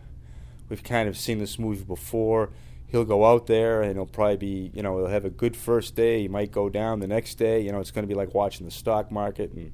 we've 0.69 0.83
kind 0.83 1.07
of 1.07 1.17
seen 1.17 1.39
this 1.39 1.59
movie 1.59 1.83
before. 1.83 2.49
He'll 2.87 3.05
go 3.05 3.25
out 3.25 3.47
there 3.47 3.81
and 3.81 3.95
he'll 3.95 4.05
probably 4.05 4.37
be, 4.37 4.71
you 4.73 4.81
know, 4.81 4.97
he'll 4.97 5.07
have 5.07 5.25
a 5.25 5.29
good 5.29 5.57
first 5.57 5.95
day. 5.95 6.21
He 6.21 6.27
might 6.27 6.51
go 6.51 6.69
down 6.69 6.99
the 6.99 7.07
next 7.07 7.35
day. 7.35 7.61
You 7.61 7.71
know, 7.71 7.79
it's 7.79 7.91
going 7.91 8.03
to 8.03 8.07
be 8.07 8.13
like 8.13 8.33
watching 8.33 8.65
the 8.65 8.71
stock 8.71 9.11
market, 9.11 9.51
and 9.51 9.71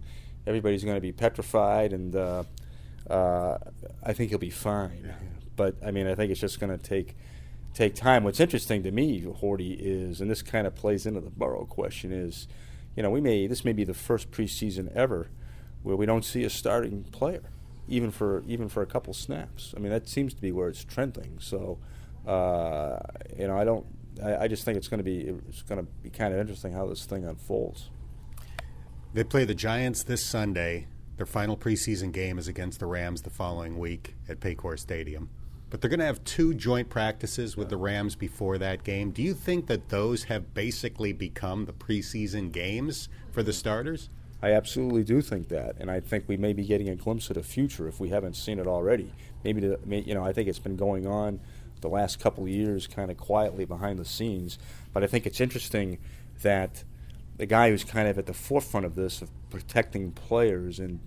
everybody's 0.48 0.84
going 0.84 0.98
to 0.98 1.02
be 1.02 1.12
petrified. 1.12 1.94
And 1.94 2.16
uh, 2.16 2.44
uh, 3.10 3.58
I 4.04 4.14
think 4.14 4.30
he'll 4.30 4.40
be 4.40 4.50
fine. 4.50 5.14
But 5.56 5.76
I 5.86 5.92
mean, 5.92 6.08
I 6.08 6.16
think 6.16 6.32
it's 6.32 6.42
just 6.42 6.60
going 6.60 6.76
to 6.76 6.84
take 6.84 7.16
take 7.74 7.96
time. 7.96 8.24
What's 8.24 8.40
interesting 8.40 8.84
to 8.84 8.92
me, 8.92 9.22
Horty, 9.22 9.78
is, 9.80 10.22
and 10.22 10.30
this 10.30 10.42
kind 10.42 10.68
of 10.68 10.76
plays 10.76 11.06
into 11.06 11.22
the 11.22 11.30
Burrow 11.30 11.66
question, 11.66 12.12
is, 12.12 12.48
you 12.96 13.04
know, 13.04 13.10
we 13.10 13.22
may 13.22 13.48
this 13.48 13.64
may 13.64 13.74
be 13.74 13.84
the 13.84 13.94
first 13.94 14.32
preseason 14.32 14.94
ever 14.96 15.30
where 15.84 15.96
we 15.96 16.06
don't 16.06 16.26
see 16.26 16.44
a 16.44 16.50
starting 16.50 17.04
player, 17.06 17.44
even 17.88 18.12
for 18.12 18.44
even 18.48 18.68
for 18.68 18.82
a 18.82 18.86
couple 18.86 19.14
snaps. 19.14 19.74
I 19.76 19.80
mean, 19.80 19.92
that 19.92 20.08
seems 20.08 20.34
to 20.34 20.42
be 20.42 20.52
where 20.52 20.68
it's 20.68 20.84
trending. 20.84 21.38
So, 21.40 21.80
uh, 22.28 23.00
you 23.38 23.48
know, 23.48 23.58
I 23.58 23.64
don't 23.64 23.86
I, 24.24 24.44
I 24.44 24.48
just 24.48 24.66
think 24.66 24.78
it's 24.78 24.88
going 24.88 25.00
to 25.00 25.04
be 25.04 25.20
it's 25.50 25.62
going 25.62 25.80
to 25.80 25.92
be 26.04 26.10
kind 26.10 26.34
of 26.34 26.40
interesting 26.40 26.74
how 26.74 26.86
this 26.88 27.06
thing 27.06 27.26
unfolds. 27.26 27.90
They 29.14 29.24
play 29.24 29.46
the 29.46 29.56
Giants 29.56 30.04
this 30.04 30.24
Sunday. 30.24 30.88
Their 31.18 31.26
final 31.26 31.58
preseason 31.58 32.12
game 32.12 32.40
is 32.40 32.48
against 32.48 32.80
the 32.80 32.86
Rams 32.86 33.22
the 33.22 33.30
following 33.30 33.78
week 33.78 34.16
at 34.28 34.40
Paycor 34.40 34.80
Stadium. 34.80 35.30
But 35.72 35.80
they're 35.80 35.90
going 35.90 36.02
to 36.02 36.06
have 36.06 36.24
two 36.26 36.54
joint 36.54 36.90
practices 36.90 37.56
with 37.56 37.70
the 37.70 37.78
Rams 37.78 38.16
before 38.16 38.58
that 38.58 38.84
game. 38.84 39.12
Do 39.12 39.24
you 39.24 39.34
think 39.34 39.68
that 39.68 39.88
those 39.88 40.26
have 40.26 40.54
basically 40.54 41.14
become 41.14 41.66
the 41.66 41.74
preseason 41.74 42.52
games 42.52 43.08
for 43.32 43.42
the 43.42 43.54
starters? 43.54 44.10
I 44.44 44.52
absolutely 44.52 45.04
do 45.04 45.22
think 45.22 45.48
that, 45.48 45.78
and 45.80 45.90
I 45.90 46.00
think 46.00 46.26
we 46.28 46.36
may 46.36 46.52
be 46.52 46.66
getting 46.66 46.90
a 46.90 46.96
glimpse 46.96 47.30
of 47.30 47.36
the 47.36 47.44
future 47.44 47.88
if 47.88 48.00
we 48.00 48.10
haven't 48.10 48.36
seen 48.36 48.60
it 48.60 48.68
already. 48.68 49.14
Maybe, 49.44 49.62
the, 49.62 49.80
you 49.88 50.14
know, 50.14 50.26
I 50.26 50.34
think 50.34 50.50
it's 50.50 50.60
been 50.60 50.76
going 50.76 51.08
on 51.08 51.40
the 51.80 51.90
last 51.90 52.20
couple 52.20 52.44
of 52.44 52.50
years, 52.50 52.86
kind 52.86 53.10
of 53.10 53.18
quietly 53.18 53.66
behind 53.66 53.98
the 53.98 54.06
scenes. 54.06 54.60
But 54.94 55.04
I 55.04 55.08
think 55.08 55.26
it's 55.26 55.40
interesting 55.40 56.00
that 56.42 56.84
the 57.38 57.46
guy 57.46 57.70
who's 57.70 57.84
kind 57.84 58.08
of 58.08 58.18
at 58.18 58.26
the 58.26 58.34
forefront 58.34 58.86
of 58.86 58.96
this, 58.96 59.22
of 59.22 59.30
protecting 59.50 60.12
players 60.12 60.80
and 60.80 61.00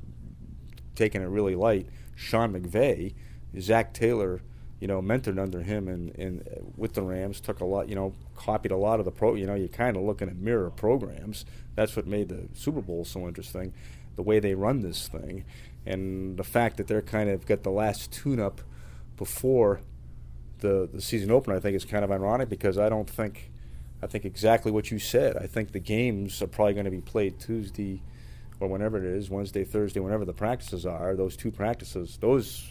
taking 0.95 1.21
it 1.21 1.27
really 1.27 1.55
light, 1.55 1.87
Sean 2.17 2.53
McVay, 2.53 3.15
Zac 3.61 3.93
Taylor, 3.93 4.41
you 4.85 4.89
know, 4.89 5.01
mentored 5.01 5.43
under 5.43 5.63
him 5.63 5.89
and, 5.89 6.15
and 6.19 6.47
uh, 6.47 6.61
with 6.77 6.93
the 6.93 7.01
Rams, 7.01 7.41
took 7.41 7.61
a 7.61 7.65
lot, 7.65 7.89
you 7.89 7.95
know, 7.95 8.13
copied 8.37 8.71
a 8.71 8.77
lot 8.77 8.99
of 8.99 9.07
the 9.07 9.11
pro. 9.11 9.35
You 9.35 9.47
know, 9.47 9.55
you're 9.55 9.67
kind 9.67 9.97
of 9.97 10.03
looking 10.03 10.29
at 10.29 10.37
mirror 10.37 10.69
programs. 10.69 11.47
That's 11.75 11.97
what 11.97 12.07
made 12.07 12.29
the 12.29 12.49
Super 12.53 12.83
Bowl 12.83 13.07
so 13.07 13.27
interesting, 13.27 13.73
the 14.17 14.23
way 14.23 14.41
they 14.41 14.55
run 14.55 14.83
this 14.83 15.09
thing, 15.09 15.47
and 15.87 16.37
the 16.37 16.45
fact 16.45 16.77
that 16.77 16.87
they're 16.87 17.01
kind 17.01 17.31
of 17.31 17.47
got 17.47 17.63
the 17.63 17.71
last 17.71 18.13
tune-up 18.13 18.61
before 19.17 19.81
the 20.59 20.87
the 20.93 21.01
season 21.01 21.31
opener. 21.31 21.57
I 21.57 21.61
think 21.61 21.75
is 21.75 21.87
kind 21.87 22.05
of 22.05 22.13
ironic 22.13 22.51
because 22.51 22.77
I 22.77 22.91
don't 22.91 23.09
think, 23.09 23.51
I 24.03 24.07
think 24.07 24.27
exactly 24.27 24.71
what 24.71 24.91
you 24.91 24.99
said. 24.99 25.39
I 25.39 25.47
think 25.47 25.73
the 25.73 25.81
games 25.81 26.43
are 26.43 26.47
probably 26.47 26.75
going 26.75 26.85
to 26.85 26.91
be 26.91 27.01
played 27.01 27.41
Tuesday 27.41 28.03
or 28.61 28.69
whenever 28.69 28.99
it 28.99 29.05
is, 29.05 29.31
Wednesday, 29.31 29.65
Thursday, 29.65 30.01
whenever 30.01 30.27
the 30.27 30.35
practices 30.35 30.85
are. 30.85 31.17
Those 31.17 31.39
two 31.39 31.51
practices, 31.51 32.19
those 32.21 32.69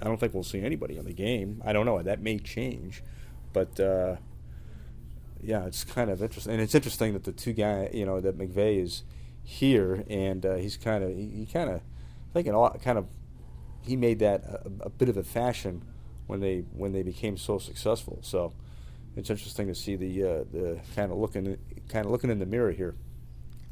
I 0.00 0.06
don't 0.06 0.18
think 0.18 0.34
we'll 0.34 0.42
see 0.42 0.62
anybody 0.62 0.96
in 0.96 1.04
the 1.04 1.12
game. 1.12 1.62
I 1.64 1.72
don't 1.72 1.86
know. 1.86 2.02
That 2.02 2.20
may 2.20 2.38
change, 2.38 3.02
but 3.52 3.78
uh, 3.78 4.16
yeah, 5.42 5.66
it's 5.66 5.84
kind 5.84 6.10
of 6.10 6.22
interesting. 6.22 6.52
And 6.54 6.62
it's 6.62 6.74
interesting 6.74 7.12
that 7.12 7.24
the 7.24 7.32
two 7.32 7.52
guy, 7.52 7.90
you 7.92 8.06
know, 8.06 8.20
that 8.20 8.38
McVay 8.38 8.82
is 8.82 9.02
here, 9.42 10.04
and 10.08 10.44
uh, 10.44 10.54
he's 10.54 10.76
kind 10.76 11.04
of 11.04 11.10
he, 11.10 11.26
he 11.28 11.46
kind 11.46 11.70
of 11.70 11.80
I 12.30 12.42
think 12.42 12.46
kind 12.82 12.98
of 12.98 13.06
he 13.82 13.96
made 13.96 14.18
that 14.20 14.44
a, 14.44 14.86
a, 14.86 14.90
bit 14.90 15.08
of 15.08 15.16
a 15.16 15.24
fashion 15.24 15.82
when 16.26 16.40
they 16.40 16.64
when 16.72 16.92
they 16.92 17.02
became 17.02 17.36
so 17.36 17.58
successful. 17.58 18.18
So 18.22 18.52
it's 19.16 19.30
interesting 19.30 19.66
to 19.66 19.74
see 19.74 19.96
the 19.96 20.22
uh, 20.22 20.44
the 20.52 20.80
kind 20.94 21.10
of 21.10 21.18
looking 21.18 21.58
kind 21.88 22.06
of 22.06 22.12
looking 22.12 22.30
in 22.30 22.38
the 22.38 22.46
mirror 22.46 22.72
here. 22.72 22.94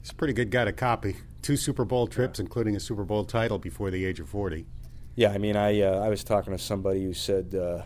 He's 0.01 0.11
a 0.11 0.15
pretty 0.15 0.33
good 0.33 0.51
guy 0.51 0.65
to 0.65 0.73
copy. 0.73 1.17
Two 1.43 1.57
Super 1.57 1.85
Bowl 1.85 2.07
trips, 2.07 2.39
including 2.39 2.77
a 2.77 2.81
Super 2.81 3.05
Bowl 3.05 3.25
title 3.25 3.59
before 3.59 3.91
the 3.91 4.05
age 4.05 4.21
of 4.21 4.29
forty. 4.29 4.67
Yeah, 5.19 5.33
I 5.33 5.39
mean, 5.39 5.57
I 5.57 5.81
uh, 5.81 5.99
I 5.99 6.11
was 6.11 6.23
talking 6.23 6.53
to 6.53 6.61
somebody 6.61 7.03
who 7.03 7.13
said, 7.13 7.53
uh, 7.53 7.83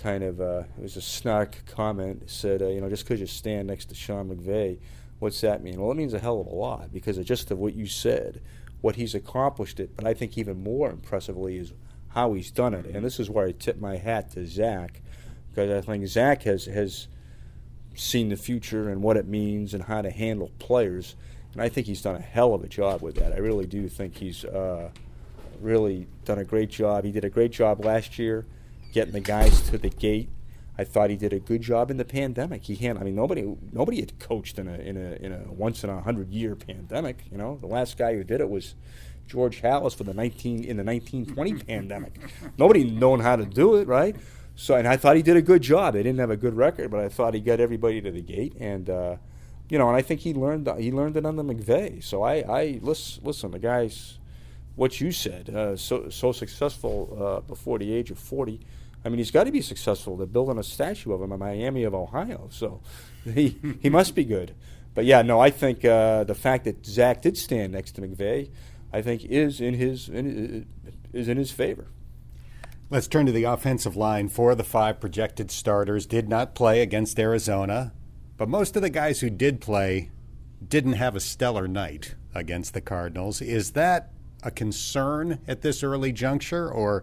kind 0.00 0.24
of, 0.24 0.40
uh, 0.40 0.62
it 0.78 0.82
was 0.82 0.96
a 0.96 1.02
snark 1.02 1.58
comment. 1.66 2.22
Said, 2.30 2.62
uh, 2.62 2.68
you 2.68 2.80
know, 2.80 2.88
just 2.88 3.04
because 3.04 3.20
you 3.20 3.26
stand 3.26 3.68
next 3.68 3.90
to 3.90 3.94
Sean 3.94 4.30
McVay, 4.30 4.78
what's 5.18 5.42
that 5.42 5.62
mean? 5.62 5.78
Well, 5.78 5.90
it 5.90 5.96
means 5.98 6.14
a 6.14 6.18
hell 6.18 6.40
of 6.40 6.46
a 6.46 6.54
lot 6.54 6.90
because 6.90 7.18
of 7.18 7.26
just 7.26 7.50
of 7.50 7.58
what 7.58 7.74
you 7.74 7.84
said, 7.84 8.40
what 8.80 8.96
he's 8.96 9.14
accomplished 9.14 9.78
it. 9.78 9.94
But 9.94 10.06
I 10.06 10.14
think 10.14 10.38
even 10.38 10.64
more 10.64 10.88
impressively 10.88 11.58
is 11.58 11.74
how 12.14 12.32
he's 12.32 12.50
done 12.50 12.72
it. 12.72 12.86
And 12.86 13.04
this 13.04 13.20
is 13.20 13.28
where 13.28 13.46
I 13.46 13.52
tip 13.52 13.78
my 13.78 13.98
hat 13.98 14.30
to 14.30 14.46
Zac 14.46 15.02
because 15.50 15.70
I 15.70 15.86
think 15.86 16.06
Zac 16.06 16.44
has 16.44 16.64
has 16.64 17.08
seen 17.94 18.30
the 18.30 18.38
future 18.38 18.88
and 18.88 19.02
what 19.02 19.18
it 19.18 19.28
means 19.28 19.74
and 19.74 19.84
how 19.84 20.00
to 20.00 20.10
handle 20.10 20.50
players. 20.58 21.14
And 21.52 21.60
I 21.60 21.68
think 21.68 21.86
he's 21.86 22.00
done 22.00 22.16
a 22.16 22.20
hell 22.20 22.54
of 22.54 22.64
a 22.64 22.68
job 22.68 23.02
with 23.02 23.16
that. 23.16 23.34
I 23.34 23.36
really 23.36 23.66
do 23.66 23.86
think 23.86 24.16
he's. 24.16 24.46
Uh, 24.46 24.92
really 25.60 26.06
done 26.24 26.38
a 26.38 26.44
great 26.44 26.70
job. 26.70 27.04
He 27.04 27.12
did 27.12 27.24
a 27.24 27.30
great 27.30 27.52
job 27.52 27.84
last 27.84 28.18
year 28.18 28.46
getting 28.92 29.12
the 29.12 29.20
guys 29.20 29.60
to 29.70 29.78
the 29.78 29.90
gate. 29.90 30.28
I 30.76 30.84
thought 30.84 31.10
he 31.10 31.16
did 31.16 31.32
a 31.32 31.40
good 31.40 31.60
job 31.60 31.90
in 31.90 31.96
the 31.96 32.04
pandemic. 32.04 32.64
He 32.64 32.76
had, 32.76 32.96
I 32.96 33.02
mean, 33.02 33.16
nobody 33.16 33.56
nobody 33.72 33.98
had 34.00 34.18
coached 34.20 34.58
in 34.58 34.68
a 34.68 34.74
in 34.74 34.96
a 34.96 35.24
in 35.24 35.32
a 35.32 35.52
once 35.52 35.82
in 35.82 35.90
a 35.90 36.00
hundred 36.00 36.30
year 36.30 36.54
pandemic. 36.54 37.24
You 37.32 37.38
know, 37.38 37.58
the 37.60 37.66
last 37.66 37.98
guy 37.98 38.14
who 38.14 38.22
did 38.22 38.40
it 38.40 38.48
was 38.48 38.76
George 39.26 39.60
Halas 39.60 39.94
for 39.96 40.04
the 40.04 40.14
nineteen 40.14 40.62
in 40.62 40.76
the 40.76 40.84
nineteen 40.84 41.26
twenty 41.26 41.54
pandemic. 41.54 42.20
Nobody 42.56 42.84
known 42.84 43.20
how 43.20 43.34
to 43.34 43.44
do 43.44 43.74
it, 43.76 43.88
right? 43.88 44.14
So, 44.54 44.74
and 44.74 44.88
I 44.88 44.96
thought 44.96 45.16
he 45.16 45.22
did 45.22 45.36
a 45.36 45.42
good 45.42 45.62
job. 45.62 45.94
They 45.94 46.02
didn't 46.02 46.18
have 46.18 46.30
a 46.30 46.36
good 46.36 46.54
record, 46.54 46.90
but 46.90 47.00
I 47.00 47.08
thought 47.08 47.34
he 47.34 47.40
got 47.40 47.60
everybody 47.60 48.00
to 48.00 48.10
the 48.10 48.22
gate, 48.22 48.54
and 48.60 48.88
uh, 48.88 49.16
you 49.68 49.78
know, 49.78 49.88
and 49.88 49.96
I 49.96 50.02
think 50.02 50.20
he 50.20 50.32
learned 50.32 50.68
he 50.78 50.92
learned 50.92 51.16
it 51.16 51.26
under 51.26 51.42
McVay. 51.42 52.02
So 52.02 52.22
I, 52.22 52.34
I 52.36 52.78
listen, 52.82 53.24
listen, 53.24 53.50
the 53.50 53.58
guys 53.58 54.18
what 54.78 55.00
you 55.00 55.10
said, 55.10 55.50
uh, 55.50 55.76
so 55.76 56.08
so 56.08 56.30
successful 56.30 57.18
uh, 57.20 57.40
before 57.40 57.80
the 57.80 57.92
age 57.92 58.12
of 58.12 58.18
forty. 58.18 58.60
I 59.04 59.08
mean, 59.08 59.18
he's 59.18 59.32
got 59.32 59.44
to 59.44 59.52
be 59.52 59.60
successful. 59.60 60.16
They're 60.16 60.26
building 60.26 60.56
a 60.56 60.62
statue 60.62 61.12
of 61.12 61.20
him 61.20 61.32
in 61.32 61.38
Miami 61.40 61.82
of 61.82 61.94
Ohio, 61.94 62.48
so 62.52 62.80
he 63.24 63.58
he 63.82 63.90
must 63.90 64.14
be 64.14 64.24
good. 64.24 64.54
But 64.94 65.04
yeah, 65.04 65.22
no, 65.22 65.40
I 65.40 65.50
think 65.50 65.84
uh, 65.84 66.22
the 66.24 66.34
fact 66.34 66.64
that 66.64 66.86
Zac 66.86 67.22
did 67.22 67.36
stand 67.36 67.72
next 67.72 67.92
to 67.92 68.02
McVay, 68.02 68.50
I 68.92 69.02
think 69.02 69.24
is 69.24 69.60
in 69.60 69.74
his 69.74 70.08
in, 70.08 70.66
is 71.12 71.26
in 71.26 71.38
his 71.38 71.50
favor. 71.50 71.88
Let's 72.88 73.08
turn 73.08 73.26
to 73.26 73.32
the 73.32 73.44
offensive 73.44 73.96
line. 73.96 74.28
Four 74.28 74.52
of 74.52 74.58
the 74.58 74.64
five 74.64 75.00
projected 75.00 75.50
starters 75.50 76.06
did 76.06 76.28
not 76.28 76.54
play 76.54 76.82
against 76.82 77.18
Arizona, 77.18 77.92
but 78.36 78.48
most 78.48 78.76
of 78.76 78.82
the 78.82 78.90
guys 78.90 79.20
who 79.20 79.28
did 79.28 79.60
play 79.60 80.10
didn't 80.66 80.94
have 80.94 81.16
a 81.16 81.20
stellar 81.20 81.66
night 81.66 82.14
against 82.32 82.74
the 82.74 82.80
Cardinals. 82.80 83.42
Is 83.42 83.72
that 83.72 84.12
a 84.42 84.50
concern 84.50 85.40
at 85.48 85.62
this 85.62 85.82
early 85.82 86.12
juncture, 86.12 86.70
or 86.70 87.02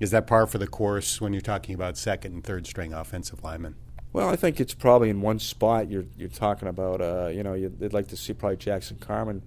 is 0.00 0.10
that 0.10 0.26
par 0.26 0.46
for 0.46 0.58
the 0.58 0.66
course 0.66 1.20
when 1.20 1.32
you're 1.32 1.42
talking 1.42 1.74
about 1.74 1.96
second 1.96 2.32
and 2.32 2.44
third 2.44 2.66
string 2.66 2.92
offensive 2.92 3.42
linemen? 3.44 3.76
Well, 4.12 4.28
I 4.28 4.36
think 4.36 4.60
it's 4.60 4.74
probably 4.74 5.10
in 5.10 5.20
one 5.20 5.38
spot 5.38 5.90
you're 5.90 6.06
you're 6.16 6.28
talking 6.28 6.68
about. 6.68 7.00
Uh, 7.00 7.28
you 7.32 7.42
know, 7.42 7.68
they'd 7.68 7.92
like 7.92 8.08
to 8.08 8.16
see 8.16 8.32
probably 8.32 8.56
Jackson 8.56 8.96
Carman 8.98 9.42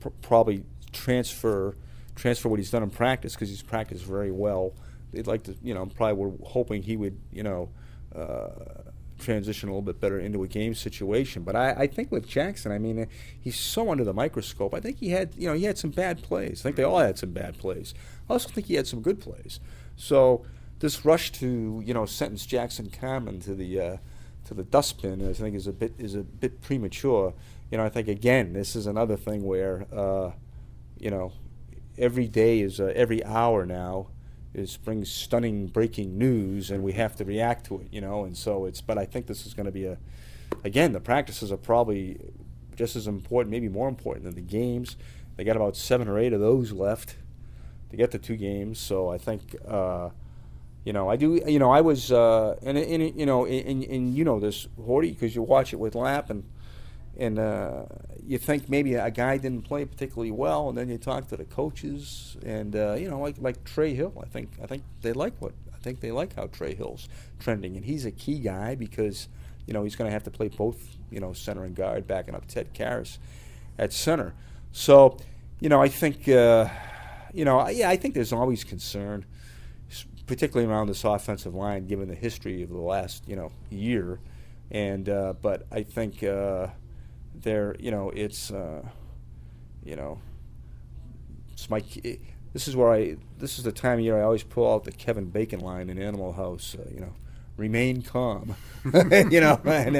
pr- 0.00 0.10
probably 0.20 0.64
transfer 0.92 1.76
transfer 2.14 2.48
what 2.48 2.58
he's 2.58 2.70
done 2.70 2.82
in 2.82 2.90
practice 2.90 3.34
because 3.34 3.48
he's 3.48 3.62
practiced 3.62 4.04
very 4.04 4.30
well. 4.30 4.74
They'd 5.12 5.26
like 5.26 5.44
to, 5.44 5.56
you 5.62 5.72
know, 5.72 5.86
probably 5.86 6.14
we're 6.14 6.46
hoping 6.46 6.82
he 6.82 6.96
would, 6.96 7.18
you 7.32 7.42
know, 7.42 7.70
uh, 8.14 8.81
transition 9.22 9.68
a 9.68 9.72
little 9.72 9.82
bit 9.82 10.00
better 10.00 10.18
into 10.18 10.42
a 10.42 10.48
game 10.48 10.74
situation. 10.74 11.42
But 11.42 11.56
I, 11.56 11.70
I 11.70 11.86
think 11.86 12.12
with 12.12 12.28
Jackson, 12.28 12.72
I 12.72 12.78
mean, 12.78 13.06
he's 13.40 13.58
so 13.58 13.90
under 13.90 14.04
the 14.04 14.12
microscope. 14.12 14.74
I 14.74 14.80
think 14.80 14.98
he 14.98 15.10
had, 15.10 15.34
you 15.36 15.48
know, 15.48 15.54
he 15.54 15.64
had 15.64 15.78
some 15.78 15.90
bad 15.90 16.22
plays. 16.22 16.60
I 16.60 16.62
think 16.64 16.76
they 16.76 16.82
all 16.82 16.98
had 16.98 17.18
some 17.18 17.30
bad 17.30 17.58
plays. 17.58 17.94
I 18.28 18.34
also 18.34 18.48
think 18.48 18.66
he 18.66 18.74
had 18.74 18.86
some 18.86 19.00
good 19.00 19.20
plays. 19.20 19.60
So 19.96 20.44
this 20.80 21.04
rush 21.04 21.32
to, 21.32 21.82
you 21.84 21.94
know, 21.94 22.04
sentence 22.04 22.44
Jackson 22.44 22.90
Carman 22.90 23.40
to 23.40 23.54
the 23.54 23.80
uh, 23.80 23.96
to 24.44 24.54
the 24.54 24.64
dustbin, 24.64 25.28
I 25.28 25.32
think, 25.32 25.54
is 25.54 25.66
a 25.66 25.72
bit 25.72 25.94
is 25.98 26.14
a 26.14 26.22
bit 26.22 26.60
premature. 26.60 27.32
You 27.70 27.78
know, 27.78 27.84
I 27.84 27.88
think 27.88 28.08
again, 28.08 28.52
this 28.52 28.76
is 28.76 28.86
another 28.86 29.16
thing 29.16 29.44
where, 29.44 29.86
uh, 29.92 30.32
you 30.98 31.10
know, 31.10 31.32
every 31.96 32.26
day 32.26 32.60
is 32.60 32.80
uh, 32.80 32.92
every 32.94 33.24
hour 33.24 33.64
now 33.64 34.08
is 34.54 34.76
brings 34.76 35.10
stunning 35.10 35.66
breaking 35.66 36.18
news 36.18 36.70
and 36.70 36.82
we 36.82 36.92
have 36.92 37.16
to 37.16 37.24
react 37.24 37.66
to 37.66 37.80
it, 37.80 37.88
you 37.90 38.00
know. 38.00 38.24
And 38.24 38.36
so 38.36 38.66
it's, 38.66 38.80
but 38.80 38.98
I 38.98 39.04
think 39.04 39.26
this 39.26 39.46
is 39.46 39.54
going 39.54 39.66
to 39.66 39.72
be 39.72 39.86
a, 39.86 39.98
again, 40.64 40.92
the 40.92 41.00
practices 41.00 41.50
are 41.50 41.56
probably 41.56 42.18
just 42.76 42.96
as 42.96 43.06
important, 43.06 43.50
maybe 43.50 43.68
more 43.68 43.88
important 43.88 44.24
than 44.24 44.34
the 44.34 44.40
games. 44.40 44.96
They 45.36 45.44
got 45.44 45.56
about 45.56 45.76
seven 45.76 46.08
or 46.08 46.18
eight 46.18 46.32
of 46.32 46.40
those 46.40 46.72
left 46.72 47.16
to 47.90 47.96
get 47.96 48.10
the 48.10 48.18
two 48.18 48.36
games. 48.36 48.78
So 48.78 49.08
I 49.08 49.18
think, 49.18 49.56
uh, 49.66 50.10
you 50.84 50.92
know, 50.92 51.08
I 51.08 51.16
do, 51.16 51.40
you 51.46 51.58
know, 51.58 51.70
I 51.70 51.80
was, 51.80 52.12
uh, 52.12 52.56
and, 52.62 52.76
and, 52.76 53.18
you 53.18 53.24
know, 53.24 53.46
and, 53.46 53.84
and 53.84 54.14
you 54.14 54.24
know 54.24 54.40
this, 54.40 54.66
Horty, 54.78 55.10
because 55.10 55.34
you 55.34 55.42
watch 55.42 55.72
it 55.72 55.76
with 55.76 55.94
Lapham, 55.94 56.44
and 57.16 57.38
uh, 57.38 57.84
you 58.24 58.38
think 58.38 58.68
maybe 58.68 58.94
a 58.94 59.10
guy 59.10 59.36
didn't 59.36 59.62
play 59.62 59.84
particularly 59.84 60.30
well, 60.30 60.68
and 60.68 60.78
then 60.78 60.88
you 60.88 60.98
talk 60.98 61.28
to 61.28 61.36
the 61.36 61.44
coaches, 61.44 62.36
and 62.44 62.74
uh, 62.74 62.94
you 62.94 63.08
know, 63.08 63.20
like 63.20 63.36
like 63.38 63.64
Trey 63.64 63.94
Hill, 63.94 64.14
I 64.22 64.26
think 64.26 64.50
I 64.62 64.66
think 64.66 64.82
they 65.02 65.12
like 65.12 65.34
what 65.40 65.52
I 65.74 65.78
think 65.78 66.00
they 66.00 66.12
like 66.12 66.34
how 66.36 66.46
Trey 66.46 66.74
Hill's 66.74 67.08
trending, 67.38 67.76
and 67.76 67.84
he's 67.84 68.06
a 68.06 68.10
key 68.10 68.38
guy 68.38 68.74
because 68.74 69.28
you 69.66 69.74
know 69.74 69.84
he's 69.84 69.96
going 69.96 70.08
to 70.08 70.12
have 70.12 70.24
to 70.24 70.30
play 70.30 70.48
both 70.48 70.96
you 71.10 71.20
know 71.20 71.32
center 71.32 71.64
and 71.64 71.74
guard, 71.74 72.06
backing 72.06 72.34
up 72.34 72.46
Ted 72.46 72.72
Karras 72.74 73.18
at 73.78 73.92
center. 73.92 74.34
So, 74.72 75.18
you 75.60 75.68
know, 75.68 75.82
I 75.82 75.88
think 75.88 76.28
uh, 76.28 76.68
you 77.34 77.44
know, 77.44 77.68
yeah, 77.68 77.90
I 77.90 77.96
think 77.96 78.14
there's 78.14 78.32
always 78.32 78.64
concern, 78.64 79.24
particularly 80.26 80.70
around 80.70 80.86
this 80.86 81.04
offensive 81.04 81.54
line, 81.54 81.86
given 81.86 82.08
the 82.08 82.14
history 82.14 82.62
of 82.62 82.70
the 82.70 82.78
last 82.78 83.28
you 83.28 83.36
know 83.36 83.52
year, 83.70 84.18
and 84.70 85.08
uh, 85.08 85.34
but 85.40 85.66
I 85.70 85.82
think 85.82 86.22
uh, 86.22 86.68
there, 87.42 87.76
you 87.78 87.90
know, 87.90 88.10
it's, 88.10 88.50
uh, 88.50 88.82
you 89.84 89.96
know, 89.96 90.20
it's 91.52 91.68
my. 91.68 91.82
This 92.52 92.68
is 92.68 92.76
where 92.76 92.92
I. 92.92 93.16
This 93.38 93.58
is 93.58 93.64
the 93.64 93.72
time 93.72 93.98
of 93.98 94.04
year 94.04 94.18
I 94.18 94.22
always 94.22 94.42
pull 94.42 94.72
out 94.72 94.84
the 94.84 94.92
Kevin 94.92 95.26
Bacon 95.26 95.60
line 95.60 95.90
in 95.90 96.00
Animal 96.00 96.32
House. 96.32 96.76
Uh, 96.78 96.88
you 96.92 97.00
know, 97.00 97.12
remain 97.56 98.02
calm. 98.02 98.56
you 98.84 99.40
know, 99.40 99.60
and, 99.64 99.96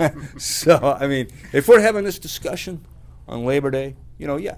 uh, 0.00 0.10
so 0.38 0.96
I 1.00 1.06
mean, 1.06 1.28
if 1.52 1.68
we're 1.68 1.80
having 1.80 2.04
this 2.04 2.18
discussion 2.18 2.86
on 3.28 3.44
Labor 3.44 3.70
Day, 3.70 3.96
you 4.18 4.26
know, 4.26 4.36
yeah, 4.36 4.56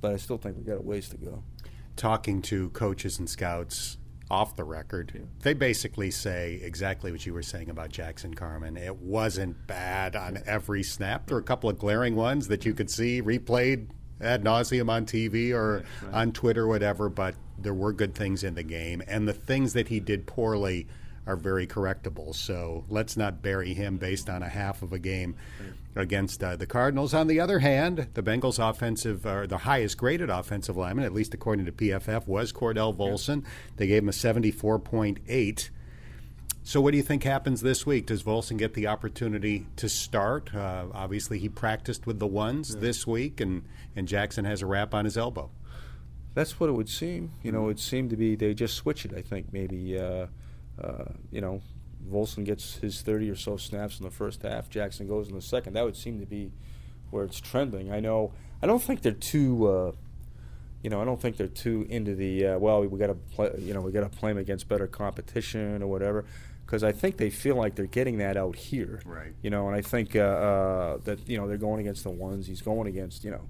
but 0.00 0.12
I 0.12 0.16
still 0.16 0.38
think 0.38 0.56
we 0.56 0.64
got 0.64 0.78
a 0.78 0.82
ways 0.82 1.08
to 1.10 1.16
go. 1.16 1.42
Talking 1.96 2.42
to 2.42 2.70
coaches 2.70 3.18
and 3.18 3.28
scouts 3.28 3.96
off 4.30 4.56
the 4.56 4.64
record, 4.64 5.12
yeah. 5.14 5.20
they 5.42 5.54
basically 5.54 6.10
say 6.10 6.60
exactly 6.62 7.12
what 7.12 7.24
you 7.24 7.32
were 7.32 7.42
saying 7.42 7.70
about 7.70 7.90
Jackson 7.90 8.34
Carman. 8.34 8.76
It 8.76 8.96
wasn't 8.96 9.66
bad 9.66 10.16
on 10.16 10.42
every 10.46 10.82
snap. 10.82 11.26
There 11.26 11.36
were 11.36 11.40
a 11.40 11.44
couple 11.44 11.70
of 11.70 11.78
glaring 11.78 12.16
ones 12.16 12.48
that 12.48 12.64
you 12.64 12.74
could 12.74 12.90
see 12.90 13.22
replayed 13.22 13.88
ad 14.20 14.42
nauseum 14.42 14.90
on 14.90 15.06
TV 15.06 15.52
or 15.52 15.84
right. 16.02 16.14
on 16.14 16.32
Twitter, 16.32 16.64
or 16.64 16.68
whatever. 16.68 17.08
But 17.08 17.34
there 17.58 17.74
were 17.74 17.92
good 17.92 18.14
things 18.14 18.42
in 18.42 18.54
the 18.54 18.62
game, 18.62 19.02
and 19.06 19.28
the 19.28 19.32
things 19.32 19.72
that 19.74 19.88
he 19.88 20.00
did 20.00 20.26
poorly 20.26 20.86
are 21.26 21.36
very 21.36 21.66
correctable. 21.66 22.34
So 22.34 22.84
let's 22.88 23.16
not 23.16 23.42
bury 23.42 23.74
him 23.74 23.96
based 23.96 24.30
on 24.30 24.42
a 24.42 24.48
half 24.48 24.82
of 24.82 24.92
a 24.92 24.98
game 24.98 25.34
against 25.96 26.42
uh, 26.42 26.56
the 26.56 26.66
Cardinals. 26.66 27.14
On 27.14 27.26
the 27.26 27.40
other 27.40 27.58
hand, 27.58 28.08
the 28.14 28.22
Bengals' 28.22 28.58
offensive, 28.58 29.26
or 29.26 29.46
the 29.46 29.58
highest 29.58 29.98
graded 29.98 30.30
offensive 30.30 30.76
lineman, 30.76 31.04
at 31.04 31.12
least 31.12 31.34
according 31.34 31.66
to 31.66 31.72
PFF, 31.72 32.26
was 32.26 32.52
Cordell 32.52 32.94
Volson. 32.94 33.44
They 33.76 33.86
gave 33.86 34.02
him 34.02 34.08
a 34.08 34.12
74.8. 34.12 35.70
So, 36.62 36.80
what 36.80 36.90
do 36.90 36.96
you 36.96 37.02
think 37.02 37.22
happens 37.22 37.60
this 37.60 37.86
week? 37.86 38.06
Does 38.06 38.24
Volson 38.24 38.56
get 38.56 38.74
the 38.74 38.88
opportunity 38.88 39.66
to 39.76 39.88
start? 39.88 40.52
Uh, 40.52 40.86
obviously, 40.92 41.38
he 41.38 41.48
practiced 41.48 42.06
with 42.06 42.18
the 42.18 42.26
ones 42.26 42.74
yeah. 42.74 42.80
this 42.80 43.06
week, 43.06 43.40
and, 43.40 43.64
and 43.94 44.08
Jackson 44.08 44.44
has 44.44 44.62
a 44.62 44.66
wrap 44.66 44.92
on 44.92 45.04
his 45.04 45.16
elbow. 45.16 45.50
That's 46.34 46.58
what 46.58 46.68
it 46.68 46.72
would 46.72 46.88
seem. 46.88 47.30
You 47.42 47.52
know, 47.52 47.68
it 47.68 47.78
seemed 47.78 48.10
to 48.10 48.16
be 48.16 48.34
they 48.34 48.52
just 48.52 48.74
switch 48.74 49.04
it. 49.04 49.14
I 49.14 49.22
think 49.22 49.52
maybe. 49.52 49.98
Uh, 49.98 50.26
uh, 50.82 51.12
you 51.30 51.40
know, 51.40 51.62
Volson 52.10 52.44
gets 52.44 52.76
his 52.76 53.02
30 53.02 53.30
or 53.30 53.36
so 53.36 53.56
snaps 53.56 53.98
in 53.98 54.04
the 54.04 54.10
first 54.10 54.42
half. 54.42 54.70
Jackson 54.70 55.06
goes 55.06 55.28
in 55.28 55.34
the 55.34 55.42
second. 55.42 55.74
That 55.74 55.84
would 55.84 55.96
seem 55.96 56.20
to 56.20 56.26
be 56.26 56.52
where 57.10 57.24
it's 57.24 57.40
trending. 57.40 57.92
I 57.92 58.00
know. 58.00 58.32
I 58.62 58.66
don't 58.66 58.82
think 58.82 59.02
they're 59.02 59.12
too. 59.12 59.66
Uh, 59.66 59.92
you 60.82 60.90
know, 60.90 61.00
I 61.00 61.04
don't 61.04 61.20
think 61.20 61.36
they're 61.36 61.48
too 61.48 61.86
into 61.88 62.14
the. 62.14 62.46
Uh, 62.46 62.58
well, 62.58 62.82
we 62.82 62.98
got 62.98 63.08
to 63.08 63.14
play. 63.14 63.50
You 63.58 63.74
know, 63.74 63.80
we 63.80 63.92
got 63.92 64.10
to 64.10 64.18
play 64.18 64.30
them 64.30 64.38
against 64.38 64.68
better 64.68 64.86
competition 64.86 65.82
or 65.82 65.86
whatever. 65.88 66.24
Because 66.64 66.82
I 66.82 66.90
think 66.90 67.16
they 67.16 67.30
feel 67.30 67.54
like 67.54 67.76
they're 67.76 67.86
getting 67.86 68.18
that 68.18 68.36
out 68.36 68.56
here. 68.56 69.00
Right. 69.04 69.32
You 69.40 69.50
know, 69.50 69.68
and 69.68 69.76
I 69.76 69.82
think 69.82 70.16
uh, 70.16 70.20
uh, 70.20 70.98
that 71.04 71.28
you 71.28 71.38
know 71.38 71.46
they're 71.48 71.56
going 71.56 71.80
against 71.80 72.04
the 72.04 72.10
ones. 72.10 72.46
He's 72.46 72.62
going 72.62 72.88
against 72.88 73.24
you 73.24 73.30
know 73.30 73.48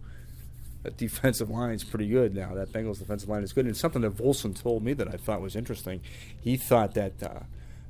defensive 0.91 1.51
line 1.51 1.75
is 1.75 1.85
pretty 1.85 2.09
good 2.09 2.35
now. 2.35 2.55
That 2.55 2.73
Bengals 2.73 2.99
defensive 2.99 3.29
line 3.29 3.43
is 3.43 3.53
good. 3.53 3.67
And 3.67 3.77
something 3.77 4.03
that 4.03 4.17
Volson 4.17 4.61
told 4.61 4.83
me 4.83 4.93
that 4.95 5.09
I 5.09 5.17
thought 5.17 5.41
was 5.41 5.57
interesting. 5.57 6.01
He 6.41 6.57
thought 6.57 6.95
that 6.95 7.23
uh, 7.23 7.41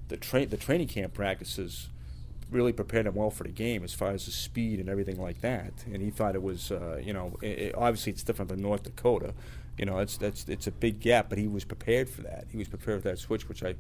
the 0.09 0.17
tra- 0.17 0.47
the 0.47 0.57
training 0.57 0.89
camp 0.89 1.15
practices 1.15 1.89
really 2.51 2.73
prepared 2.73 3.07
him 3.07 3.15
well 3.15 3.31
for 3.31 3.43
the 3.43 3.51
game 3.51 3.83
as 3.83 3.93
far 3.93 4.11
as 4.11 4.27
the 4.27 4.31
speed 4.31 4.79
and 4.79 4.89
everything 4.89 5.21
like 5.21 5.41
that. 5.41 5.73
And 5.93 6.01
he 6.01 6.11
thought 6.11 6.35
it 6.35 6.43
was, 6.43 6.71
uh, 6.71 7.01
you 7.03 7.13
know, 7.13 7.37
it, 7.43 7.59
it, 7.59 7.75
obviously 7.75 8.13
it's 8.13 8.23
different 8.23 8.51
than 8.51 8.63
North 8.63 8.85
Dakota. 8.85 9.35
You 9.79 9.85
know, 9.85 9.99
it's 9.99 10.17
that's 10.17 10.49
it's 10.49 10.67
a 10.67 10.73
big 10.73 11.01
gap, 11.01 11.29
but 11.29 11.39
he 11.39 11.49
was 11.49 11.65
prepared 11.65 12.09
for 12.09 12.23
that. 12.23 12.47
He 12.51 12.57
was 12.57 12.69
prepared 12.69 13.03
for 13.03 13.09
that 13.11 13.19
switch, 13.19 13.49
which 13.49 13.63
I 13.63 13.75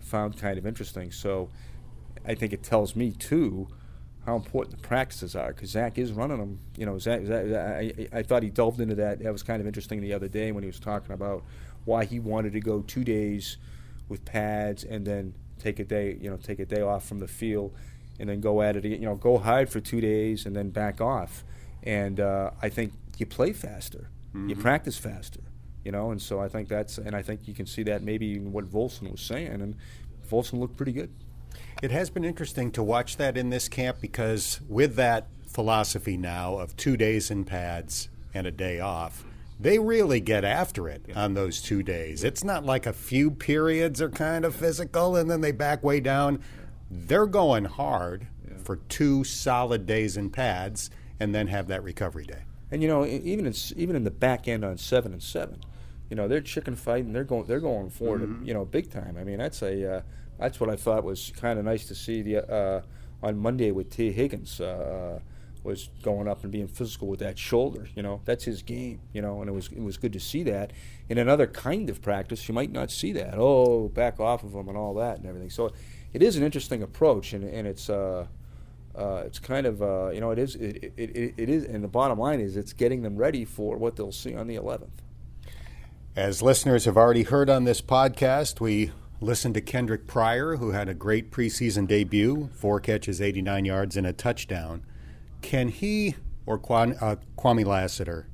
found 0.00 0.38
kind 0.38 0.58
of 0.58 0.66
interesting. 0.66 1.10
So 1.10 1.48
I 2.26 2.34
think 2.34 2.52
it 2.52 2.62
tells 2.62 2.94
me 2.94 3.12
too 3.12 3.68
how 4.28 4.36
important 4.36 4.76
the 4.76 4.86
practices 4.86 5.34
are 5.34 5.54
because 5.54 5.70
Zac 5.70 5.96
is 5.96 6.12
running 6.12 6.36
them. 6.36 6.58
You 6.76 6.84
know, 6.84 6.98
Zac, 6.98 7.24
Zac 7.24 7.46
I, 7.46 8.08
I, 8.12 8.22
thought 8.22 8.42
he 8.42 8.50
delved 8.50 8.78
into 8.78 8.94
that. 8.96 9.20
That 9.20 9.32
was 9.32 9.42
kind 9.42 9.58
of 9.58 9.66
interesting 9.66 10.02
the 10.02 10.12
other 10.12 10.28
day 10.28 10.52
when 10.52 10.62
he 10.62 10.66
was 10.66 10.78
talking 10.78 11.12
about 11.12 11.44
why 11.86 12.04
he 12.04 12.20
wanted 12.20 12.52
to 12.52 12.60
go 12.60 12.82
two 12.82 13.04
days 13.04 13.56
with 14.06 14.26
pads 14.26 14.84
and 14.84 15.06
then 15.06 15.32
take 15.58 15.78
a 15.78 15.84
day, 15.84 16.18
you 16.20 16.28
know, 16.28 16.36
take 16.36 16.58
a 16.58 16.66
day 16.66 16.82
off 16.82 17.08
from 17.08 17.20
the 17.20 17.26
field 17.26 17.74
and 18.20 18.28
then 18.28 18.42
go 18.42 18.60
at 18.60 18.76
it. 18.76 18.84
Again, 18.84 19.00
you 19.00 19.08
know, 19.08 19.14
go 19.14 19.38
hide 19.38 19.70
for 19.70 19.80
two 19.80 20.02
days 20.02 20.44
and 20.44 20.54
then 20.54 20.68
back 20.68 21.00
off. 21.00 21.42
And 21.82 22.20
uh, 22.20 22.50
I 22.60 22.68
think 22.68 22.92
you 23.16 23.24
play 23.24 23.54
faster, 23.54 24.10
mm-hmm. 24.34 24.50
you 24.50 24.56
practice 24.56 24.98
faster. 24.98 25.40
You 25.86 25.92
know, 25.92 26.10
and 26.10 26.20
so 26.20 26.38
I 26.38 26.48
think 26.48 26.68
that's, 26.68 26.98
and 26.98 27.16
I 27.16 27.22
think 27.22 27.48
you 27.48 27.54
can 27.54 27.64
see 27.64 27.82
that 27.84 28.02
maybe 28.02 28.34
in 28.34 28.52
what 28.52 28.70
Volson 28.70 29.10
was 29.10 29.22
saying, 29.22 29.62
and 29.62 29.74
Volson 30.30 30.58
looked 30.58 30.76
pretty 30.76 30.92
good. 30.92 31.14
It 31.82 31.90
has 31.90 32.10
been 32.10 32.24
interesting 32.24 32.70
to 32.72 32.82
watch 32.82 33.16
that 33.16 33.36
in 33.36 33.50
this 33.50 33.68
camp 33.68 33.98
because 34.00 34.60
with 34.68 34.96
that 34.96 35.28
philosophy 35.46 36.16
now 36.16 36.58
of 36.58 36.76
two 36.76 36.96
days 36.96 37.30
in 37.30 37.44
pads 37.44 38.08
and 38.34 38.46
a 38.46 38.50
day 38.50 38.80
off, 38.80 39.24
they 39.60 39.78
really 39.78 40.20
get 40.20 40.44
after 40.44 40.88
it 40.88 41.04
on 41.16 41.34
those 41.34 41.60
two 41.60 41.82
days. 41.82 42.22
It's 42.24 42.44
not 42.44 42.64
like 42.64 42.86
a 42.86 42.92
few 42.92 43.30
periods 43.30 44.00
are 44.00 44.10
kind 44.10 44.44
of 44.44 44.54
physical 44.54 45.16
and 45.16 45.30
then 45.30 45.40
they 45.40 45.52
back 45.52 45.82
way 45.82 46.00
down. 46.00 46.40
They're 46.90 47.26
going 47.26 47.64
hard 47.64 48.28
for 48.62 48.76
two 48.76 49.24
solid 49.24 49.86
days 49.86 50.16
in 50.16 50.30
pads 50.30 50.90
and 51.18 51.34
then 51.34 51.48
have 51.48 51.68
that 51.68 51.82
recovery 51.82 52.24
day. 52.24 52.42
And 52.70 52.82
you 52.82 52.88
know, 52.88 53.06
even 53.06 53.46
in, 53.46 53.54
even 53.76 53.96
in 53.96 54.04
the 54.04 54.10
back 54.10 54.46
end 54.46 54.64
on 54.64 54.76
seven 54.76 55.12
and 55.12 55.22
seven, 55.22 55.60
you 56.10 56.16
know, 56.16 56.28
they're 56.28 56.40
chicken 56.40 56.76
fighting. 56.76 57.12
They're 57.12 57.24
going 57.24 57.46
they're 57.46 57.60
going 57.60 57.90
forward, 57.90 58.22
mm-hmm. 58.22 58.44
you 58.44 58.54
know, 58.54 58.64
big 58.64 58.90
time. 58.90 59.16
I 59.18 59.24
mean, 59.24 59.38
that's 59.38 59.62
a 59.62 59.96
uh, 59.96 60.02
that's 60.38 60.60
what 60.60 60.70
I 60.70 60.76
thought 60.76 61.04
was 61.04 61.32
kind 61.36 61.58
of 61.58 61.64
nice 61.64 61.86
to 61.86 61.94
see 61.94 62.22
the 62.22 62.50
uh, 62.50 62.82
on 63.22 63.38
Monday 63.38 63.70
with 63.70 63.90
Tee 63.90 64.12
Higgins 64.12 64.60
uh, 64.60 65.20
was 65.64 65.90
going 66.02 66.28
up 66.28 66.44
and 66.44 66.52
being 66.52 66.68
physical 66.68 67.08
with 67.08 67.20
that 67.20 67.38
shoulder. 67.38 67.88
You 67.94 68.02
know, 68.02 68.20
that's 68.24 68.44
his 68.44 68.62
game. 68.62 69.00
You 69.12 69.22
know, 69.22 69.40
and 69.40 69.50
it 69.50 69.52
was 69.52 69.68
it 69.68 69.82
was 69.82 69.96
good 69.96 70.12
to 70.12 70.20
see 70.20 70.42
that. 70.44 70.72
In 71.08 71.18
another 71.18 71.46
kind 71.46 71.90
of 71.90 72.00
practice, 72.00 72.48
you 72.48 72.54
might 72.54 72.70
not 72.70 72.90
see 72.90 73.12
that. 73.12 73.34
Oh, 73.36 73.88
back 73.88 74.20
off 74.20 74.44
of 74.44 74.54
him 74.54 74.68
and 74.68 74.76
all 74.76 74.94
that 74.94 75.18
and 75.18 75.26
everything. 75.26 75.50
So 75.50 75.72
it 76.12 76.22
is 76.22 76.36
an 76.36 76.44
interesting 76.44 76.82
approach, 76.82 77.32
and 77.32 77.44
and 77.44 77.66
it's. 77.66 77.90
Uh, 77.90 78.26
uh, 78.94 79.22
it's 79.24 79.38
kind 79.38 79.64
of 79.64 79.80
uh, 79.80 80.10
you 80.10 80.20
know 80.20 80.32
it 80.32 80.40
is 80.40 80.56
it, 80.56 80.92
it, 80.96 81.10
it, 81.16 81.34
it 81.36 81.48
is 81.48 81.64
and 81.64 81.84
the 81.84 81.88
bottom 81.88 82.18
line 82.18 82.40
is 82.40 82.56
it's 82.56 82.72
getting 82.72 83.02
them 83.02 83.16
ready 83.16 83.44
for 83.44 83.76
what 83.76 83.94
they'll 83.94 84.10
see 84.10 84.34
on 84.34 84.48
the 84.48 84.56
11th. 84.56 84.88
As 86.16 86.42
listeners 86.42 86.84
have 86.84 86.96
already 86.96 87.22
heard 87.22 87.48
on 87.48 87.62
this 87.62 87.80
podcast, 87.80 88.58
we 88.58 88.90
Listen 89.20 89.52
to 89.52 89.60
Kendric 89.60 90.06
Pryor, 90.06 90.56
who 90.56 90.70
had 90.70 90.88
a 90.88 90.94
great 90.94 91.32
preseason 91.32 91.88
debut, 91.88 92.50
four 92.54 92.78
catches, 92.78 93.20
89 93.20 93.64
yards, 93.64 93.96
and 93.96 94.06
a 94.06 94.12
touchdown. 94.12 94.84
Can 95.42 95.68
he 95.68 96.14
or 96.46 96.54
uh, 96.54 97.16
Kwamie 97.36 97.66
Lassiter 97.66 98.28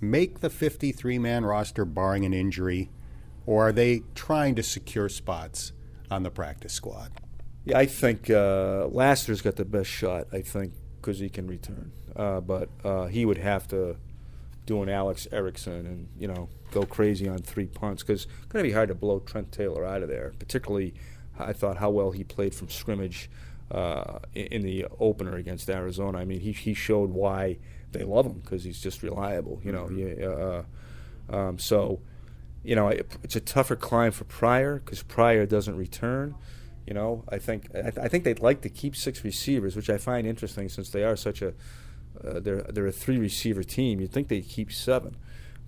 make 0.00 0.40
the 0.40 0.48
53 0.48 1.18
man 1.18 1.44
roster 1.44 1.84
barring 1.84 2.24
an 2.24 2.32
injury, 2.32 2.90
or 3.44 3.68
are 3.68 3.72
they 3.72 4.02
trying 4.14 4.54
to 4.54 4.62
secure 4.62 5.10
spots 5.10 5.72
on 6.10 6.22
the 6.22 6.30
practice 6.30 6.72
squad? 6.72 7.12
Yeah, 7.66 7.78
I 7.78 7.84
think 7.84 8.30
uh, 8.30 8.88
Lassiter's 8.90 9.42
got 9.42 9.56
the 9.56 9.66
best 9.66 9.90
shot, 9.90 10.26
I 10.32 10.40
think, 10.40 10.72
because 11.00 11.18
he 11.18 11.28
can 11.28 11.46
return. 11.46 11.92
Uh, 12.16 12.40
but 12.40 12.70
uh, 12.82 13.06
he 13.06 13.26
would 13.26 13.38
have 13.38 13.68
to 13.68 13.96
do 14.66 14.82
an 14.82 14.88
Alex 14.88 15.26
Erickson 15.32 15.86
and, 15.86 16.08
you 16.18 16.28
know, 16.28 16.48
go 16.70 16.84
crazy 16.84 17.28
on 17.28 17.38
three 17.38 17.66
punts 17.66 18.02
because 18.02 18.24
it's 18.24 18.46
going 18.48 18.62
to 18.62 18.68
be 18.68 18.74
hard 18.74 18.88
to 18.88 18.94
blow 18.94 19.18
Trent 19.20 19.52
Taylor 19.52 19.84
out 19.84 20.02
of 20.02 20.08
there. 20.08 20.32
Particularly, 20.38 20.94
I 21.38 21.52
thought 21.52 21.78
how 21.78 21.90
well 21.90 22.10
he 22.10 22.24
played 22.24 22.54
from 22.54 22.68
scrimmage 22.68 23.30
uh, 23.70 24.18
in 24.34 24.62
the 24.62 24.86
opener 24.98 25.36
against 25.36 25.68
Arizona. 25.70 26.18
I 26.18 26.24
mean, 26.24 26.40
he 26.40 26.52
he 26.52 26.74
showed 26.74 27.10
why 27.10 27.58
they 27.92 28.04
love 28.04 28.26
him 28.26 28.40
because 28.40 28.64
he's 28.64 28.80
just 28.80 29.02
reliable. 29.02 29.60
You 29.64 29.72
know, 29.72 29.84
mm-hmm. 29.84 31.32
uh, 31.32 31.36
um, 31.36 31.58
so 31.58 32.00
you 32.62 32.74
know 32.74 32.88
it, 32.88 33.16
it's 33.22 33.36
a 33.36 33.40
tougher 33.40 33.76
climb 33.76 34.12
for 34.12 34.24
Pryor 34.24 34.80
because 34.84 35.02
Pryor 35.02 35.46
doesn't 35.46 35.76
return. 35.76 36.34
You 36.86 36.94
know, 36.94 37.24
I 37.28 37.38
think 37.38 37.68
I, 37.74 37.82
th- 37.82 37.98
I, 37.98 38.08
think 38.08 38.24
they'd 38.24 38.40
like 38.40 38.62
to 38.62 38.68
keep 38.68 38.96
six 38.96 39.22
receivers, 39.22 39.76
which 39.76 39.88
I 39.88 39.98
find 39.98 40.26
interesting 40.26 40.68
since 40.68 40.90
they 40.90 41.04
are 41.04 41.14
such 41.14 41.40
a 41.40 41.54
uh, 42.24 42.40
they're 42.40 42.62
they're 42.62 42.86
a 42.86 42.92
three 42.92 43.18
receiver 43.18 43.62
team. 43.62 44.00
You'd 44.00 44.12
think 44.12 44.28
they'd 44.28 44.48
keep 44.48 44.72
seven 44.72 45.16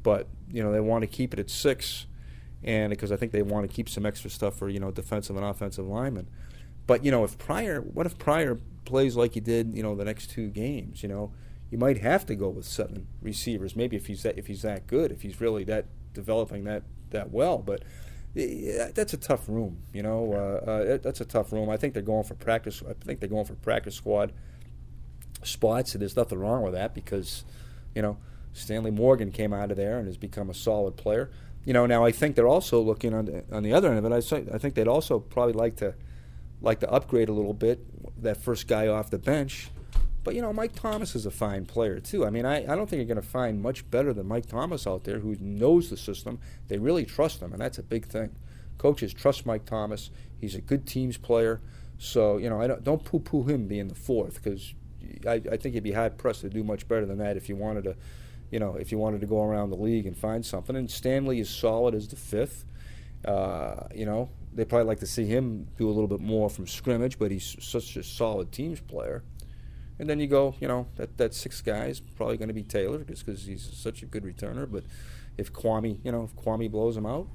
but 0.03 0.27
you 0.51 0.63
know 0.63 0.73
they 0.73 0.81
want 0.81 1.03
to 1.03 1.07
keep 1.07 1.33
it 1.33 1.41
at 1.41 1.51
six, 1.51 2.07
and 2.63 2.91
because 2.91 3.13
I 3.13 3.17
think 3.17 3.33
they 3.33 3.43
want 3.43 3.69
to 3.69 3.75
keep 3.75 3.89
some 3.89 4.05
extra 4.05 4.31
stuff 4.31 4.57
for 4.57 4.69
you 4.69 4.81
know 4.81 4.91
defensive 4.91 5.37
and 5.37 5.45
offensive 5.45 5.87
linemen. 5.87 6.29
But 6.87 7.05
you 7.05 7.11
know 7.11 7.25
if 7.25 7.39
Pryor, 7.39 7.81
what 7.81 8.07
if 8.07 8.19
Pryor 8.19 8.59
plays 8.85 9.17
like 9.17 9.35
he 9.35 9.41
did 9.41 9.75
you 9.75 9.83
know 9.83 9.95
the 9.95 10.05
next 10.05 10.31
two 10.31 10.49
games? 10.49 11.03
You 11.03 11.09
know 11.09 11.33
you 11.71 11.79
might 11.79 11.99
have 11.99 12.27
to 12.27 12.35
go 12.35 12.49
with 12.49 12.67
seven 12.67 13.07
receivers. 13.23 13.77
Maybe 13.77 13.97
if 13.97 14.07
he's 14.07 14.23
that 14.23 14.39
if 14.39 14.47
he's 14.47 14.63
that 14.63 14.87
good, 14.87 15.11
if 15.13 15.23
he's 15.23 15.41
really 15.41 15.65
that 15.65 15.87
developing 16.13 16.65
that 16.65 16.83
that 17.11 17.31
well, 17.31 17.59
but. 17.59 17.83
Yeah, 18.35 18.89
that's 18.95 19.13
a 19.13 19.19
tough 19.19 19.47
room, 19.47 19.83
you 19.93 20.03
know. 20.03 20.33
Uh, 20.33 20.71
uh, 20.71 20.99
that's 21.03 21.21
a 21.21 21.27
tough 21.27 21.53
room. 21.53 21.69
I 21.69 21.77
think 21.77 21.93
they're 21.93 22.03
going 22.03 22.25
for 22.25 22.35
practice. 22.35 22.83
I 22.89 22.95
think 22.95 23.21
they're 23.21 23.29
going 23.29 23.45
for 23.45 23.57
practice 23.57 23.95
squad 23.95 24.33
spots, 25.43 25.95
and 25.95 26.03
there's 26.03 26.17
nothing 26.17 26.39
wrong 26.39 26.63
with 26.63 26.73
that 26.75 26.95
because, 26.95 27.45
you 27.95 28.03
know, 28.03 28.19
Stanley 28.53 28.91
Morgan 28.91 29.31
came 29.31 29.53
out 29.53 29.71
of 29.71 29.77
there 29.77 29.99
and 29.99 30.07
has 30.07 30.17
become 30.17 30.51
a 30.51 30.55
solid 30.55 30.97
player. 30.97 31.31
You 31.65 31.73
know, 31.73 31.87
now 31.87 32.05
I 32.05 32.13
think 32.13 32.37
they're 32.37 32.49
also 32.49 32.81
looking 32.81 33.15
on 33.15 33.25
the, 33.27 33.45
on 33.53 33.63
the 33.63 33.73
other 33.73 33.89
end 33.89 34.05
of 34.05 34.13
it. 34.13 34.33
I 34.33 34.55
I 34.55 34.59
think 34.59 34.75
they'd 34.75 34.89
also 34.89 35.19
probably 35.19 35.55
like 35.55 35.77
to 35.77 35.95
like 36.61 36.81
to 36.81 36.91
upgrade 36.91 37.29
a 37.29 37.33
little 37.33 37.55
bit 37.55 37.81
that 38.23 38.37
first 38.37 38.69
guy 38.69 38.87
off 38.87 39.11
the 39.11 39.19
bench. 39.19 39.71
But 40.25 40.35
you 40.35 40.43
know, 40.43 40.53
Mike 40.53 40.75
Thomas 40.75 41.17
is 41.17 41.27
a 41.27 41.31
fine 41.31 41.67
player 41.67 41.99
too. 41.99 42.25
I 42.25 42.31
mean, 42.31 42.47
I, 42.47 42.63
I 42.63 42.77
don't 42.77 42.89
think 42.89 42.99
you're 42.99 43.13
going 43.13 43.21
to 43.21 43.29
find 43.29 43.61
much 43.61 43.91
better 43.91 44.13
than 44.13 44.27
Mike 44.29 44.47
Thomas 44.47 44.87
out 44.87 45.05
there 45.05 45.19
who 45.19 45.37
knows 45.41 45.91
the 45.91 45.97
system. 45.97 46.39
They 46.69 46.79
really 46.79 47.05
trust 47.05 47.41
him, 47.41 47.53
and 47.53 47.61
that's 47.61 47.79
a 47.79 47.83
big 47.83 48.07
thing. 48.07 48.37
coaches 48.79 49.13
trust 49.13 49.47
Mike 49.47 49.65
Thomas. 49.65 50.11
He's 50.41 50.55
a 50.55 50.61
good 50.61 50.87
teams 50.87 51.17
player. 51.17 51.61
So 51.99 52.39
you 52.39 52.49
know, 52.49 52.61
I 52.61 52.67
don't, 52.67 52.85
don't 52.85 53.05
poo-poo 53.05 53.45
him 53.45 53.67
being 53.67 53.89
the 53.89 53.95
fourth 53.95 54.43
because 54.43 54.75
I, 55.27 55.41
I 55.51 55.57
think 55.57 55.75
you'd 55.75 55.85
be 55.85 55.93
hard 55.93 56.19
pressed 56.19 56.43
to 56.43 56.49
do 56.49 56.63
much 56.65 56.89
better 56.89 57.07
than 57.07 57.19
that 57.19 57.37
if 57.37 57.49
you 57.49 57.57
wanted 57.57 57.85
to, 57.85 57.97
you 58.51 58.59
know, 58.59 58.77
if 58.77 58.93
you 58.93 58.99
wanted 58.99 59.21
to 59.21 59.27
go 59.27 59.43
around 59.43 59.71
the 59.71 59.77
league 59.77 60.07
and 60.07 60.17
find 60.17 60.45
something. 60.45 60.77
And 60.77 60.91
Stanley 60.91 61.41
is 61.41 61.51
solid 61.51 61.95
as 61.95 62.09
the 62.09 62.17
fifth. 62.17 62.65
Uh, 63.25 63.87
you 63.95 64.05
know, 64.05 64.31
they 64.53 64.65
probably 64.65 64.87
like 64.87 65.01
to 65.01 65.07
see 65.07 65.27
him 65.27 65.69
do 65.79 65.89
a 65.89 65.93
little 65.93 66.09
bit 66.09 66.21
more 66.21 66.51
from 66.51 66.67
scrimmage, 66.67 67.19
but 67.19 67.31
he's 67.31 67.57
such 67.61 67.97
a 67.97 68.03
solid 68.03 68.53
teams 68.53 68.81
player. 68.81 69.23
And 69.99 70.09
then 70.11 70.19
you 70.19 70.27
go, 70.27 70.55
you 70.61 70.67
know, 70.67 70.89
that 70.97 71.17
that 71.19 71.35
sixth 71.35 71.65
guy 71.65 71.87
is 71.87 72.01
probably 72.01 72.37
going 72.37 72.49
to 72.49 72.55
be 72.55 72.65
Taylor 72.65 73.05
just 73.05 73.25
because 73.25 73.45
he's 73.45 73.71
such 73.73 74.03
a 74.03 74.07
good 74.07 74.25
returner. 74.25 74.71
But 74.71 74.85
if 75.39 75.53
Kwamie, 75.53 75.99
you 76.05 76.11
know, 76.13 76.25
if 76.25 76.35
Kwamie 76.35 76.71
blows 76.71 76.97
him 76.97 77.07
out, 77.07 77.29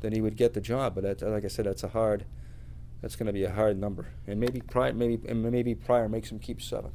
then 0.00 0.12
he 0.12 0.20
would 0.20 0.36
get 0.36 0.54
the 0.54 0.60
job. 0.60 0.94
But 0.96 1.04
that, 1.04 1.22
like 1.22 1.44
I 1.44 1.48
said, 1.48 1.66
that's 1.66 1.84
a 1.84 1.88
hard. 1.88 2.24
That's 3.00 3.16
going 3.16 3.26
to 3.26 3.32
be 3.32 3.42
a 3.42 3.50
hard 3.50 3.78
number, 3.78 4.06
and 4.28 4.38
maybe 4.38 4.60
Pryor, 4.60 4.92
maybe 4.92 5.28
and 5.28 5.42
maybe 5.42 5.74
Pryor 5.74 6.08
makes 6.08 6.30
him 6.30 6.38
keep 6.38 6.62
seven. 6.62 6.92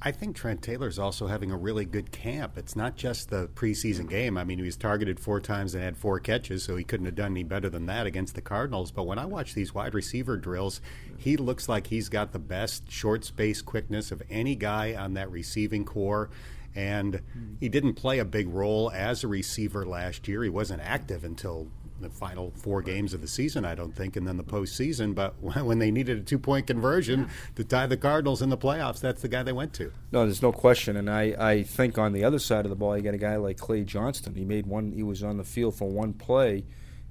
I 0.00 0.12
think 0.12 0.36
Trent 0.36 0.62
Taylor's 0.62 0.98
also 0.98 1.26
having 1.26 1.50
a 1.50 1.56
really 1.56 1.84
good 1.84 2.12
camp. 2.12 2.56
It's 2.56 2.76
not 2.76 2.94
just 2.94 3.30
the 3.30 3.48
preseason 3.48 4.08
game. 4.08 4.38
I 4.38 4.44
mean, 4.44 4.58
he 4.58 4.64
was 4.64 4.76
targeted 4.76 5.18
four 5.18 5.40
times 5.40 5.74
and 5.74 5.82
had 5.82 5.96
four 5.96 6.20
catches, 6.20 6.62
so 6.62 6.76
he 6.76 6.84
couldn't 6.84 7.06
have 7.06 7.16
done 7.16 7.32
any 7.32 7.42
better 7.42 7.68
than 7.68 7.86
that 7.86 8.06
against 8.06 8.36
the 8.36 8.40
Cardinals. 8.40 8.92
But 8.92 9.08
when 9.08 9.18
I 9.18 9.26
watch 9.26 9.54
these 9.54 9.74
wide 9.74 9.94
receiver 9.94 10.36
drills, 10.36 10.80
he 11.16 11.36
looks 11.36 11.68
like 11.68 11.88
he's 11.88 12.08
got 12.08 12.30
the 12.32 12.38
best 12.38 12.88
short 12.90 13.24
space 13.24 13.60
quickness 13.60 14.12
of 14.12 14.22
any 14.30 14.54
guy 14.54 14.94
on 14.94 15.14
that 15.14 15.32
receiving 15.32 15.84
corps. 15.84 16.30
And 16.76 17.22
he 17.58 17.68
didn't 17.68 17.94
play 17.94 18.20
a 18.20 18.24
big 18.24 18.48
role 18.48 18.92
as 18.94 19.24
a 19.24 19.28
receiver 19.28 19.84
last 19.84 20.28
year. 20.28 20.44
He 20.44 20.48
wasn't 20.48 20.80
active 20.82 21.24
until 21.24 21.66
the 22.00 22.10
final 22.10 22.52
four 22.56 22.82
games 22.82 23.14
of 23.14 23.20
the 23.20 23.28
season, 23.28 23.64
I 23.64 23.74
don't 23.74 23.94
think, 23.94 24.16
and 24.16 24.26
then 24.26 24.36
the 24.36 24.44
postseason. 24.44 25.14
But 25.14 25.34
when 25.42 25.78
they 25.78 25.90
needed 25.90 26.18
a 26.18 26.22
two 26.22 26.38
point 26.38 26.66
conversion 26.66 27.20
yeah. 27.20 27.28
to 27.56 27.64
tie 27.64 27.86
the 27.86 27.96
Cardinals 27.96 28.42
in 28.42 28.48
the 28.50 28.58
playoffs, 28.58 29.00
that's 29.00 29.22
the 29.22 29.28
guy 29.28 29.42
they 29.42 29.52
went 29.52 29.72
to. 29.74 29.92
No, 30.12 30.24
there's 30.24 30.42
no 30.42 30.52
question. 30.52 30.96
And 30.96 31.10
I, 31.10 31.34
I 31.38 31.62
think 31.62 31.98
on 31.98 32.12
the 32.12 32.24
other 32.24 32.38
side 32.38 32.64
of 32.64 32.70
the 32.70 32.76
ball, 32.76 32.96
you 32.96 33.02
got 33.02 33.14
a 33.14 33.18
guy 33.18 33.36
like 33.36 33.58
Clay 33.58 33.84
Johnston. 33.84 34.34
He 34.34 34.44
made 34.44 34.66
one. 34.66 34.92
He 34.92 35.02
was 35.02 35.22
on 35.22 35.36
the 35.36 35.44
field 35.44 35.74
for 35.74 35.88
one 35.88 36.12
play 36.12 36.64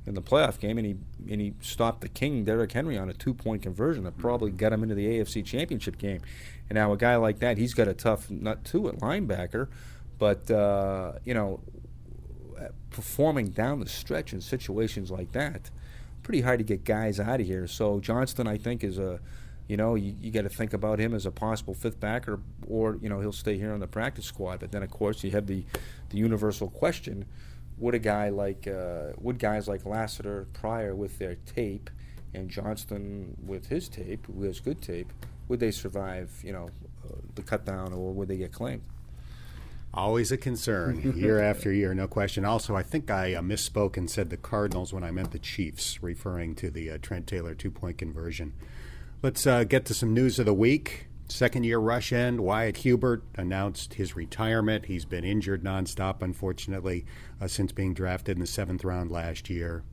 in 0.08 0.14
the 0.14 0.22
playoff 0.22 0.60
game, 0.60 0.78
and 0.78 0.88
he 0.88 0.96
and 1.30 1.42
he 1.42 1.54
stopped 1.60 2.02
the 2.02 2.10
king 2.10 2.46
Derrick 2.46 2.72
Henry 2.72 2.98
on 2.98 3.10
a 3.10 3.14
two 3.14 3.34
point 3.34 3.62
conversion 3.62 4.06
that 4.06 4.18
probably 4.18 4.52
got 4.52 4.72
him 4.72 4.82
into 4.84 4.96
the 4.96 5.06
AFC 5.06 5.46
Championship 5.46 5.98
game. 5.98 6.22
And 6.70 6.76
now 6.76 6.92
a 6.94 6.98
guy 6.98 7.18
like 7.18 7.40
that, 7.40 7.58
he's 7.58 7.74
got 7.74 7.88
a 7.88 7.94
tough 7.94 8.30
nut 8.30 8.64
too 8.64 8.88
at 8.88 9.00
linebacker. 9.00 9.68
But 10.18 10.50
uh, 10.50 11.14
you 11.26 11.34
know, 11.34 11.60
performing 12.90 13.50
down 13.50 13.80
the 13.80 13.90
stretch 13.90 14.34
in 14.34 14.42
situations 14.42 15.12
like 15.12 15.32
that, 15.34 15.70
pretty 16.24 16.42
hard 16.42 16.60
to 16.60 16.66
get 16.66 16.84
guys 16.84 17.20
out 17.20 17.40
of 17.40 17.48
here. 17.48 17.68
So 17.68 18.00
Johnston, 18.00 18.48
I 18.48 18.58
think, 18.58 18.84
is 18.84 18.98
a, 18.98 19.20
you 19.68 19.78
know, 19.78 19.96
you, 19.96 20.16
you 20.20 20.32
got 20.32 20.44
to 20.44 20.50
think 20.50 20.74
about 20.74 21.00
him 21.00 21.14
as 21.14 21.26
a 21.26 21.32
possible 21.32 21.74
fifth 21.74 22.00
backer, 22.00 22.40
or 22.68 22.98
you 23.02 23.10
know, 23.10 23.20
he'll 23.20 23.32
stay 23.32 23.58
here 23.58 23.72
on 23.72 23.80
the 23.80 23.88
practice 23.88 24.26
squad. 24.26 24.60
But 24.60 24.72
then, 24.72 24.84
of 24.84 24.90
course, 24.90 25.24
you 25.24 25.32
have 25.32 25.48
the, 25.48 25.64
the 26.10 26.18
universal 26.18 26.70
question: 26.70 27.26
Would 27.78 27.96
a 27.96 28.00
guy 28.00 28.30
like, 28.30 28.68
uh, 28.68 29.14
would 29.18 29.40
guys 29.40 29.68
like 29.68 29.86
Lassiter, 29.86 30.48
Pryor 30.54 30.96
with 30.96 31.20
their 31.20 31.36
tape, 31.46 31.90
and 32.34 32.50
Johnston 32.50 33.36
with 33.46 33.68
his 33.68 33.90
tape, 33.90 34.28
who 34.28 34.44
has 34.44 34.60
good 34.60 34.82
tape, 34.82 35.12
would 35.48 35.60
they 35.60 35.72
survive? 35.72 36.32
You 36.44 36.54
know, 36.54 36.70
uh, 37.06 37.16
the 37.36 37.42
cut 37.42 37.66
down, 37.66 37.94
or 37.94 38.14
would 38.14 38.28
they 38.28 38.38
get 38.38 38.52
claimed? 38.52 38.84
Always 39.94 40.32
a 40.32 40.38
concern 40.38 41.14
year 41.18 41.42
after 41.42 41.72
year, 41.72 41.94
no 41.94 42.08
question. 42.08 42.46
Also, 42.46 42.76
I 42.76 42.84
think 42.84 43.10
I 43.10 43.34
uh, 43.34 43.42
misspoke 43.42 43.98
and 43.98 44.10
said 44.10 44.30
the 44.30 44.38
Cardinals 44.38 44.94
when 44.94 45.04
I 45.04 45.12
meant 45.12 45.32
the 45.32 45.40
Chiefs, 45.40 46.04
referring 46.04 46.56
to 46.56 46.70
the 46.70 46.92
uh, 46.92 46.98
Trent 47.02 47.26
Taylor 47.26 47.56
two 47.56 47.72
point 47.72 47.98
conversion. 47.98 48.54
Let's 49.24 49.48
uh, 49.48 49.64
get 49.64 49.86
to 49.86 49.94
some 49.94 50.14
news 50.14 50.38
of 50.38 50.46
the 50.46 50.54
week. 50.54 51.08
Second 51.30 51.64
year 51.66 51.80
rush 51.80 52.14
end, 52.14 52.40
Wyatt 52.42 52.78
Hubert 52.78 53.24
announced 53.36 53.96
his 53.96 54.16
retirement. 54.16 54.86
He's 54.86 55.04
been 55.04 55.26
injured 55.26 55.64
nonstop, 55.64 56.22
unfortunately, 56.22 57.06
uh, 57.42 57.48
since 57.48 57.72
being 57.72 57.94
drafted 57.94 58.38
in 58.38 58.42
the 58.42 58.48
seventh 58.48 58.86
round 58.86 59.12
last 59.12 59.50
year. 59.50 59.84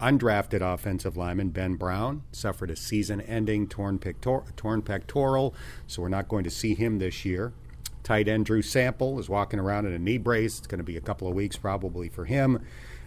Undrafted 0.00 0.60
offensive 0.60 1.16
lineman 1.16 1.48
Ben 1.50 1.74
Brown 1.76 2.22
suffered 2.30 2.70
a 2.70 2.76
season 2.76 3.20
ending 3.22 3.66
torn, 3.66 3.98
pector- 3.98 4.54
torn 4.56 4.82
pectoral, 4.82 5.54
so 5.86 6.02
we're 6.02 6.08
not 6.08 6.28
going 6.28 6.44
to 6.44 6.50
see 6.50 6.74
him 6.74 6.98
this 6.98 7.24
year. 7.24 7.52
Tight 8.04 8.28
end 8.28 8.44
Drew 8.44 8.62
Sample 8.62 9.18
is 9.18 9.28
walking 9.28 9.58
around 9.58 9.86
in 9.86 9.94
a 9.94 9.98
knee 9.98 10.18
brace. 10.18 10.58
It's 10.58 10.66
going 10.66 10.78
to 10.78 10.84
be 10.84 10.96
a 10.96 11.00
couple 11.00 11.26
of 11.26 11.34
weeks 11.34 11.56
probably 11.56 12.08
for 12.10 12.26
him. 12.26 12.64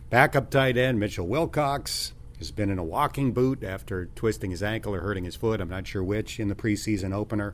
Backup 0.09 0.49
tight 0.49 0.75
end 0.75 0.99
Mitchell 0.99 1.27
Wilcox 1.27 2.13
has 2.39 2.51
been 2.51 2.69
in 2.69 2.79
a 2.79 2.83
walking 2.83 3.31
boot 3.31 3.63
after 3.63 4.07
twisting 4.15 4.51
his 4.51 4.63
ankle 4.63 4.93
or 4.95 5.01
hurting 5.01 5.23
his 5.25 5.35
foot. 5.35 5.61
I'm 5.61 5.69
not 5.69 5.87
sure 5.87 6.03
which 6.03 6.39
in 6.39 6.47
the 6.47 6.55
preseason 6.55 7.13
opener. 7.13 7.53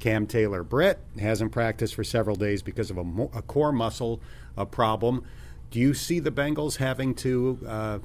Cam 0.00 0.26
Taylor-Britt 0.26 0.98
hasn't 1.18 1.52
practiced 1.52 1.94
for 1.94 2.04
several 2.04 2.36
days 2.36 2.62
because 2.62 2.90
of 2.90 2.98
a, 2.98 3.04
mo- 3.04 3.30
a 3.34 3.40
core 3.40 3.72
muscle 3.72 4.20
a 4.56 4.66
problem. 4.66 5.24
Do 5.70 5.78
you 5.78 5.94
see 5.94 6.18
the 6.18 6.30
Bengals 6.30 6.76
having 6.76 7.14
to, 7.16 7.58
uh, 7.66 7.98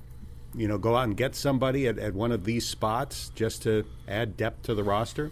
you 0.55 0.67
know, 0.67 0.77
go 0.77 0.95
out 0.95 1.05
and 1.05 1.17
get 1.17 1.35
somebody 1.35 1.88
at, 1.88 1.97
at 1.97 2.13
one 2.13 2.31
of 2.31 2.45
these 2.45 2.67
spots 2.67 3.31
just 3.35 3.63
to 3.63 3.83
add 4.07 4.38
depth 4.38 4.63
to 4.63 4.75
the 4.75 4.83
roster? 4.83 5.31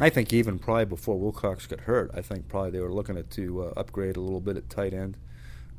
I 0.00 0.08
think 0.10 0.32
even 0.32 0.58
probably 0.58 0.86
before 0.86 1.18
Wilcox 1.18 1.66
got 1.66 1.80
hurt, 1.80 2.10
I 2.14 2.22
think 2.22 2.48
probably 2.48 2.70
they 2.70 2.80
were 2.80 2.92
looking 2.92 3.18
at 3.18 3.30
to 3.32 3.64
uh, 3.64 3.72
upgrade 3.76 4.16
a 4.16 4.20
little 4.20 4.40
bit 4.40 4.56
at 4.56 4.70
tight 4.70 4.94
end, 4.94 5.16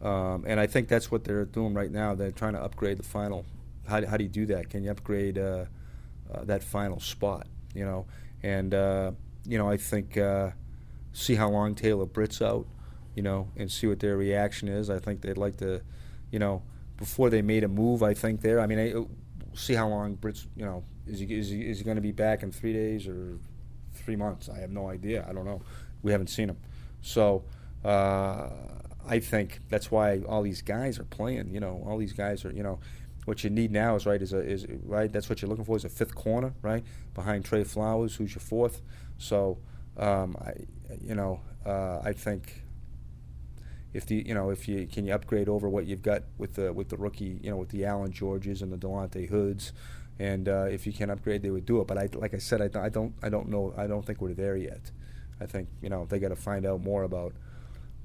um, 0.02 0.44
and 0.48 0.60
I 0.60 0.68
think 0.68 0.88
that's 0.88 1.10
what 1.10 1.24
they're 1.24 1.46
doing 1.46 1.74
right 1.74 1.92
now. 1.92 2.14
They're 2.14 2.32
trying 2.32 2.54
to 2.54 2.62
upgrade 2.62 3.00
the 3.00 3.04
final. 3.04 3.46
How, 3.88 4.06
how 4.06 4.18
do 4.18 4.24
you 4.24 4.30
do 4.30 4.46
that? 4.48 4.70
Can 4.70 4.84
you 4.84 4.92
upgrade 4.92 5.38
uh, 5.38 5.66
uh, 6.32 6.44
that 6.44 6.64
final 6.64 7.00
spot? 7.00 7.48
You 7.74 7.86
know, 7.86 8.06
and 8.44 8.74
uh, 8.74 9.12
you 9.46 9.58
know 9.58 9.68
I 9.68 9.78
think 9.78 10.16
uh, 10.16 10.52
see 11.14 11.36
how 11.36 11.50
long 11.50 11.74
Taylor-Britt's 11.74 12.42
out, 12.42 12.68
you 13.16 13.24
know, 13.24 13.48
and 13.58 13.72
see 13.72 13.88
what 13.88 14.00
their 14.00 14.16
reaction 14.16 14.68
is. 14.68 14.92
I 14.92 15.00
think 15.00 15.22
they'd 15.22 15.38
like 15.38 15.58
to, 15.58 15.82
you 16.32 16.38
know, 16.38 16.62
before 16.98 17.32
they 17.32 17.42
made 17.42 17.64
a 17.64 17.68
move. 17.68 18.04
I 18.04 18.14
think 18.14 18.42
there. 18.42 18.60
I 18.60 18.68
mean, 18.68 18.80
I, 18.80 19.56
see 19.56 19.74
how 19.74 19.88
long 19.88 20.14
Britt's. 20.14 20.48
You 20.56 20.66
know, 20.66 20.84
is 21.08 21.20
he 21.20 21.26
is 21.26 21.50
he, 21.50 21.62
is 21.62 21.80
he 21.80 21.84
going 21.84 21.96
to 21.96 22.02
be 22.02 22.12
back 22.12 22.44
in 22.44 22.52
three 22.52 22.74
days 22.74 23.08
or 23.08 23.40
three 24.04 24.16
months. 24.16 24.50
I 24.50 24.60
have 24.60 24.72
no 24.72 24.90
idea. 24.90 25.26
I 25.28 25.34
don't 25.34 25.46
know. 25.46 25.62
We 26.02 26.12
haven't 26.12 26.28
seen 26.28 26.50
him. 26.50 26.58
So 27.02 27.44
uh, 27.84 28.50
I 29.08 29.20
think 29.20 29.60
that's 29.70 29.92
why 29.92 30.22
all 30.28 30.42
these 30.42 30.62
guys 30.62 31.00
are 31.00 31.06
playing. 31.06 31.54
You 31.54 31.60
know, 31.60 31.84
all 31.88 31.98
these 31.98 32.14
guys 32.14 32.46
are. 32.46 32.52
You 32.52 32.64
know, 32.64 32.80
what 33.26 33.44
you 33.44 33.50
need 33.50 33.72
now 33.72 33.96
is 33.96 34.06
right 34.06 34.22
is 34.22 34.34
a 34.34 34.40
is 34.40 34.66
right. 34.84 35.12
That's 35.12 35.30
what 35.30 35.42
you're 35.42 35.50
looking 35.50 35.66
for 35.66 35.78
is 35.78 35.86
a 35.86 35.90
fifth 35.90 36.16
corner, 36.16 36.54
right 36.62 36.84
behind 37.14 37.46
Tre 37.46 37.64
Flowers, 37.64 38.16
who's 38.16 38.34
your 38.34 38.42
fourth. 38.42 38.82
So 39.18 39.60
um, 39.98 40.36
I, 40.42 40.54
you 41.02 41.16
know, 41.16 41.42
uh, 41.66 42.00
I 42.04 42.14
think 42.14 42.63
if 43.94 44.06
the 44.06 44.24
you 44.26 44.34
know 44.34 44.50
if 44.50 44.68
you 44.68 44.88
can 44.88 45.06
you 45.06 45.14
upgrade 45.14 45.48
over 45.48 45.70
what 45.70 45.86
you've 45.86 46.02
got 46.02 46.24
with 46.38 46.56
the 46.56 46.74
with 46.74 46.90
the 46.90 46.98
rookie 46.98 47.40
you 47.42 47.50
know 47.50 47.58
with 47.58 47.70
the 47.70 47.86
Allan 47.86 48.12
Georges 48.12 48.62
and 48.62 48.72
the 48.72 48.78
Delonte 48.78 49.30
Hoods 49.30 49.74
and 50.20 50.48
uh, 50.48 50.66
if 50.66 50.86
you 50.86 50.94
can 50.94 51.10
upgrade, 51.10 51.42
they 51.42 51.50
would 51.50 51.66
do 51.66 51.82
it. 51.82 51.88
But 51.88 51.98
I, 51.98 52.10
like 52.14 52.34
I 52.34 52.38
said, 52.38 52.62
I, 52.62 52.86
I 52.86 52.90
don't, 52.90 53.14
I 53.24 53.30
don't 53.30 53.50
know, 53.50 53.74
I 53.76 53.88
don't 53.88 54.06
think 54.06 54.22
we're 54.22 54.34
there 54.34 54.56
yet. 54.56 54.92
I 55.42 55.46
think 55.46 55.68
you 55.82 55.90
know 55.90 56.06
they 56.06 56.20
got 56.20 56.30
to 56.30 56.36
find 56.36 56.66
out 56.66 56.82
more 56.82 57.04
about 57.04 57.34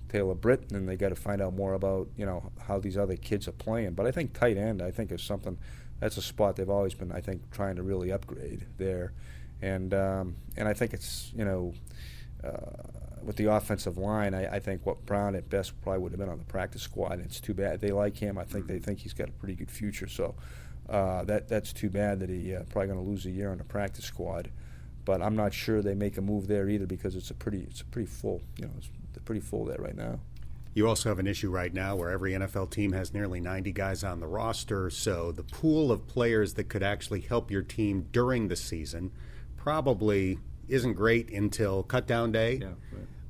Taylor-Britt, 0.09 0.73
and 0.73 0.89
they 0.89 0.97
got 0.97 1.11
to 1.11 1.15
find 1.15 1.43
out 1.43 1.55
more 1.55 1.75
about 1.75 2.09
you 2.17 2.25
know 2.25 2.51
how 2.67 2.79
these 2.79 2.97
other 2.97 3.17
kids 3.17 3.47
are 3.47 3.53
playing. 3.53 3.93
But 3.93 4.07
I 4.07 4.11
think 4.11 4.33
tight 4.33 4.57
end, 4.57 4.81
I 4.81 4.91
think 4.91 5.13
is 5.13 5.23
something 5.23 5.59
that's 6.01 6.17
a 6.17 6.23
spot 6.23 6.57
they've 6.57 6.71
always 6.71 6.95
been, 6.95 7.13
I 7.13 7.21
think, 7.21 7.51
trying 7.51 7.77
to 7.77 7.83
really 7.83 8.11
upgrade 8.11 8.67
there, 8.79 9.13
and 9.61 9.93
um, 9.93 10.37
and 10.57 10.67
I 10.67 10.75
think 10.75 10.95
it's 10.95 11.33
you 11.37 11.45
know. 11.45 11.75
Uh, 12.43 13.08
with 13.23 13.37
the 13.37 13.47
offensive 13.47 13.99
line, 13.99 14.35
I, 14.35 14.57
I, 14.57 14.59
think 14.61 14.85
what 14.85 15.05
Brown 15.07 15.35
at 15.35 15.49
best 15.49 15.81
probably 15.83 16.01
would 16.01 16.13
have 16.13 16.19
been 16.19 16.29
on 16.29 16.39
the 16.39 16.45
practice 16.45 16.83
squad. 16.83 17.13
And 17.13 17.25
it's 17.25 17.41
too 17.41 17.55
bad 17.55 17.81
they 17.81 17.91
like 17.91 18.17
him. 18.17 18.39
I 18.39 18.45
think 18.45 18.67
they 18.67 18.79
think 18.79 19.01
he's 19.01 19.13
got 19.13 19.29
a 19.29 19.33
pretty 19.33 19.55
good 19.55 19.71
future. 19.71 20.09
So 20.09 20.35
uh, 20.89 21.25
that 21.25 21.49
that's 21.49 21.73
too 21.73 21.91
bad 21.91 22.21
that 22.21 22.31
he 22.31 22.55
uh, 22.55 22.63
probably 22.71 22.89
going 22.89 23.05
to 23.05 23.11
lose 23.11 23.27
a 23.27 23.31
year 23.31 23.51
on 23.51 23.59
the 23.59 23.65
practice 23.65 24.05
squad. 24.05 24.51
But 25.05 25.23
I'm 25.23 25.37
not 25.37 25.55
sure 25.55 25.81
they 25.81 25.95
make 25.95 26.19
a 26.19 26.23
move 26.23 26.49
there 26.49 26.69
either 26.69 26.87
because 26.87 27.17
it's 27.17 27.31
a 27.31 27.35
pretty 27.35 27.67
it's 27.71 27.81
a 27.81 27.87
pretty 27.87 28.09
full 28.09 28.43
you 28.57 28.67
know 28.67 28.73
it's 28.77 28.91
pretty 29.25 29.41
full 29.43 29.67
there 29.67 29.79
right 29.79 29.97
now. 29.97 30.21
You 30.73 30.89
also 30.89 31.09
have 31.09 31.19
an 31.19 31.27
issue 31.27 31.51
right 31.51 31.75
now 31.75 31.97
where 31.97 32.09
every 32.09 32.33
NFL 32.33 32.71
team 32.71 32.93
has 32.93 33.13
nearly 33.13 33.41
90 33.41 33.73
guys 33.73 34.05
on 34.05 34.21
the 34.21 34.27
roster, 34.27 34.89
so 34.91 35.33
the 35.33 35.43
pool 35.43 35.93
of 35.93 36.07
players 36.07 36.55
that 36.55 36.69
could 36.69 36.83
actually 36.83 37.21
help 37.21 37.51
your 37.51 37.63
team 37.63 38.07
during 38.13 38.49
the 38.49 38.57
season 38.57 39.11
probably 39.57 40.39
isn't 40.69 40.95
great 40.95 41.31
until 41.31 41.85
cutdown 41.85 42.33
day. 42.33 42.61
Yeah, 42.63 42.69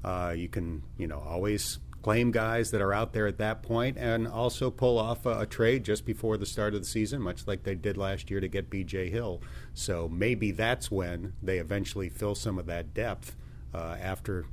right. 0.04 0.28
uh, 0.28 0.32
you 0.32 0.48
can, 0.48 0.82
you 0.96 1.06
know, 1.06 1.20
always 1.20 1.78
claim 2.02 2.30
guys 2.30 2.70
that 2.70 2.80
are 2.80 2.92
out 2.92 3.12
there 3.12 3.26
at 3.26 3.38
that 3.38 3.62
point 3.62 3.98
and 3.98 4.26
also 4.28 4.70
pull 4.70 4.98
off 4.98 5.26
a, 5.26 5.40
a, 5.40 5.46
trade 5.46 5.84
just 5.84 6.04
before 6.06 6.36
the 6.36 6.46
start 6.46 6.72
of 6.72 6.80
the 6.80 6.86
season, 6.86 7.20
much 7.20 7.46
like 7.46 7.64
they 7.64 7.74
did 7.74 7.96
last 7.96 8.30
year 8.30 8.38
to 8.38 8.46
get 8.46 8.70
BJ 8.70 9.10
Hill. 9.10 9.42
So 9.74 10.08
maybe 10.08 10.52
that's 10.52 10.90
when 10.90 11.34
they 11.42 11.58
eventually 11.58 12.08
fill 12.08 12.36
some 12.36 12.56
of 12.56 12.66
that 12.66 12.94
depth 12.94 13.34
uh, 13.74 13.96
after 14.00 14.46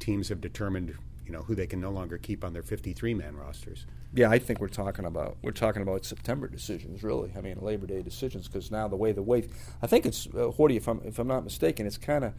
teams 0.00 0.30
have 0.30 0.40
determined 0.40 0.96
you 1.30 1.36
know, 1.36 1.42
who 1.44 1.54
they 1.54 1.68
can 1.68 1.80
no 1.80 1.90
longer 1.90 2.18
keep 2.18 2.44
on 2.44 2.52
their 2.52 2.62
53 2.64 3.14
man 3.14 3.36
rosters. 3.36 3.86
Yeah, 4.12 4.28
I 4.28 4.40
think 4.40 4.60
we're 4.60 4.68
talking 4.68 5.04
about 5.04 5.36
we're 5.40 5.52
talking 5.52 5.82
about 5.82 6.04
September 6.04 6.48
decisions, 6.48 7.04
really. 7.04 7.32
I 7.36 7.40
mean, 7.40 7.58
Labor 7.60 7.86
Day 7.86 8.02
decisions, 8.02 8.48
because 8.48 8.70
now 8.70 8.88
the 8.88 8.96
way 8.96 9.12
the 9.12 9.22
way 9.22 9.48
I 9.82 9.86
think 9.86 10.04
it's 10.04 10.26
uh, 10.26 10.50
Horty, 10.50 10.76
if 10.76 10.88
I'm 10.88 11.00
if 11.04 11.18
I'm 11.18 11.28
not 11.28 11.44
mistaken, 11.44 11.86
it's 11.86 11.98
kind 11.98 12.24
of 12.24 12.32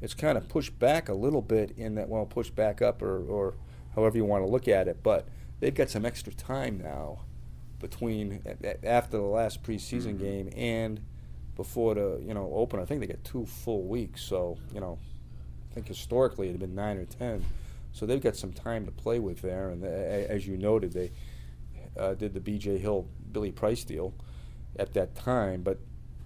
it's 0.00 0.14
kind 0.14 0.36
of 0.36 0.48
pushed 0.48 0.76
back 0.80 1.08
a 1.08 1.14
little 1.14 1.42
bit 1.42 1.72
in 1.76 1.94
that 1.94 2.08
well, 2.08 2.26
pushed 2.26 2.56
back 2.56 2.82
up 2.82 3.02
or 3.02 3.24
or 3.24 3.54
however 3.94 4.16
you 4.16 4.24
want 4.24 4.44
to 4.44 4.50
look 4.50 4.66
at 4.66 4.88
it, 4.88 5.02
but 5.02 5.28
they've 5.60 5.74
got 5.74 5.90
some 5.90 6.04
extra 6.04 6.32
time 6.34 6.80
now 6.82 7.20
between 7.78 8.42
after 8.82 9.18
the 9.18 9.22
last 9.22 9.62
preseason 9.62 10.14
mm-hmm. 10.14 10.24
game 10.24 10.52
and 10.56 11.00
before 11.54 11.94
the 11.94 12.20
you 12.26 12.34
know 12.34 12.50
open. 12.52 12.80
I 12.80 12.84
think 12.84 13.00
they 13.00 13.06
get 13.06 13.22
two 13.24 13.46
full 13.46 13.84
weeks, 13.84 14.22
so 14.22 14.58
you 14.74 14.80
know, 14.80 14.98
I 15.70 15.74
think 15.74 15.86
historically 15.86 16.48
it 16.48 16.52
had 16.52 16.60
been 16.60 16.74
nine 16.74 16.96
or 16.96 17.04
ten. 17.04 17.44
So 17.92 18.06
they've 18.06 18.20
got 18.20 18.36
some 18.36 18.52
time 18.52 18.86
to 18.86 18.92
play 18.92 19.18
with 19.18 19.42
there. 19.42 19.68
And 19.68 19.82
they, 19.82 20.26
as 20.28 20.46
you 20.46 20.56
noted, 20.56 20.92
they 20.92 21.12
uh, 21.98 22.14
did 22.14 22.34
the 22.34 22.40
B.J. 22.40 22.78
Hill 22.78 23.06
Billy 23.30 23.52
Price 23.52 23.84
deal 23.84 24.14
at 24.78 24.94
that 24.94 25.14
time. 25.14 25.62
But 25.62 25.78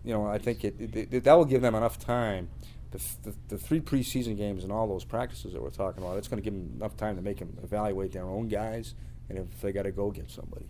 you 0.04 0.12
know, 0.12 0.26
I 0.26 0.38
think 0.38 0.64
it, 0.64 0.80
it, 0.80 1.12
it 1.12 1.24
that 1.24 1.34
will 1.34 1.44
give 1.44 1.62
them 1.62 1.74
enough 1.74 1.98
time. 1.98 2.48
The, 2.92 3.02
the, 3.24 3.34
the, 3.48 3.58
three 3.58 3.80
preseason 3.80 4.36
games 4.36 4.62
and 4.62 4.72
all 4.72 4.86
those 4.86 5.04
practices 5.04 5.52
that 5.52 5.60
we're 5.60 5.70
talking 5.70 6.02
about, 6.02 6.16
it's 6.18 6.28
going 6.28 6.40
to 6.40 6.44
give 6.48 6.54
them 6.54 6.72
enough 6.76 6.96
time 6.96 7.16
to 7.16 7.22
make 7.22 7.40
them 7.40 7.58
evaluate 7.62 8.12
their 8.12 8.24
own 8.24 8.46
guys, 8.46 8.94
and 9.28 9.36
if 9.36 9.60
they 9.60 9.72
got 9.72 9.82
to 9.82 9.90
go 9.90 10.12
get 10.12 10.30
somebody. 10.30 10.66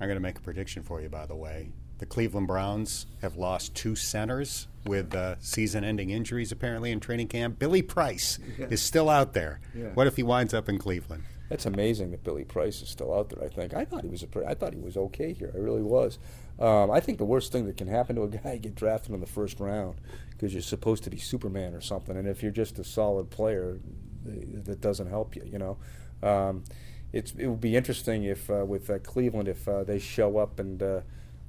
I'm 0.00 0.08
going 0.08 0.16
to 0.16 0.22
make 0.22 0.36
a 0.36 0.42
prediction 0.42 0.82
for 0.82 1.00
you, 1.00 1.08
by 1.08 1.24
the 1.24 1.36
way. 1.36 1.70
The 1.98 2.06
Cleveland 2.06 2.46
Browns 2.46 3.06
have 3.22 3.36
lost 3.36 3.74
two 3.74 3.96
centers 3.96 4.68
with 4.84 5.14
uh, 5.14 5.36
season-ending 5.40 6.10
injuries 6.10 6.52
apparently 6.52 6.92
in 6.92 7.00
training 7.00 7.28
camp. 7.28 7.58
Billy 7.58 7.82
Price 7.82 8.38
yeah. 8.58 8.66
is 8.70 8.82
still 8.82 9.08
out 9.08 9.32
there. 9.32 9.60
Yeah. 9.74 9.88
What 9.94 10.06
if 10.06 10.16
he 10.16 10.22
winds 10.22 10.52
up 10.52 10.68
in 10.68 10.78
Cleveland? 10.78 11.24
That's 11.48 11.66
amazing 11.66 12.10
that 12.10 12.24
Billy 12.24 12.44
Price 12.44 12.82
is 12.82 12.88
still 12.88 13.14
out 13.14 13.30
there. 13.30 13.42
I 13.44 13.48
think 13.48 13.74
I 13.74 13.84
thought 13.84 14.02
he 14.02 14.10
was 14.10 14.22
a, 14.22 14.28
I 14.46 14.54
thought 14.54 14.74
he 14.74 14.80
was 14.80 14.96
okay 14.96 15.32
here. 15.32 15.52
I 15.54 15.58
really 15.58 15.82
was. 15.82 16.18
Um, 16.58 16.90
I 16.90 17.00
think 17.00 17.18
the 17.18 17.24
worst 17.24 17.52
thing 17.52 17.66
that 17.66 17.76
can 17.76 17.88
happen 17.88 18.16
to 18.16 18.22
a 18.22 18.28
guy 18.28 18.56
get 18.62 18.74
drafted 18.74 19.12
in 19.12 19.20
the 19.20 19.26
first 19.26 19.60
round 19.60 20.00
because 20.30 20.52
you're 20.52 20.62
supposed 20.62 21.04
to 21.04 21.10
be 21.10 21.18
Superman 21.18 21.74
or 21.74 21.80
something, 21.80 22.16
and 22.16 22.26
if 22.26 22.42
you're 22.42 22.52
just 22.52 22.78
a 22.78 22.84
solid 22.84 23.30
player, 23.30 23.78
that 24.24 24.80
doesn't 24.80 25.08
help 25.08 25.36
you. 25.36 25.42
You 25.44 25.58
know. 25.58 25.78
Um, 26.22 26.64
it's, 27.12 27.32
it 27.32 27.46
would 27.46 27.60
be 27.60 27.76
interesting 27.76 28.24
if 28.24 28.50
uh, 28.50 28.64
with 28.66 28.90
uh, 28.90 28.98
Cleveland 28.98 29.48
if 29.48 29.66
uh, 29.68 29.84
they 29.84 29.98
show 29.98 30.38
up 30.38 30.58
and 30.58 30.82
uh, 30.82 31.00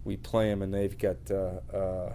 we 0.08 0.16
play 0.16 0.50
them, 0.50 0.62
and 0.62 0.74
they've 0.74 0.98
got 0.98 1.18
uh, 1.30 1.60
uh, 1.76 2.14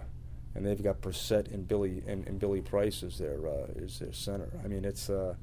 and 0.55 0.65
they've 0.65 0.81
got 0.81 1.01
Brissett 1.01 1.53
and 1.53 1.67
Billy 1.67 2.03
and, 2.07 2.27
and 2.27 2.39
Billy 2.39 2.59
Price 2.59 3.03
as 3.03 3.19
their 3.19 3.47
uh, 3.47 3.67
as 3.81 3.99
their 3.99 4.11
center. 4.11 4.49
I 4.65 4.67
mean, 4.67 4.83
it's 4.83 5.09
uh, 5.09 5.35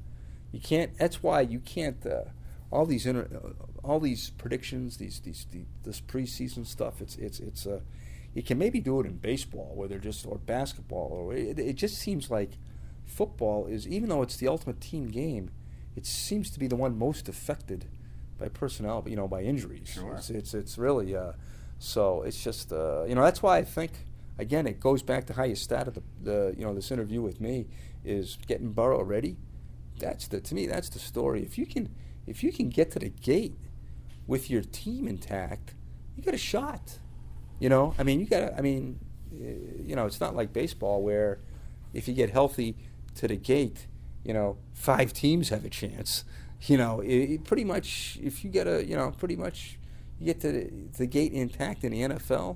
you 0.51 0.59
can't. 0.59 0.95
That's 0.97 1.23
why 1.23 1.41
you 1.41 1.59
can't. 1.59 2.05
Uh, 2.05 2.25
all 2.69 2.85
these 2.85 3.05
inter, 3.05 3.27
uh, 3.33 3.87
all 3.87 3.99
these 3.99 4.29
predictions, 4.31 4.97
these 4.97 5.21
these 5.21 5.47
the, 5.51 5.63
this 5.83 6.01
preseason 6.01 6.67
stuff. 6.67 7.01
It's 7.01 7.15
it's 7.15 7.39
it's 7.39 7.65
uh, 7.65 7.79
you 8.33 8.43
can 8.43 8.57
maybe 8.57 8.81
do 8.81 8.99
it 8.99 9.05
in 9.05 9.17
baseball 9.17 9.71
where 9.73 9.87
they're 9.87 9.97
just 9.97 10.25
or 10.27 10.37
basketball 10.37 11.09
or 11.11 11.33
it, 11.33 11.57
it 11.57 11.73
just 11.73 11.97
seems 11.97 12.29
like 12.29 12.51
football 13.05 13.65
is 13.65 13.87
even 13.87 14.09
though 14.09 14.21
it's 14.21 14.37
the 14.37 14.47
ultimate 14.47 14.79
team 14.79 15.07
game, 15.07 15.51
it 15.95 16.05
seems 16.05 16.49
to 16.51 16.59
be 16.59 16.67
the 16.67 16.75
one 16.75 16.97
most 16.97 17.27
affected 17.27 17.85
by 18.37 18.49
personnel, 18.49 19.03
you 19.07 19.15
know, 19.15 19.27
by 19.27 19.41
injuries. 19.41 19.89
Sure. 19.89 20.15
It's 20.15 20.29
it's, 20.29 20.53
it's 20.53 20.77
really. 20.77 21.15
Uh, 21.15 21.33
so 21.83 22.21
it's 22.21 22.43
just 22.43 22.71
uh, 22.71 23.05
you 23.05 23.15
know 23.15 23.23
that's 23.23 23.41
why 23.41 23.57
I 23.57 23.63
think 23.63 24.05
again 24.37 24.67
it 24.67 24.79
goes 24.79 25.01
back 25.01 25.25
to 25.25 25.33
how 25.33 25.45
you 25.45 25.55
started 25.55 25.95
the, 25.95 26.03
the 26.21 26.55
you 26.55 26.63
know 26.63 26.75
this 26.75 26.91
interview 26.91 27.23
with 27.23 27.41
me 27.41 27.65
is 28.05 28.37
getting 28.45 28.71
Burrow 28.71 29.01
ready. 29.01 29.37
That's 29.97 30.27
the 30.27 30.39
to 30.41 30.53
me 30.53 30.67
that's 30.67 30.89
the 30.89 30.99
story. 30.99 31.41
If 31.41 31.57
you 31.57 31.65
can 31.65 31.89
if 32.27 32.43
you 32.43 32.51
can 32.51 32.69
get 32.69 32.91
to 32.91 32.99
the 32.99 33.09
gate 33.09 33.55
with 34.27 34.51
your 34.51 34.61
team 34.61 35.07
intact, 35.07 35.73
you 36.15 36.21
got 36.21 36.35
a 36.35 36.37
shot. 36.37 36.99
You 37.59 37.69
know, 37.69 37.95
I 37.97 38.03
mean, 38.03 38.19
you 38.19 38.27
got. 38.27 38.53
I 38.55 38.61
mean, 38.61 38.99
uh, 39.33 39.81
you 39.83 39.95
know, 39.95 40.05
it's 40.05 40.21
not 40.21 40.35
like 40.35 40.53
baseball 40.53 41.01
where 41.01 41.39
if 41.95 42.07
you 42.07 42.13
get 42.13 42.29
healthy 42.29 42.75
to 43.15 43.27
the 43.27 43.35
gate, 43.35 43.87
you 44.23 44.35
know, 44.35 44.57
five 44.75 45.13
teams 45.13 45.49
have 45.49 45.65
a 45.65 45.69
chance. 45.69 46.25
You 46.65 46.77
know, 46.77 46.99
it, 46.99 47.07
it 47.07 47.43
pretty 47.43 47.63
much 47.63 48.19
if 48.21 48.43
you 48.43 48.51
get 48.51 48.67
a, 48.67 48.85
you 48.85 48.95
know, 48.95 49.09
pretty 49.17 49.35
much 49.35 49.79
you 50.21 50.27
get 50.27 50.39
to 50.41 50.51
the, 50.51 50.69
the 50.99 51.05
gate 51.07 51.33
intact 51.33 51.83
in 51.83 51.91
the 51.91 52.01
NFL, 52.01 52.55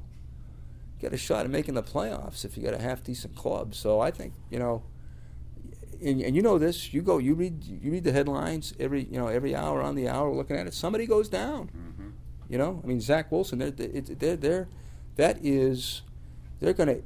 you 0.96 1.02
got 1.02 1.14
a 1.14 1.18
shot 1.18 1.46
at 1.46 1.50
making 1.50 1.74
the 1.74 1.82
playoffs 1.82 2.46
if 2.46 2.56
you 2.56 2.64
got 2.64 2.76
a 2.76 2.82
half 2.82 3.04
decent 3.04 3.36
club. 3.36 3.74
So 3.74 4.00
I 4.00 4.12
think 4.12 4.34
you 4.52 4.60
know, 4.60 4.84
and, 6.04 6.22
and, 6.22 6.36
you 6.36 6.44
know 6.44 6.60
this. 6.60 6.94
You 6.94 7.02
go, 7.02 7.18
you 7.18 7.34
read, 7.34 7.64
you 7.64 7.92
read 7.92 8.04
the 8.04 8.12
headlines 8.12 8.74
every 8.80 9.06
you 9.06 9.18
know 9.18 9.28
every 9.28 9.56
hour 9.56 9.82
on 9.82 9.96
the 9.96 10.08
hour, 10.08 10.32
looking 10.32 10.56
at 10.58 10.68
it. 10.68 10.76
Somebody 10.76 11.08
goes 11.08 11.28
down. 11.28 11.68
Mm-hmm. 11.68 12.10
You 12.50 12.60
know, 12.60 12.82
I 12.84 12.88
mean 12.88 13.02
Zach 13.02 13.32
Wilson. 13.32 13.58
They're 13.58 13.72
they're, 13.72 14.36
they're 14.36 14.68
that 15.16 15.44
is 15.44 16.04
they're 16.60 16.74
going 16.74 16.90
to 16.90 17.02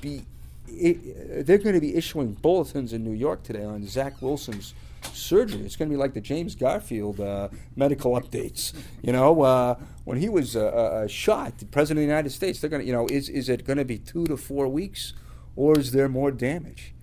be 0.00 0.24
they're 0.68 1.58
going 1.58 1.74
to 1.74 1.80
be 1.80 1.96
issuing 1.96 2.34
bulletins 2.34 2.92
in 2.92 3.02
New 3.02 3.12
York 3.12 3.42
today 3.42 3.64
on 3.64 3.84
Zach 3.86 4.22
Wilson's 4.22 4.74
surgery. 5.12 5.62
It's 5.62 5.76
going 5.76 5.88
to 5.88 5.94
be 5.94 5.98
like 5.98 6.14
the 6.14 6.20
James 6.20 6.54
Garfield 6.54 7.20
uh, 7.20 7.48
medical 7.76 8.12
updates. 8.12 8.72
You 9.02 9.12
know, 9.12 9.42
uh, 9.42 9.76
when 10.04 10.18
he 10.18 10.28
was 10.28 10.56
uh, 10.56 10.66
uh 10.66 11.06
shot, 11.06 11.58
the 11.58 11.66
president 11.66 12.04
of 12.04 12.08
the 12.08 12.12
United 12.12 12.30
States, 12.30 12.60
they're 12.60 12.70
going 12.70 12.82
to, 12.82 12.86
you 12.86 12.92
know, 12.92 13.06
is 13.08 13.28
is 13.28 13.48
it 13.48 13.64
going 13.64 13.78
to 13.78 13.84
be 13.84 13.98
two 13.98 14.26
to 14.26 14.36
four 14.36 14.68
weeks, 14.68 15.12
or 15.56 15.78
is 15.78 15.92
there 15.92 16.08
more 16.08 16.30
damage? 16.30 16.94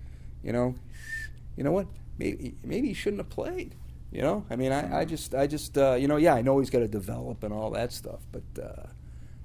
You 0.42 0.52
know, 0.52 0.74
you 1.56 1.64
know 1.64 1.72
what? 1.72 1.86
Maybe 2.18 2.54
maybe 2.64 2.88
he 2.88 2.94
shouldn't 2.94 3.20
have 3.20 3.30
played. 3.30 3.74
You 4.12 4.20
know, 4.20 4.44
I 4.50 4.56
mean, 4.56 4.72
I, 4.72 5.00
I 5.00 5.04
just, 5.06 5.34
I 5.34 5.46
just, 5.46 5.78
uh, 5.78 5.94
you 5.94 6.06
know, 6.06 6.18
yeah, 6.18 6.34
I 6.34 6.42
know 6.42 6.58
he's 6.58 6.68
got 6.68 6.80
to 6.80 6.88
develop 6.88 7.42
and 7.42 7.52
all 7.52 7.70
that 7.70 7.92
stuff, 7.94 8.20
but, 8.30 8.62
uh, 8.62 8.88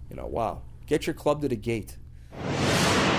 you 0.09 0.17
know, 0.17 0.25
wow, 0.25 0.61
get 0.87 1.07
your 1.07 1.13
club 1.13 1.41
to 1.43 1.47
the 1.47 1.55
gate. 1.55 1.95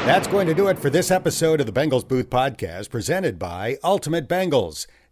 That's 0.04 0.28
going 0.28 0.46
to 0.46 0.54
do 0.54 0.68
it 0.68 0.78
for 0.78 0.90
this 0.90 1.10
episode 1.10 1.60
of 1.60 1.66
the 1.66 1.72
Bengals 1.72 2.06
Booth 2.06 2.28
Podcast, 2.28 2.90
presented 2.90 3.38
by 3.38 3.78
Ultimate 3.82 4.28
Bengals. 4.28 4.86